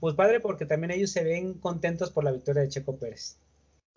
pues 0.00 0.14
padre 0.14 0.40
porque 0.40 0.66
también 0.66 0.90
ellos 0.92 1.10
se 1.10 1.24
ven 1.24 1.54
contentos 1.54 2.10
por 2.10 2.24
la 2.24 2.32
victoria 2.32 2.62
de 2.62 2.68
Checo 2.68 2.96
Pérez. 2.96 3.38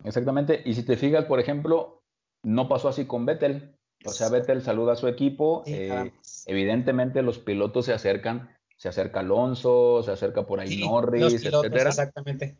Exactamente, 0.04 0.62
y 0.64 0.74
si 0.74 0.82
te 0.82 0.96
fijas, 0.96 1.24
por 1.24 1.40
ejemplo, 1.40 2.02
no 2.42 2.68
pasó 2.68 2.88
así 2.88 3.06
con 3.06 3.26
Vettel. 3.26 3.76
O 4.04 4.10
sea, 4.10 4.28
Vettel 4.28 4.62
saluda 4.62 4.92
a 4.92 4.96
su 4.96 5.08
equipo, 5.08 5.62
eh, 5.66 6.12
evidentemente 6.44 7.22
los 7.22 7.38
pilotos 7.38 7.86
se 7.86 7.92
acercan, 7.92 8.50
se 8.76 8.88
acerca 8.88 9.20
Alonso, 9.20 10.02
se 10.02 10.12
acerca 10.12 10.46
por 10.46 10.60
ahí 10.60 10.80
Norris, 10.80 11.44
etcétera. 11.44 11.88
Exactamente. 11.88 12.56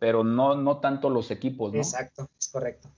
pero 0.00 0.24
no, 0.24 0.54
no 0.54 0.78
tanto 0.78 1.10
los 1.10 1.30
equipos, 1.30 1.72
¿no? 1.72 1.78
Exacto, 1.78 2.30
es 2.38 2.48
correcto. 2.48 2.88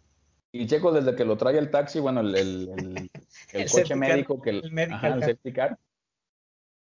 Y 0.52 0.66
Checo, 0.66 0.92
desde 0.92 1.14
que 1.14 1.24
lo 1.24 1.36
trae 1.36 1.58
el 1.58 1.70
taxi, 1.70 1.98
bueno, 1.98 2.20
el, 2.20 2.34
el, 2.34 3.10
coche 3.72 3.94
médico, 3.96 4.40
que 4.40 4.50
el, 4.50 4.92
ajá, 4.92 5.08
el 5.08 5.38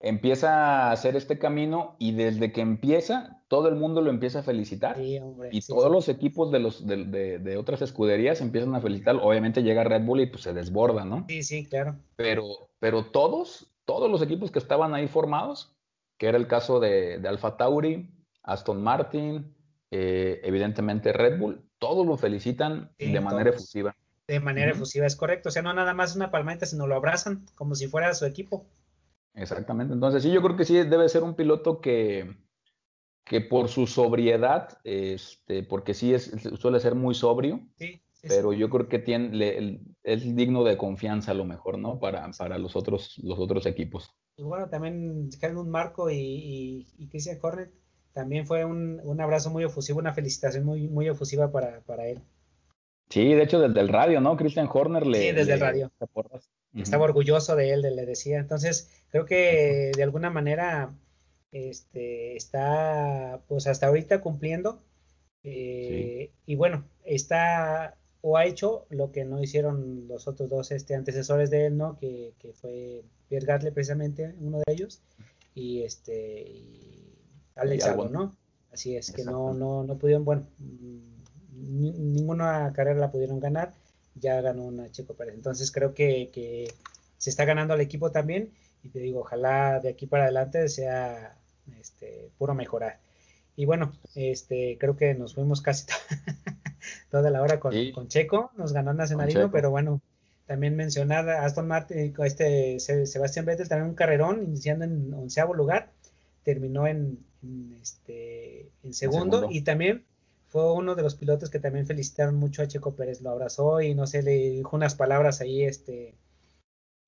empieza 0.01 0.89
a 0.89 0.93
hacer 0.93 1.17
este 1.17 1.39
camino 1.39 1.97
y 1.99 2.13
desde 2.13 2.53
que 2.53 2.61
empieza, 2.61 3.43
todo 3.49 3.69
el 3.69 3.77
mundo 3.77 4.01
lo 4.03 4.11
empieza 4.11 4.41
a 4.41 4.43
felicitar. 4.43 4.97
y 5.01 5.61
todos 5.67 5.91
los 5.91 6.09
equipos 6.09 6.51
de, 6.53 6.61
los, 6.61 6.87
de, 6.87 7.57
otras 7.59 7.83
escuderías 7.83 8.41
empiezan 8.41 8.75
a 8.75 8.81
felicitar. 8.81 9.17
Obviamente 9.23 9.63
llega 9.63 9.85
Red 9.85 10.03
Bull 10.03 10.21
y 10.21 10.27
pues 10.27 10.43
se 10.43 10.53
desborda, 10.53 11.05
¿no? 11.05 11.25
Sí, 11.29 11.43
sí, 11.43 11.67
claro. 11.67 11.97
Pero, 12.17 12.71
pero 12.79 13.07
todos, 13.07 13.73
todos 13.85 14.11
los 14.11 14.23
equipos 14.23 14.51
que 14.51 14.59
estaban 14.59 14.95
ahí 14.95 15.09
formados, 15.09 15.77
que 16.19 16.27
era 16.27 16.39
el 16.39 16.47
caso 16.47 16.81
de, 16.81 17.23
Alfa 17.27 17.57
Tauri, 17.57 18.11
Aston 18.43 18.83
Martin, 18.83 19.55
eh, 19.91 20.41
evidentemente 20.45 21.13
Red 21.13 21.39
Bull, 21.39 21.63
todos 21.79 22.07
lo 22.07 22.17
felicitan 22.17 22.91
de 22.99 23.21
manera 23.21 23.51
efusiva. 23.51 23.97
De 24.27 24.41
manera 24.41 24.73
efusiva, 24.73 25.07
es 25.07 25.15
correcto. 25.15 25.51
O 25.51 25.53
sea, 25.53 25.63
no 25.63 25.73
nada 25.73 25.95
más 25.95 26.17
una 26.17 26.33
palmadita, 26.33 26.67
sino 26.67 26.89
lo 26.89 26.97
abrazan 26.97 27.47
como 27.55 27.77
si 27.77 27.87
fuera 27.87 28.13
su 28.13 28.27
equipo. 28.27 28.67
Exactamente. 29.37 29.95
Entonces, 29.95 30.23
sí, 30.23 30.33
yo 30.33 30.43
creo 30.43 30.57
que 30.57 30.65
sí 30.65 30.75
debe 30.75 31.09
ser 31.09 31.23
un 31.23 31.37
piloto 31.37 31.81
que, 31.81 32.37
que 33.25 33.41
por 33.41 33.69
su 33.69 33.87
sobriedad, 33.87 34.79
este, 34.83 35.63
porque 35.63 35.95
sí 35.95 36.15
es, 36.15 36.33
suele 36.59 36.81
ser 36.81 36.95
muy 36.95 37.15
sobrio, 37.15 37.61
sí, 37.77 38.03
pero 38.23 38.53
yo 38.53 38.71
creo 38.71 38.89
que 38.89 38.99
tiene, 38.99 39.81
es 40.03 40.37
digno 40.37 40.65
de 40.65 40.77
confianza 40.77 41.33
a 41.33 41.35
lo 41.35 41.45
mejor, 41.45 41.79
¿no? 41.79 41.99
Para, 42.01 42.29
para 42.37 42.59
los, 42.59 42.75
otros, 42.77 43.19
los 43.23 43.39
otros 43.39 43.67
equipos. 43.67 44.11
Y 44.37 44.43
bueno, 44.43 44.69
también 44.69 45.29
un 45.57 45.71
Marco 45.71 46.11
y, 46.11 46.17
y, 46.17 46.87
y 46.99 47.09
Christian 47.09 47.39
Hornet 47.41 47.73
también 48.13 48.47
fue 48.47 48.65
un, 48.65 49.01
un, 49.05 49.21
abrazo 49.21 49.51
muy 49.51 49.65
efusivo, 49.65 49.99
una 49.99 50.15
felicitación 50.15 50.65
muy, 50.65 50.89
muy 50.89 51.07
efusiva 51.07 51.53
para, 51.53 51.81
para 51.83 52.07
él. 52.07 52.23
Sí, 53.11 53.35
de 53.35 53.43
hecho 53.43 53.61
desde 53.61 53.81
el 53.81 53.89
radio, 53.89 54.21
¿no? 54.21 54.37
Christian 54.37 54.69
Horner 54.73 55.07
le... 55.07 55.19
Sí, 55.19 55.33
desde 55.33 55.55
el 55.55 55.61
radio. 55.61 55.93
Estaba 56.77 57.05
orgulloso 57.05 57.57
de 57.57 57.73
él, 57.73 57.83
le 57.83 58.07
decía. 58.07 58.39
Entonces, 58.39 58.91
creo 59.11 59.25
que 59.25 59.93
de 59.97 60.03
alguna 60.03 60.31
manera 60.31 60.95
este, 61.53 62.37
está, 62.37 63.41
pues 63.49 63.67
hasta 63.67 63.87
ahorita 63.87 64.21
cumpliendo. 64.21 64.83
Eh, 65.43 66.33
y 66.45 66.55
bueno, 66.57 66.85
está 67.05 67.97
o 68.21 68.37
ha 68.37 68.45
hecho 68.45 68.87
lo 68.91 69.13
que 69.13 69.25
no 69.25 69.41
hicieron 69.41 70.09
los 70.09 70.27
otros 70.27 70.51
dos 70.51 70.73
este, 70.73 70.97
antecesores 70.97 71.49
de 71.51 71.67
él, 71.67 71.77
¿no? 71.77 71.97
Que, 71.97 72.35
que 72.41 72.53
fue 72.53 73.05
Pierre 73.29 73.47
Gasly 73.47 73.71
precisamente, 73.71 74.35
uno 74.41 74.59
de 74.59 74.73
ellos, 74.73 75.01
y 75.55 75.83
este 75.83 76.43
y 76.43 77.15
Alex 77.55 77.87
Albon, 77.87 78.13
¿no? 78.13 78.37
Así 78.73 78.97
es, 78.97 79.13
que 79.13 79.25
no, 79.25 79.55
no, 79.55 79.85
no 79.85 79.97
pudieron, 79.97 80.25
bueno, 80.25 80.47
ninguna 81.53 82.73
carrera 82.75 82.99
la 82.99 83.11
pudieron 83.13 83.39
ganar, 83.39 83.73
ya 84.21 84.41
ganó 84.41 84.65
una 84.65 84.91
Checo 84.91 85.15
Pérez. 85.15 85.35
Entonces 85.35 85.71
creo 85.71 85.95
que, 85.95 86.31
que 86.33 86.73
se 87.19 87.31
está 87.31 87.45
ganando 87.45 87.75
al 87.75 87.81
equipo 87.81 88.11
también, 88.11 88.51
y 88.83 88.89
te 88.89 89.01
digo, 89.01 89.21
ojalá 89.21 89.81
de 89.81 89.91
aquí 89.91 90.07
para 90.07 90.25
adelante 90.25 90.69
sea 90.69 91.37
este, 91.81 92.31
puro 92.39 92.55
mejorar. 92.55 92.99
Y 93.57 93.65
bueno, 93.65 93.93
este, 94.15 94.77
creo 94.79 94.97
que 94.97 95.15
nos 95.15 95.35
fuimos 95.35 95.63
casi 95.63 95.87
toda 97.11 97.31
la 97.31 97.43
hora 97.43 97.59
con, 97.59 97.73
con, 97.93 98.09
Checo, 98.09 98.51
nos 98.57 98.73
ganó 98.73 98.93
Nacionalino, 98.93 99.51
pero 99.51 99.71
bueno, 99.71 100.01
también 100.47 100.77
mencionar 100.77 101.29
a 101.29 101.45
Aston 101.45 101.67
Martin, 101.67 102.15
este 102.25 102.79
Sebastián 102.79 103.47
Vettel, 103.47 103.69
también 103.69 103.91
un 103.91 103.97
carrerón, 103.97 104.45
iniciando 104.45 104.85
en 104.85 105.13
onceavo 105.13 105.55
lugar, 105.55 105.91
terminó 106.45 106.87
en, 106.87 107.19
este, 107.81 108.69
en 108.83 108.95
segundo, 108.95 109.49
y 109.51 109.63
también 109.63 110.05
fue 110.49 110.73
uno 110.73 110.95
de 110.95 111.03
los 111.03 111.15
pilotos 111.15 111.51
que 111.51 111.59
también 111.59 111.87
felicitaron 111.87 112.37
mucho 112.37 112.63
a 112.63 112.69
Checo 112.69 112.95
Pérez, 112.95 113.21
lo 113.21 113.31
abrazó 113.31 113.81
y 113.81 113.95
no 113.95 114.07
sé, 114.07 114.23
le 114.23 114.51
dijo 114.51 114.77
unas 114.77 114.95
palabras 114.95 115.41
ahí, 115.41 115.63
este, 115.65 116.17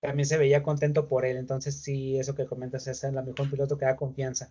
también 0.01 0.27
se 0.27 0.39
veía 0.39 0.63
contento 0.63 1.09
por 1.09 1.25
él. 1.25 1.37
Entonces, 1.37 1.81
sí, 1.83 2.19
eso 2.19 2.35
que 2.35 2.47
comentas 2.47 2.87
es 2.87 3.03
el 3.05 3.13
mejor 3.13 3.51
piloto 3.51 3.79
que 3.79 3.85
da 3.85 3.97
confianza. 3.97 4.51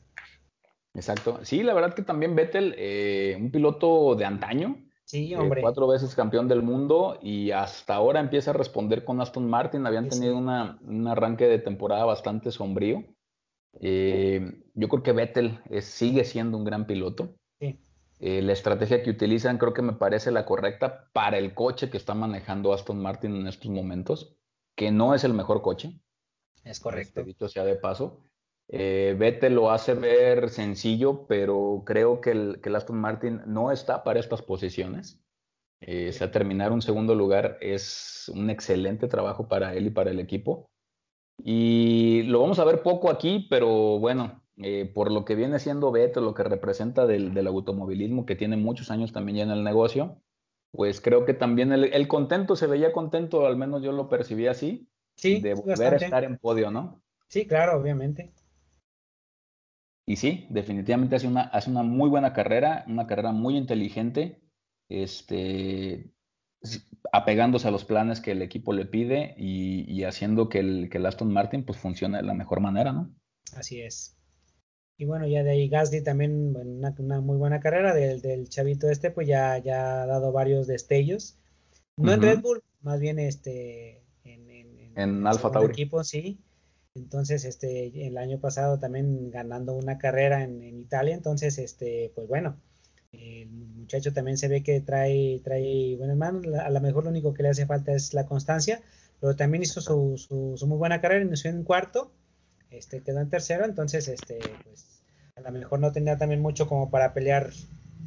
Exacto. 0.93 1.39
Sí, 1.43 1.63
la 1.63 1.73
verdad 1.73 1.93
que 1.93 2.01
también 2.01 2.35
Vettel, 2.35 2.73
eh, 2.77 3.37
un 3.39 3.51
piloto 3.51 4.15
de 4.15 4.25
antaño. 4.25 4.83
Sí, 5.05 5.31
eh, 5.31 5.37
hombre. 5.37 5.61
cuatro 5.61 5.87
veces 5.87 6.15
campeón 6.15 6.49
del 6.49 6.63
mundo 6.63 7.17
y 7.21 7.51
hasta 7.51 7.95
ahora 7.95 8.19
empieza 8.19 8.51
a 8.51 8.55
responder 8.55 9.05
con 9.05 9.21
Aston 9.21 9.49
Martin. 9.49 9.85
Habían 9.85 10.09
tenido 10.09 10.35
Una, 10.37 10.79
un 10.81 11.07
arranque 11.07 11.45
de 11.45 11.59
temporada 11.59 12.03
bastante 12.03 12.51
sombrío. 12.51 13.05
Eh, 13.79 14.63
yo 14.73 14.89
creo 14.89 15.03
que 15.03 15.11
Vettel 15.13 15.59
sigue 15.81 16.25
siendo 16.25 16.57
un 16.57 16.65
gran 16.65 16.87
piloto. 16.87 17.35
Sí. 17.59 17.79
La 18.19 18.53
estrategia 18.53 19.03
que 19.03 19.11
utilizan 19.11 19.57
creo 19.57 19.73
que 19.73 19.81
me 19.81 19.93
parece 19.93 20.31
la 20.31 20.45
correcta 20.45 21.09
para 21.13 21.37
el 21.37 21.53
coche 21.53 21.89
que 21.89 21.97
está 21.97 22.15
manejando 22.15 22.73
Aston 22.73 22.99
Martin 22.99 23.35
en 23.35 23.47
estos 23.47 23.69
momentos 23.69 24.37
que 24.77 24.91
no 24.91 25.13
es 25.13 25.23
el 25.23 25.33
mejor 25.33 25.61
coche. 25.61 25.99
Es 26.63 26.79
correcto. 26.79 27.19
Este, 27.19 27.23
dicho 27.23 27.49
sea 27.49 27.65
de 27.65 27.75
paso. 27.75 28.21
Eh, 28.69 29.15
Vettel 29.17 29.55
lo 29.55 29.71
hace 29.71 29.93
ver 29.95 30.49
sencillo, 30.49 31.25
pero 31.27 31.83
creo 31.85 32.21
que 32.21 32.31
el, 32.31 32.75
Aston 32.75 32.97
Martin 32.97 33.41
no 33.45 33.71
está 33.71 34.03
para 34.03 34.19
estas 34.19 34.41
posiciones. 34.41 35.23
Eh, 35.79 36.09
o 36.09 36.13
sea, 36.13 36.31
terminar 36.31 36.71
un 36.71 36.81
segundo 36.81 37.15
lugar 37.15 37.57
es 37.61 38.29
un 38.33 38.49
excelente 38.49 39.07
trabajo 39.07 39.47
para 39.47 39.73
él 39.73 39.87
y 39.87 39.91
para 39.91 40.11
el 40.11 40.19
equipo. 40.19 40.69
Y 41.43 42.23
lo 42.23 42.41
vamos 42.41 42.59
a 42.59 42.65
ver 42.65 42.83
poco 42.83 43.09
aquí, 43.09 43.47
pero 43.49 43.99
bueno, 43.99 44.43
eh, 44.57 44.89
por 44.93 45.11
lo 45.11 45.23
que 45.23 45.35
viene 45.35 45.59
siendo 45.59 45.91
Vettel, 45.91 46.23
lo 46.23 46.33
que 46.33 46.43
representa 46.43 47.05
del, 47.05 47.33
del, 47.33 47.47
automovilismo, 47.47 48.25
que 48.25 48.35
tiene 48.35 48.57
muchos 48.57 48.89
años 48.89 49.11
también 49.11 49.37
ya 49.37 49.43
en 49.43 49.51
el 49.51 49.63
negocio, 49.63 50.21
pues 50.71 50.99
creo 51.01 51.25
que 51.25 51.33
también 51.33 51.71
el, 51.71 52.07
contento 52.07 52.55
se 52.55 52.67
veía 52.67 52.91
contento, 52.91 53.45
al 53.45 53.57
menos 53.57 53.83
yo 53.83 53.91
lo 53.91 54.09
percibí 54.09 54.47
así, 54.47 54.89
sí, 55.15 55.41
de 55.41 55.53
volver 55.53 55.93
a 55.93 55.97
estar 55.97 56.23
en 56.23 56.37
podio, 56.37 56.71
¿no? 56.71 57.01
Sí, 57.27 57.45
claro, 57.45 57.79
obviamente. 57.79 58.33
Y 60.05 60.15
sí, 60.15 60.47
definitivamente 60.49 61.17
hace 61.17 61.27
una, 61.27 61.41
hace 61.41 61.69
una 61.69 61.83
muy 61.83 62.09
buena 62.09 62.33
carrera, 62.33 62.85
una 62.87 63.07
carrera 63.07 63.31
muy 63.31 63.57
inteligente, 63.57 64.41
este, 64.89 66.11
apegándose 67.11 67.67
a 67.67 67.71
los 67.71 67.85
planes 67.85 68.21
que 68.21 68.31
el 68.31 68.41
equipo 68.41 68.73
le 68.73 68.85
pide 68.85 69.35
y, 69.37 70.03
haciendo 70.03 70.49
que 70.49 70.59
el, 70.59 70.89
que 70.89 70.97
el 70.97 71.05
Aston 71.05 71.31
Martin 71.31 71.65
pues 71.65 71.77
funcione 71.77 72.17
de 72.17 72.23
la 72.23 72.33
mejor 72.33 72.61
manera, 72.61 72.91
¿no? 72.93 73.13
Así 73.55 73.81
es. 73.81 74.16
Y 74.97 75.05
bueno, 75.05 75.27
ya 75.27 75.43
de 75.43 75.51
ahí 75.51 75.69
Gasly 75.69 76.01
también, 76.01 76.55
una, 76.55 77.21
muy 77.21 77.37
buena 77.37 77.59
carrera 77.59 77.93
del, 77.93 78.19
del, 78.19 78.49
chavito 78.49 78.89
este, 78.89 79.11
pues 79.11 79.27
ya, 79.27 79.59
ya 79.59 80.01
ha 80.01 80.07
dado 80.07 80.31
varios 80.31 80.65
destellos. 80.65 81.37
No 81.97 82.13
en 82.13 82.21
Red 82.21 82.41
Bull, 82.41 82.63
más 82.81 82.99
bien 82.99 83.19
este 83.19 84.03
en, 84.23 84.49
en, 84.49 84.91
en, 84.95 85.27
Alfa 85.27 85.51
Tauri. 85.51 85.71
equipo, 85.71 86.03
sí. 86.03 86.39
Entonces, 86.95 87.45
este, 87.45 88.07
el 88.07 88.17
año 88.17 88.39
pasado 88.39 88.79
también 88.79 89.29
ganando 89.29 89.75
una 89.75 89.99
carrera 89.99 90.43
en, 90.43 90.63
Italia. 90.79 91.13
Entonces, 91.13 91.59
este, 91.59 92.11
pues 92.15 92.27
bueno, 92.27 92.59
el 93.11 93.49
muchacho 93.49 94.13
también 94.13 94.37
se 94.37 94.47
ve 94.47 94.63
que 94.63 94.81
trae, 94.81 95.41
trae 95.43 95.95
buenas 95.97 96.17
manos. 96.17 96.47
A 96.55 96.71
lo 96.71 96.81
mejor 96.81 97.03
lo 97.03 97.11
único 97.11 97.35
que 97.35 97.43
le 97.43 97.49
hace 97.49 97.67
falta 97.67 97.93
es 97.93 98.15
la 98.15 98.25
constancia, 98.25 98.81
pero 99.19 99.35
también 99.35 99.61
hizo 99.61 99.79
su, 99.79 100.17
su, 100.17 100.55
su 100.57 100.65
muy 100.65 100.79
buena 100.79 101.01
carrera, 101.01 101.23
inició 101.23 101.51
en 101.51 101.63
cuarto 101.63 102.11
este, 102.71 103.01
quedó 103.01 103.19
en 103.19 103.29
tercero, 103.29 103.65
entonces, 103.65 104.07
este, 104.07 104.39
pues, 104.63 105.01
a 105.35 105.41
lo 105.41 105.51
mejor 105.51 105.79
no 105.79 105.91
tendría 105.91 106.17
también 106.17 106.41
mucho 106.41 106.67
como 106.67 106.89
para 106.89 107.13
pelear 107.13 107.51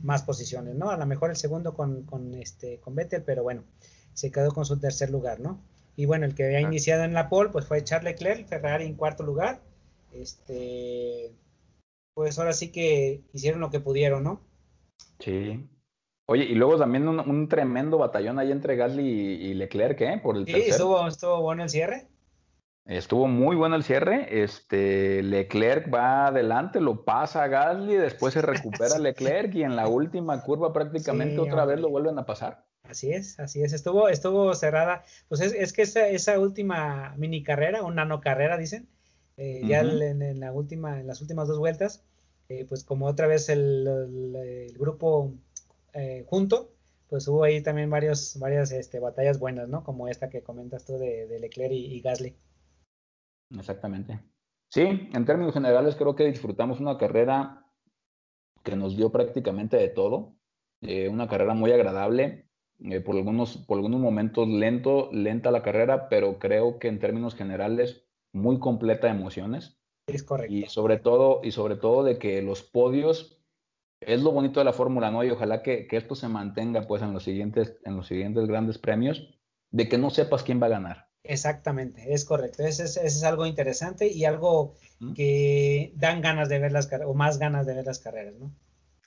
más 0.03 0.23
posiciones, 0.23 0.75
¿no? 0.75 0.91
A 0.91 0.97
lo 0.97 1.07
mejor 1.07 1.31
el 1.31 1.37
segundo 1.37 1.75
con, 1.75 2.03
con, 2.05 2.35
este, 2.35 2.79
con 2.81 2.95
Vettel, 2.95 3.23
pero 3.23 3.43
bueno, 3.43 3.65
se 4.15 4.31
quedó 4.31 4.53
con 4.53 4.65
su 4.65 4.79
tercer 4.79 5.11
lugar, 5.11 5.41
¿no? 5.41 5.61
Y 5.97 6.07
bueno, 6.07 6.25
el 6.25 6.35
que 6.35 6.45
había 6.45 6.61
iniciado 6.61 7.05
en 7.05 7.13
la 7.13 7.29
pole, 7.29 7.51
pues 7.51 7.67
fue 7.67 7.85
Charles 7.85 8.15
Leclerc, 8.15 8.47
Ferrari 8.47 8.87
en 8.87 8.95
cuarto 8.95 9.23
lugar, 9.23 9.61
este, 10.13 11.33
pues 12.15 12.39
ahora 12.39 12.53
sí 12.53 12.73
que 12.73 13.23
hicieron 13.33 13.61
lo 13.61 13.71
que 13.71 13.81
pudieron, 13.81 14.25
¿no? 14.25 14.41
Sí. 15.19 15.69
Oye, 16.27 16.45
y 16.45 16.55
luego 16.55 16.79
también 16.79 17.09
un, 17.09 17.49
tremendo 17.49 17.99
batallón 17.99 18.39
ahí 18.39 18.53
entre 18.53 18.77
Gasly 18.77 19.03
y, 19.03 19.55
Leclerc, 19.55 20.01
¿eh? 20.01 20.21
Por 20.23 20.37
el 20.37 20.47
sí, 20.47 20.53
estuvo, 20.53 21.07
estuvo 21.09 21.43
bueno 21.43 21.65
el 21.65 21.69
cierre. 21.69 22.07
Estuvo 22.91 23.29
muy 23.29 23.55
bueno 23.55 23.77
el 23.77 23.85
cierre. 23.85 24.43
Este 24.43 25.23
Leclerc 25.23 25.95
va 25.95 26.27
adelante, 26.27 26.81
lo 26.81 27.05
pasa 27.05 27.45
a 27.45 27.47
Gasly, 27.47 27.95
después 27.95 28.35
se 28.35 28.43
recupera 28.43 28.99
Leclerc 28.99 29.55
y 29.55 29.63
en 29.63 29.77
la 29.77 29.87
última 29.87 30.43
curva 30.43 30.73
prácticamente 30.73 31.39
otra 31.39 31.65
vez 31.65 31.79
lo 31.79 31.89
vuelven 31.89 32.19
a 32.19 32.27
pasar. 32.27 32.65
Así 32.83 33.13
es, 33.13 33.39
así 33.39 33.63
es. 33.63 33.73
Estuvo, 33.73 34.09
estuvo 34.09 34.53
cerrada. 34.55 35.05
Pues 35.29 35.41
es, 35.41 35.73
que 35.73 35.83
esa, 35.83 36.09
esa, 36.09 36.37
última 36.41 37.15
mini 37.17 37.45
carrera, 37.45 37.83
o 37.83 37.93
nano 37.93 38.21
carrera, 38.21 38.57
dicen, 38.57 38.89
eh, 39.37 39.61
ya 39.65 39.83
en, 39.83 40.41
la 40.41 40.53
última, 40.53 40.99
en 40.99 41.07
las 41.07 41.21
últimas 41.21 41.47
dos 41.47 41.61
vueltas, 41.61 42.03
eh, 42.49 42.67
pues 42.69 42.83
como 42.83 43.07
otra 43.07 43.29
vez 43.29 43.49
el, 43.51 44.75
grupo 44.77 45.33
eh, 45.93 46.25
junto, 46.27 46.73
pues 47.09 47.29
hubo 47.29 47.45
ahí 47.45 47.63
también 47.63 47.89
varios, 47.89 48.37
varias 48.41 48.73
este, 48.73 48.99
batallas 48.99 49.39
buenas, 49.39 49.69
¿no? 49.69 49.85
Como 49.85 50.09
esta 50.09 50.29
que 50.29 50.43
comentas 50.43 50.85
tú 50.85 50.99
de, 50.99 51.39
Leclerc 51.39 51.73
y 51.73 52.01
Gasly. 52.01 52.35
Exactamente. 53.57 54.21
Sí, 54.69 54.83
en 55.13 55.25
términos 55.25 55.53
generales 55.53 55.97
creo 55.97 56.15
que 56.15 56.27
disfrutamos 56.27 56.81
una 56.81 56.97
carrera 56.97 57.67
que 58.63 58.77
nos 58.77 58.97
dio 58.97 59.11
prácticamente 59.11 59.77
de 59.77 59.89
todo, 59.89 60.37
eh, 60.81 61.09
una 61.09 61.29
carrera 61.29 61.55
muy 61.55 61.73
agradable, 61.73 62.49
eh, 62.79 63.01
por, 63.01 63.17
algunos, 63.17 63.57
por 63.59 63.79
algunos 63.79 64.01
momentos 64.01 64.49
lento, 64.49 65.11
lenta 65.13 65.51
la 65.51 65.63
carrera, 65.63 66.09
pero 66.09 66.39
creo 66.39 66.79
que 66.79 66.89
en 66.89 66.99
términos 66.99 67.35
generales 67.35 68.07
muy 68.33 68.59
completa 68.59 69.09
de 69.09 69.15
emociones. 69.15 69.79
Es 70.07 70.23
correcto. 70.23 70.55
Y 70.55 70.67
sobre 70.67 70.99
todo, 70.99 71.41
y 71.43 71.51
sobre 71.51 71.77
todo 71.77 72.05
de 72.05 72.19
que 72.19 72.41
los 72.43 72.63
podios 72.63 73.43
es 74.01 74.23
lo 74.23 74.33
bonito 74.33 74.61
de 74.61 74.65
la 74.65 74.73
Fórmula, 74.73 75.11
¿no? 75.11 75.25
Y 75.25 75.31
ojalá 75.31 75.63
que, 75.63 75.87
que, 75.87 75.97
esto 75.97 76.15
se 76.15 76.29
mantenga 76.29 76.87
pues 76.87 77.03
en 77.03 77.13
los 77.13 77.23
siguientes, 77.23 77.79
en 77.85 77.97
los 77.97 78.07
siguientes 78.07 78.47
grandes 78.47 78.79
premios, 78.79 79.29
de 79.71 79.89
que 79.89 79.99
no 79.99 80.09
sepas 80.11 80.43
quién 80.43 80.63
va 80.63 80.67
a 80.67 80.71
ganar. 80.71 81.10
Exactamente, 81.23 82.13
es 82.15 82.25
correcto. 82.25 82.63
Ese 82.63 82.85
es, 82.85 83.25
algo 83.25 83.47
interesante 83.47 84.09
y 84.09 84.25
algo 84.25 84.75
que 85.15 85.93
dan 85.97 86.21
ganas 86.21 86.49
de 86.49 86.59
ver 86.59 86.73
las 86.73 86.87
carreras, 86.87 87.11
o 87.11 87.15
más 87.15 87.39
ganas 87.39 87.67
de 87.67 87.75
ver 87.75 87.87
las 87.87 87.99
carreras, 87.99 88.35
¿no? 88.39 88.51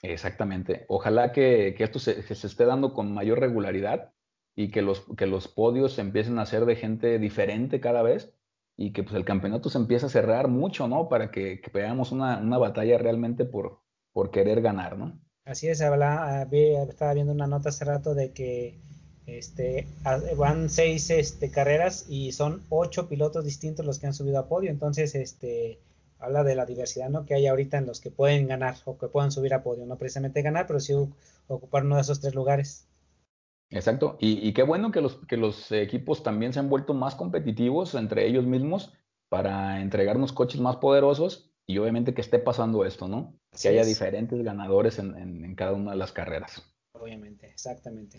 Exactamente. 0.02 0.84
Ojalá 0.88 1.32
que, 1.32 1.74
esto 1.78 1.98
se, 1.98 2.20
esté 2.20 2.64
dando 2.64 2.94
con 2.94 3.12
mayor 3.12 3.40
regularidad 3.40 4.12
y 4.54 4.70
que 4.70 4.82
los, 4.82 5.04
que 5.16 5.26
los 5.26 5.48
podios 5.48 5.98
empiecen 5.98 6.38
a 6.38 6.46
ser 6.46 6.66
de 6.66 6.76
gente 6.76 7.18
diferente 7.18 7.80
cada 7.80 8.02
vez 8.02 8.32
y 8.76 8.92
que 8.92 9.02
pues 9.02 9.14
el 9.14 9.24
campeonato 9.24 9.70
se 9.70 9.78
empiece 9.78 10.06
a 10.06 10.10
cerrar 10.10 10.48
mucho, 10.48 10.88
¿no? 10.88 11.08
Para 11.08 11.30
que, 11.30 11.60
veamos 11.72 12.12
una, 12.12 12.38
batalla 12.58 12.98
realmente 12.98 13.44
por, 13.44 13.80
por 14.12 14.30
querer 14.30 14.60
ganar, 14.62 14.98
¿no? 14.98 15.18
Así 15.44 15.68
es, 15.68 15.80
habla, 15.80 16.48
estaba 16.50 17.14
viendo 17.14 17.32
una 17.32 17.46
nota 17.46 17.68
hace 17.68 17.84
rato 17.84 18.14
de 18.14 18.32
que 18.32 18.78
este, 19.26 19.86
van 20.36 20.68
seis 20.68 21.10
este, 21.10 21.50
carreras 21.50 22.06
y 22.08 22.32
son 22.32 22.62
ocho 22.68 23.08
pilotos 23.08 23.44
distintos 23.44 23.86
los 23.86 23.98
que 23.98 24.06
han 24.06 24.14
subido 24.14 24.38
a 24.38 24.48
podio, 24.48 24.70
entonces 24.70 25.14
este, 25.14 25.78
habla 26.18 26.44
de 26.44 26.54
la 26.54 26.66
diversidad 26.66 27.08
¿no? 27.08 27.24
que 27.24 27.34
hay 27.34 27.46
ahorita 27.46 27.78
en 27.78 27.86
los 27.86 28.00
que 28.00 28.10
pueden 28.10 28.46
ganar 28.48 28.76
o 28.84 28.98
que 28.98 29.08
puedan 29.08 29.32
subir 29.32 29.54
a 29.54 29.62
podio, 29.62 29.86
no 29.86 29.96
precisamente 29.96 30.42
ganar, 30.42 30.66
pero 30.66 30.80
sí 30.80 30.94
ocupar 31.46 31.84
uno 31.84 31.96
de 31.96 32.02
esos 32.02 32.20
tres 32.20 32.34
lugares. 32.34 32.86
Exacto, 33.70 34.16
y, 34.20 34.52
qué 34.52 34.62
bueno 34.62 34.92
que 34.92 35.00
los, 35.00 35.16
que 35.26 35.36
los 35.36 35.72
equipos 35.72 36.22
también 36.22 36.52
se 36.52 36.60
han 36.60 36.68
vuelto 36.68 36.94
más 36.94 37.16
competitivos 37.16 37.94
entre 37.94 38.26
ellos 38.26 38.46
mismos 38.46 38.92
para 39.28 39.80
entregarnos 39.80 40.32
coches 40.32 40.60
más 40.60 40.76
poderosos 40.76 41.50
y 41.66 41.78
obviamente 41.78 42.14
que 42.14 42.20
esté 42.20 42.38
pasando 42.38 42.84
esto, 42.84 43.08
¿no? 43.08 43.34
que 43.60 43.68
haya 43.68 43.84
diferentes 43.84 44.42
ganadores 44.42 44.98
en, 44.98 45.54
cada 45.54 45.72
una 45.72 45.92
de 45.92 45.96
las 45.96 46.12
carreras. 46.12 46.62
Obviamente, 46.94 47.46
exactamente. 47.48 48.18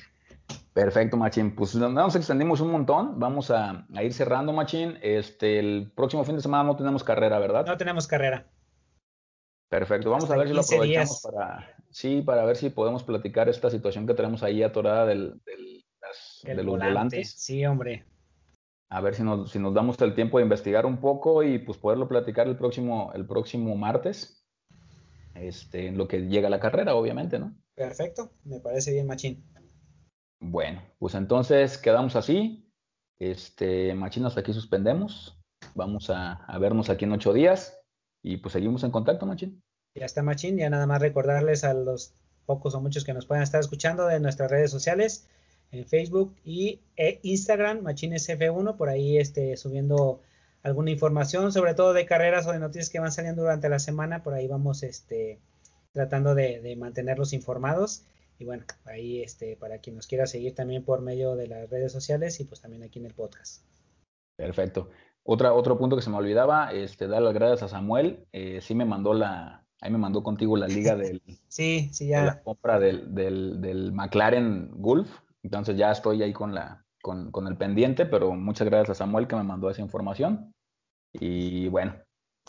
Perfecto, 0.74 1.16
Machín. 1.16 1.56
Pues 1.56 1.74
nos 1.76 2.16
extendimos 2.16 2.60
un 2.60 2.72
montón. 2.72 3.18
Vamos 3.18 3.50
a, 3.50 3.88
ir 4.02 4.14
cerrando, 4.14 4.52
Machín. 4.52 4.98
Este, 5.02 5.60
el 5.60 5.92
próximo 5.96 6.26
fin 6.26 6.36
de 6.36 6.42
semana 6.42 6.66
no 6.66 6.76
tenemos 6.76 7.04
carrera, 7.04 7.40
¿verdad? 7.40 7.66
No 7.66 7.78
tenemos 7.78 8.06
carrera. 8.08 8.46
Perfecto. 9.70 10.12
Vamos 10.12 10.30
a 10.30 10.36
ver 10.38 10.50
si 10.50 10.54
lo 10.54 10.62
aprovechamos 10.62 11.22
para, 11.22 11.76
sí, 11.90 12.22
para 12.22 12.44
ver 12.46 12.58
si 12.58 12.70
podemos 12.70 13.04
platicar 13.04 13.48
esta 13.48 13.70
situación 13.70 14.06
que 14.06 14.14
tenemos 14.14 14.44
ahí 14.44 14.62
atorada 14.62 15.06
del, 15.06 15.42
de 16.44 16.64
los 16.64 16.78
volantes. 16.78 17.32
Sí, 17.32 17.66
hombre. 17.66 18.06
A 18.90 19.00
ver 19.00 19.16
si 19.16 19.24
nos, 19.24 19.52
si 19.52 19.60
nos 19.60 19.74
damos 19.74 20.00
el 20.02 20.14
tiempo 20.14 20.38
de 20.38 20.44
investigar 20.44 20.86
un 20.86 20.98
poco 21.00 21.44
y 21.44 21.60
pues 21.60 21.78
poderlo 21.78 22.08
platicar 22.10 22.48
el 22.48 22.58
próximo, 22.58 23.12
el 23.16 23.26
próximo 23.26 23.76
martes. 23.76 24.45
Este, 25.36 25.88
en 25.88 25.98
lo 25.98 26.08
que 26.08 26.22
llega 26.22 26.50
la 26.50 26.60
carrera, 26.60 26.96
obviamente, 26.96 27.40
¿no? 27.40 27.56
Perfecto, 27.76 28.32
me 28.46 28.60
parece 28.60 28.94
bien, 28.94 29.06
Machín. 29.06 29.44
Bueno, 30.40 30.82
pues 30.98 31.16
entonces 31.16 31.78
quedamos 31.78 32.16
así. 32.16 32.72
Este, 33.20 33.94
Machín, 33.94 34.26
hasta 34.26 34.42
aquí 34.42 34.54
suspendemos. 34.54 35.38
Vamos 35.74 36.10
a, 36.10 36.46
vernos 36.60 36.90
aquí 36.90 37.06
en 37.06 37.14
ocho 37.14 37.34
días 37.34 37.80
y 38.22 38.38
pues 38.38 38.54
seguimos 38.54 38.84
en 38.84 38.92
contacto, 38.92 39.26
Machín. 39.26 39.62
Ya 39.96 40.06
está, 40.06 40.24
Machín. 40.24 40.58
Ya 40.58 40.70
nada 40.70 40.88
más 40.88 41.02
recordarles 41.02 41.64
a 41.64 41.74
los 41.74 42.14
pocos 42.46 42.76
o 42.76 42.82
muchos 42.82 43.04
que 43.04 43.14
nos 43.14 43.26
puedan 43.26 43.44
estar 43.44 43.60
escuchando 43.60 44.08
de 44.08 44.20
nuestras 44.20 44.52
redes 44.52 44.72
sociales, 44.72 45.28
en 45.72 45.86
Facebook 45.86 46.36
y 46.44 46.82
e 46.96 47.20
Instagram, 47.24 47.82
MachínesF1, 47.82 48.78
por 48.78 48.90
ahí 48.90 49.18
este, 49.18 49.58
subiendo 49.58 50.22
alguna 50.66 50.90
información, 50.90 51.54
sobre 51.54 51.76
todo 51.76 51.94
de 51.94 52.08
carreras 52.08 52.48
o 52.48 52.52
de 52.52 52.60
noticias 52.60 52.90
que 52.90 53.00
van 53.00 53.12
saliendo 53.12 53.44
durante 53.44 53.70
la 53.70 53.78
semana. 53.78 54.24
Por 54.24 54.34
ahí 54.34 54.48
vamos 54.48 54.82
este, 54.82 55.40
tratando 55.92 56.34
de, 56.34 56.60
de 56.60 56.76
mantenerlos 56.76 57.34
informados. 57.34 58.04
Y 58.40 58.46
bueno, 58.46 58.64
ahí 58.86 59.22
este, 59.22 59.58
para 59.58 59.78
quien 59.78 59.96
nos 59.96 60.08
quiera 60.08 60.26
seguir 60.26 60.56
también 60.56 60.84
por 60.84 61.02
medio 61.02 61.36
de 61.36 61.48
las 61.48 61.70
redes 61.70 61.92
sociales 61.92 62.40
y 62.40 62.46
pues 62.46 62.62
también 62.62 62.82
aquí 62.82 62.98
en 62.98 63.06
el 63.06 63.14
podcast. 63.14 63.64
Perfecto. 64.36 64.90
Otra, 65.24 65.54
otro 65.54 65.78
punto 65.78 65.96
que 65.96 66.02
se 66.02 66.10
me 66.10 66.18
olvidaba, 66.18 66.74
este, 66.74 67.08
dar 67.08 67.22
las 67.22 67.36
gracias 67.36 67.62
a 67.62 67.68
Samuel. 67.68 68.26
Eh, 68.34 68.60
sí 68.60 68.74
me 68.74 68.86
mandó 68.86 69.14
la, 69.14 69.64
ahí 69.82 69.92
me 69.92 70.00
mandó 70.00 70.24
contigo 70.24 70.58
la 70.58 70.68
liga 70.68 70.96
del, 70.96 71.22
sí, 71.48 71.90
sí, 71.94 72.08
ya. 72.08 72.26
la 72.26 72.42
compra 72.42 72.80
del, 72.80 73.14
del, 73.14 73.62
del, 73.62 73.92
McLaren 73.92 74.72
Gulf. 74.82 75.10
Entonces 75.44 75.78
ya 75.78 75.92
estoy 75.92 76.24
ahí 76.24 76.34
con 76.34 76.56
la, 76.56 76.84
con, 77.04 77.30
con 77.30 77.46
el 77.46 77.56
pendiente, 77.56 78.08
pero 78.08 78.34
muchas 78.34 78.68
gracias 78.68 78.90
a 78.90 79.06
Samuel 79.06 79.28
que 79.28 79.36
me 79.36 79.44
mandó 79.44 79.70
esa 79.70 79.84
información. 79.84 80.55
Y 81.20 81.68
bueno, 81.70 81.96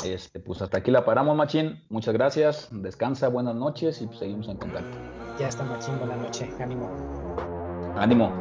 este, 0.05 0.41
pues 0.41 0.63
hasta 0.63 0.79
aquí 0.79 0.91
la 0.91 1.05
paramos, 1.05 1.37
Machín. 1.37 1.83
Muchas 1.89 2.15
gracias. 2.15 2.69
Descansa, 2.71 3.29
buenas 3.29 3.55
noches 3.55 4.01
y 4.03 4.07
pues 4.07 4.19
seguimos 4.19 4.49
en 4.49 4.59
contacto. 4.59 4.97
Ya 5.39 5.49
está 5.49 5.65
Machín, 5.65 5.99
buena 5.99 6.17
noche. 6.17 6.51
Ánimo. 6.61 6.91
Ánimo. 7.97 8.33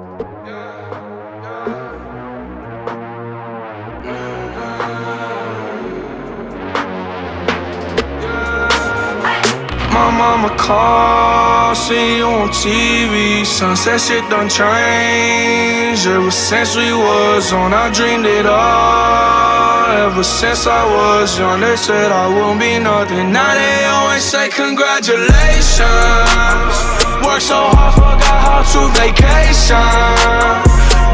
My 9.96 10.12
mama 10.12 10.50
call, 10.58 11.74
see 11.74 12.18
you 12.18 12.26
on 12.26 12.50
TV 12.50 13.46
Sunset 13.46 14.02
shit 14.02 14.30
done 14.30 14.50
change 14.50 16.06
Ever 16.06 16.32
since 16.32 16.76
we 16.76 16.91
was 16.91 17.54
on, 17.54 17.74
I 17.74 17.89
dreamed 17.93 18.26
it 18.26 18.46
all 18.46 19.86
Ever 20.06 20.22
since 20.24 20.68
I 20.68 20.84
was 20.84 21.39
young, 21.39 21.62
they 21.62 21.78
said 21.78 22.12
I 22.12 22.28
won't 22.28 22.60
be 22.60 22.78
nothing. 22.80 23.32
Now 23.32 23.54
they 23.54 23.86
always 23.86 24.24
say 24.24 24.50
congratulations. 24.50 26.76
Work 27.24 27.39
so 27.39 27.70
hard, 27.72 27.93
forgot 27.96 28.39
how 28.47 28.62
to 28.74 28.82
vacation. 29.00 29.80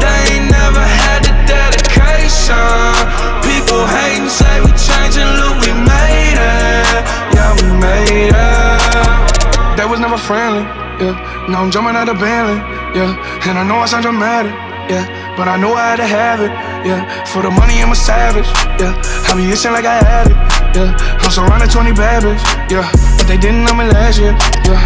They 0.02 0.18
ain't 0.34 0.50
never 0.50 0.82
had 0.82 1.22
the 1.22 1.34
dedication 1.46 3.41
People 3.72 3.88
hating, 3.88 4.28
say 4.28 4.60
we 4.60 4.68
changing, 4.76 5.32
look, 5.40 5.56
we 5.64 5.72
made 5.72 6.36
it. 6.36 7.00
Yeah, 7.32 7.56
we 7.56 7.72
made 7.80 8.28
it. 8.28 9.76
That 9.80 9.88
was 9.88 9.96
never 9.96 10.20
friendly, 10.20 10.60
yeah. 11.00 11.16
Now 11.48 11.64
I'm 11.64 11.72
jumping 11.72 11.96
out 11.96 12.04
of 12.04 12.20
Bentley, 12.20 12.60
yeah. 12.92 13.16
And 13.48 13.56
I 13.56 13.64
know 13.64 13.80
I 13.80 13.88
sound 13.88 14.04
dramatic, 14.04 14.52
yeah. 14.92 15.08
But 15.40 15.48
I 15.48 15.56
know 15.56 15.72
I 15.72 15.96
had 15.96 16.04
to 16.04 16.06
have 16.06 16.44
it, 16.44 16.52
yeah. 16.84 17.00
For 17.32 17.40
the 17.40 17.48
money, 17.48 17.80
I'm 17.80 17.88
a 17.88 17.96
savage, 17.96 18.44
yeah. 18.76 18.92
I 19.32 19.40
be 19.40 19.48
itching 19.48 19.72
like 19.72 19.88
I 19.88 20.04
had 20.04 20.28
it, 20.28 20.36
yeah. 20.76 20.92
I'm 21.24 21.32
surrounded 21.32 21.72
20 21.72 21.96
bad 21.96 22.28
yeah. 22.68 22.84
But 23.16 23.24
they 23.24 23.40
didn't 23.40 23.64
know 23.64 23.72
me 23.72 23.88
last 23.88 24.20
year, 24.20 24.36
yeah. 24.68 24.84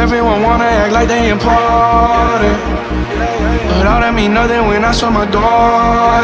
Everyone 0.00 0.40
wanna 0.40 0.64
act 0.64 0.96
like 0.96 1.08
they 1.12 1.28
important. 1.28 2.56
But 3.76 3.84
all 3.84 4.00
that 4.00 4.16
mean 4.16 4.32
nothing 4.32 4.64
when 4.72 4.88
I 4.88 4.92
saw 4.96 5.12
my 5.12 5.28
door, 5.28 5.44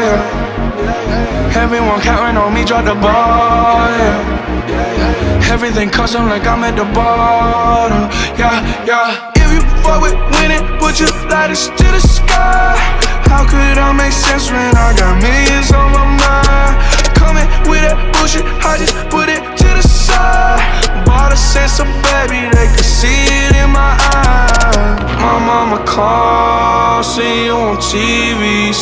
yeah. 0.01 0.48
Everyone 1.55 1.99
counting 2.01 2.37
on 2.37 2.53
me, 2.53 2.63
drop 2.63 2.85
the 2.85 2.95
ball, 2.95 3.89
yeah. 3.89 5.51
Everything 5.51 5.89
custom 5.89 6.29
like 6.29 6.45
I'm 6.45 6.63
at 6.63 6.75
the 6.75 6.85
bottom, 6.93 8.05
yeah, 8.37 8.85
yeah 8.85 9.31
If 9.35 9.49
you 9.51 9.61
fuck 9.81 10.01
with 10.01 10.13
winning, 10.37 10.61
put 10.77 10.99
your 10.99 11.09
lighters 11.27 11.67
to 11.69 11.85
the 11.89 11.99
sky 11.99 12.77
How 13.25 13.43
could 13.49 13.77
I 13.77 13.91
make 13.91 14.13
sense 14.13 14.51
when 14.51 14.73
I 14.77 14.93
got 14.93 15.17
millions 15.17 15.73
on 15.73 15.89
my 15.91 16.05
mind? 16.05 16.73
Coming 17.17 17.47
with 17.69 17.78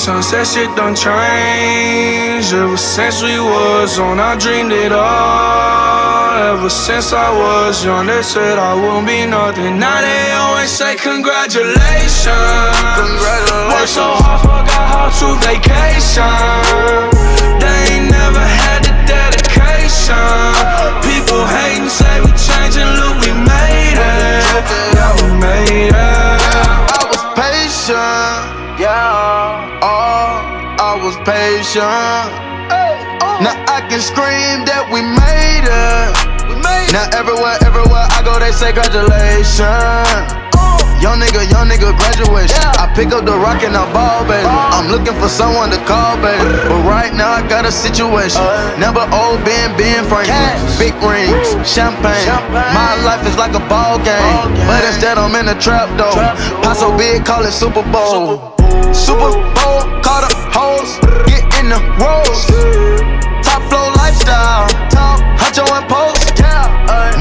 Sunset 0.08 0.48
shit 0.48 0.72
done 0.78 0.96
changed. 0.96 2.54
Ever 2.54 2.78
since 2.78 3.22
we 3.22 3.38
was 3.42 4.00
on, 4.00 4.22
I 4.22 4.38
dreamed 4.38 4.72
it 4.72 4.94
all. 4.94 6.56
Ever 6.56 6.70
since 6.70 7.12
I 7.12 7.28
was 7.28 7.84
young, 7.84 8.06
they 8.08 8.24
said 8.24 8.58
I 8.58 8.74
wouldn't 8.74 9.06
be 9.06 9.26
nothing. 9.26 9.78
Now 9.78 10.00
they 10.00 10.32
always 10.32 10.72
say 10.72 10.96
congratulations. 10.96 12.24
Congratulations. 12.24 13.68
Worked 13.68 13.92
so 14.00 14.08
hard, 14.24 14.40
forgot 14.48 14.88
how 14.96 15.12
to 15.12 15.28
vacation. 15.44 16.24
They 17.60 18.00
ain't 18.00 18.08
never 18.08 18.40
had 18.40 18.88
the 18.88 18.96
dedication. 19.12 20.24
People 21.04 21.44
hating, 21.52 21.92
say 21.92 22.24
we 22.24 22.32
changing, 22.32 22.88
look, 22.96 23.28
we 23.28 23.36
made 23.36 24.00
it. 24.00 24.72
Yeah, 24.96 25.12
we 25.20 25.36
made 25.36 25.92
it. 25.92 26.00
I 26.96 27.04
was 27.12 27.20
patient, 27.36 28.56
patient. 31.28 31.84
Uh. 31.84 33.44
Now 33.44 33.60
I 33.68 33.84
can 33.92 34.00
scream 34.00 34.64
that 34.64 34.88
we 34.88 35.04
made 35.04 35.68
it. 35.68 36.10
Now 36.96 37.04
everywhere, 37.12 37.60
everywhere 37.68 38.08
I 38.16 38.24
go, 38.24 38.40
they 38.40 38.56
say 38.56 38.72
congratulations. 38.72 39.60
Uh. 39.60 40.48
Young 40.98 41.22
nigga, 41.22 41.46
young 41.52 41.70
nigga, 41.70 41.94
graduation. 41.94 42.58
Yeah. 42.58 42.82
I 42.82 42.90
pick 42.98 43.14
up 43.14 43.22
the 43.28 43.38
rock 43.38 43.62
and 43.62 43.78
I 43.78 43.86
ball, 43.94 44.24
baby. 44.26 44.48
Uh. 44.48 44.80
I'm 44.80 44.88
looking 44.88 45.14
for 45.20 45.28
someone 45.28 45.70
to 45.76 45.78
call, 45.84 46.16
baby. 46.24 46.48
But 46.72 46.82
right 46.88 47.12
now 47.14 47.36
I 47.38 47.44
got 47.46 47.68
a 47.68 47.74
situation. 47.76 48.42
Uh, 48.42 48.74
Never 48.80 49.04
old 49.12 49.44
Ben, 49.44 49.76
Ben 49.76 50.08
Franklin. 50.08 50.58
Big 50.80 50.96
rings, 51.04 51.54
champagne. 51.68 52.24
champagne. 52.24 52.72
My 52.72 52.96
life 53.04 53.28
is 53.28 53.36
like 53.36 53.52
a 53.52 53.62
ball 53.68 54.00
game. 54.02 54.16
Ball 54.16 54.48
game. 54.56 54.66
But 54.66 54.82
instead 54.88 55.20
I'm 55.20 55.36
in 55.36 55.52
a 55.52 55.58
trap 55.60 55.92
though. 56.00 56.16
Pop 56.64 56.80
so 56.80 56.96
big, 56.96 57.28
call 57.28 57.44
it 57.44 57.52
Super 57.54 57.84
Bowl. 57.92 58.56
Super 58.96 59.36
Bowl, 59.60 59.84
call 60.02 60.24
the 60.24 60.37
hoes, 60.88 61.00
get 61.28 61.44
in 61.60 61.70
the 61.70 61.80
rolls. 62.00 62.46
Top 63.44 63.62
flow 63.70 63.92
lifestyle, 63.96 64.68
top 64.90 65.20
huncho 65.40 65.66
and 65.76 65.88
post. 65.90 66.34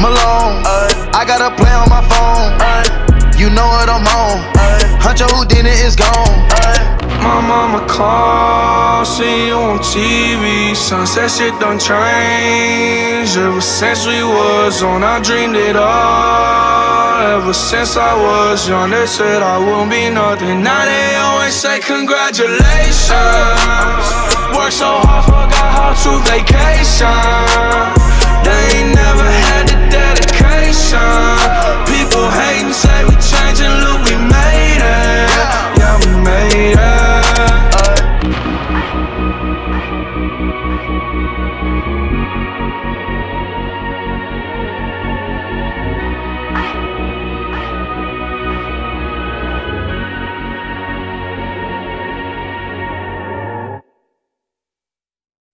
Malone, 0.01 0.63
I 1.15 1.25
got 1.27 1.41
a 1.41 1.55
play 1.57 1.73
on 1.73 1.89
my 1.89 2.03
phone. 2.13 2.53
You 3.39 3.51
know 3.51 3.67
what 3.67 3.89
I'm 3.89 4.07
on. 4.07 4.43
Huncho 5.01 5.27
Houdini 5.31 5.71
is 5.71 5.97
gone. 5.97 6.96
My 7.23 7.85
car, 7.89 9.05
see 9.05 9.49
you 9.49 9.55
on 9.55 9.79
TV. 9.79 10.75
Sunset 10.75 11.31
shit 11.31 11.59
done 11.61 11.79
changed. 11.79 13.37
Ever 13.37 13.61
since 13.61 14.07
we 14.07 14.23
was 14.23 14.83
on, 14.83 15.03
I 15.03 15.21
dreamed 15.21 15.57
it 15.57 15.77
all. 15.77 17.37
Ever 17.37 17.53
since 17.53 17.97
I 17.97 18.15
was 18.15 18.69
young, 18.69 18.91
they 18.91 19.07
said 19.07 19.43
I 19.43 19.59
won't 19.59 19.91
be 19.91 20.11
nothing. 20.11 20.63
Now 20.63 20.85
they 20.85 21.17
always 21.17 21.55
say 21.55 21.81
congratulations. 21.81 22.57
Worked 24.57 24.79
so 24.83 25.01
hard, 25.05 25.25
forgot 25.25 25.71
how 25.77 25.93
to 26.03 26.13
vacation. 26.29 27.13
They 28.45 28.63
ain't 28.79 28.95
never 28.95 29.29
had 29.49 29.65
the 29.69 29.79
dedication. 29.91 31.37
People 31.91 32.27
hating, 32.31 32.73
say 32.73 33.05
we 33.05 33.15
changing, 33.21 33.75
look, 33.85 34.01
we 34.09 34.17
made 34.17 34.83
it. 34.83 35.76
Yeah. 36.55 37.16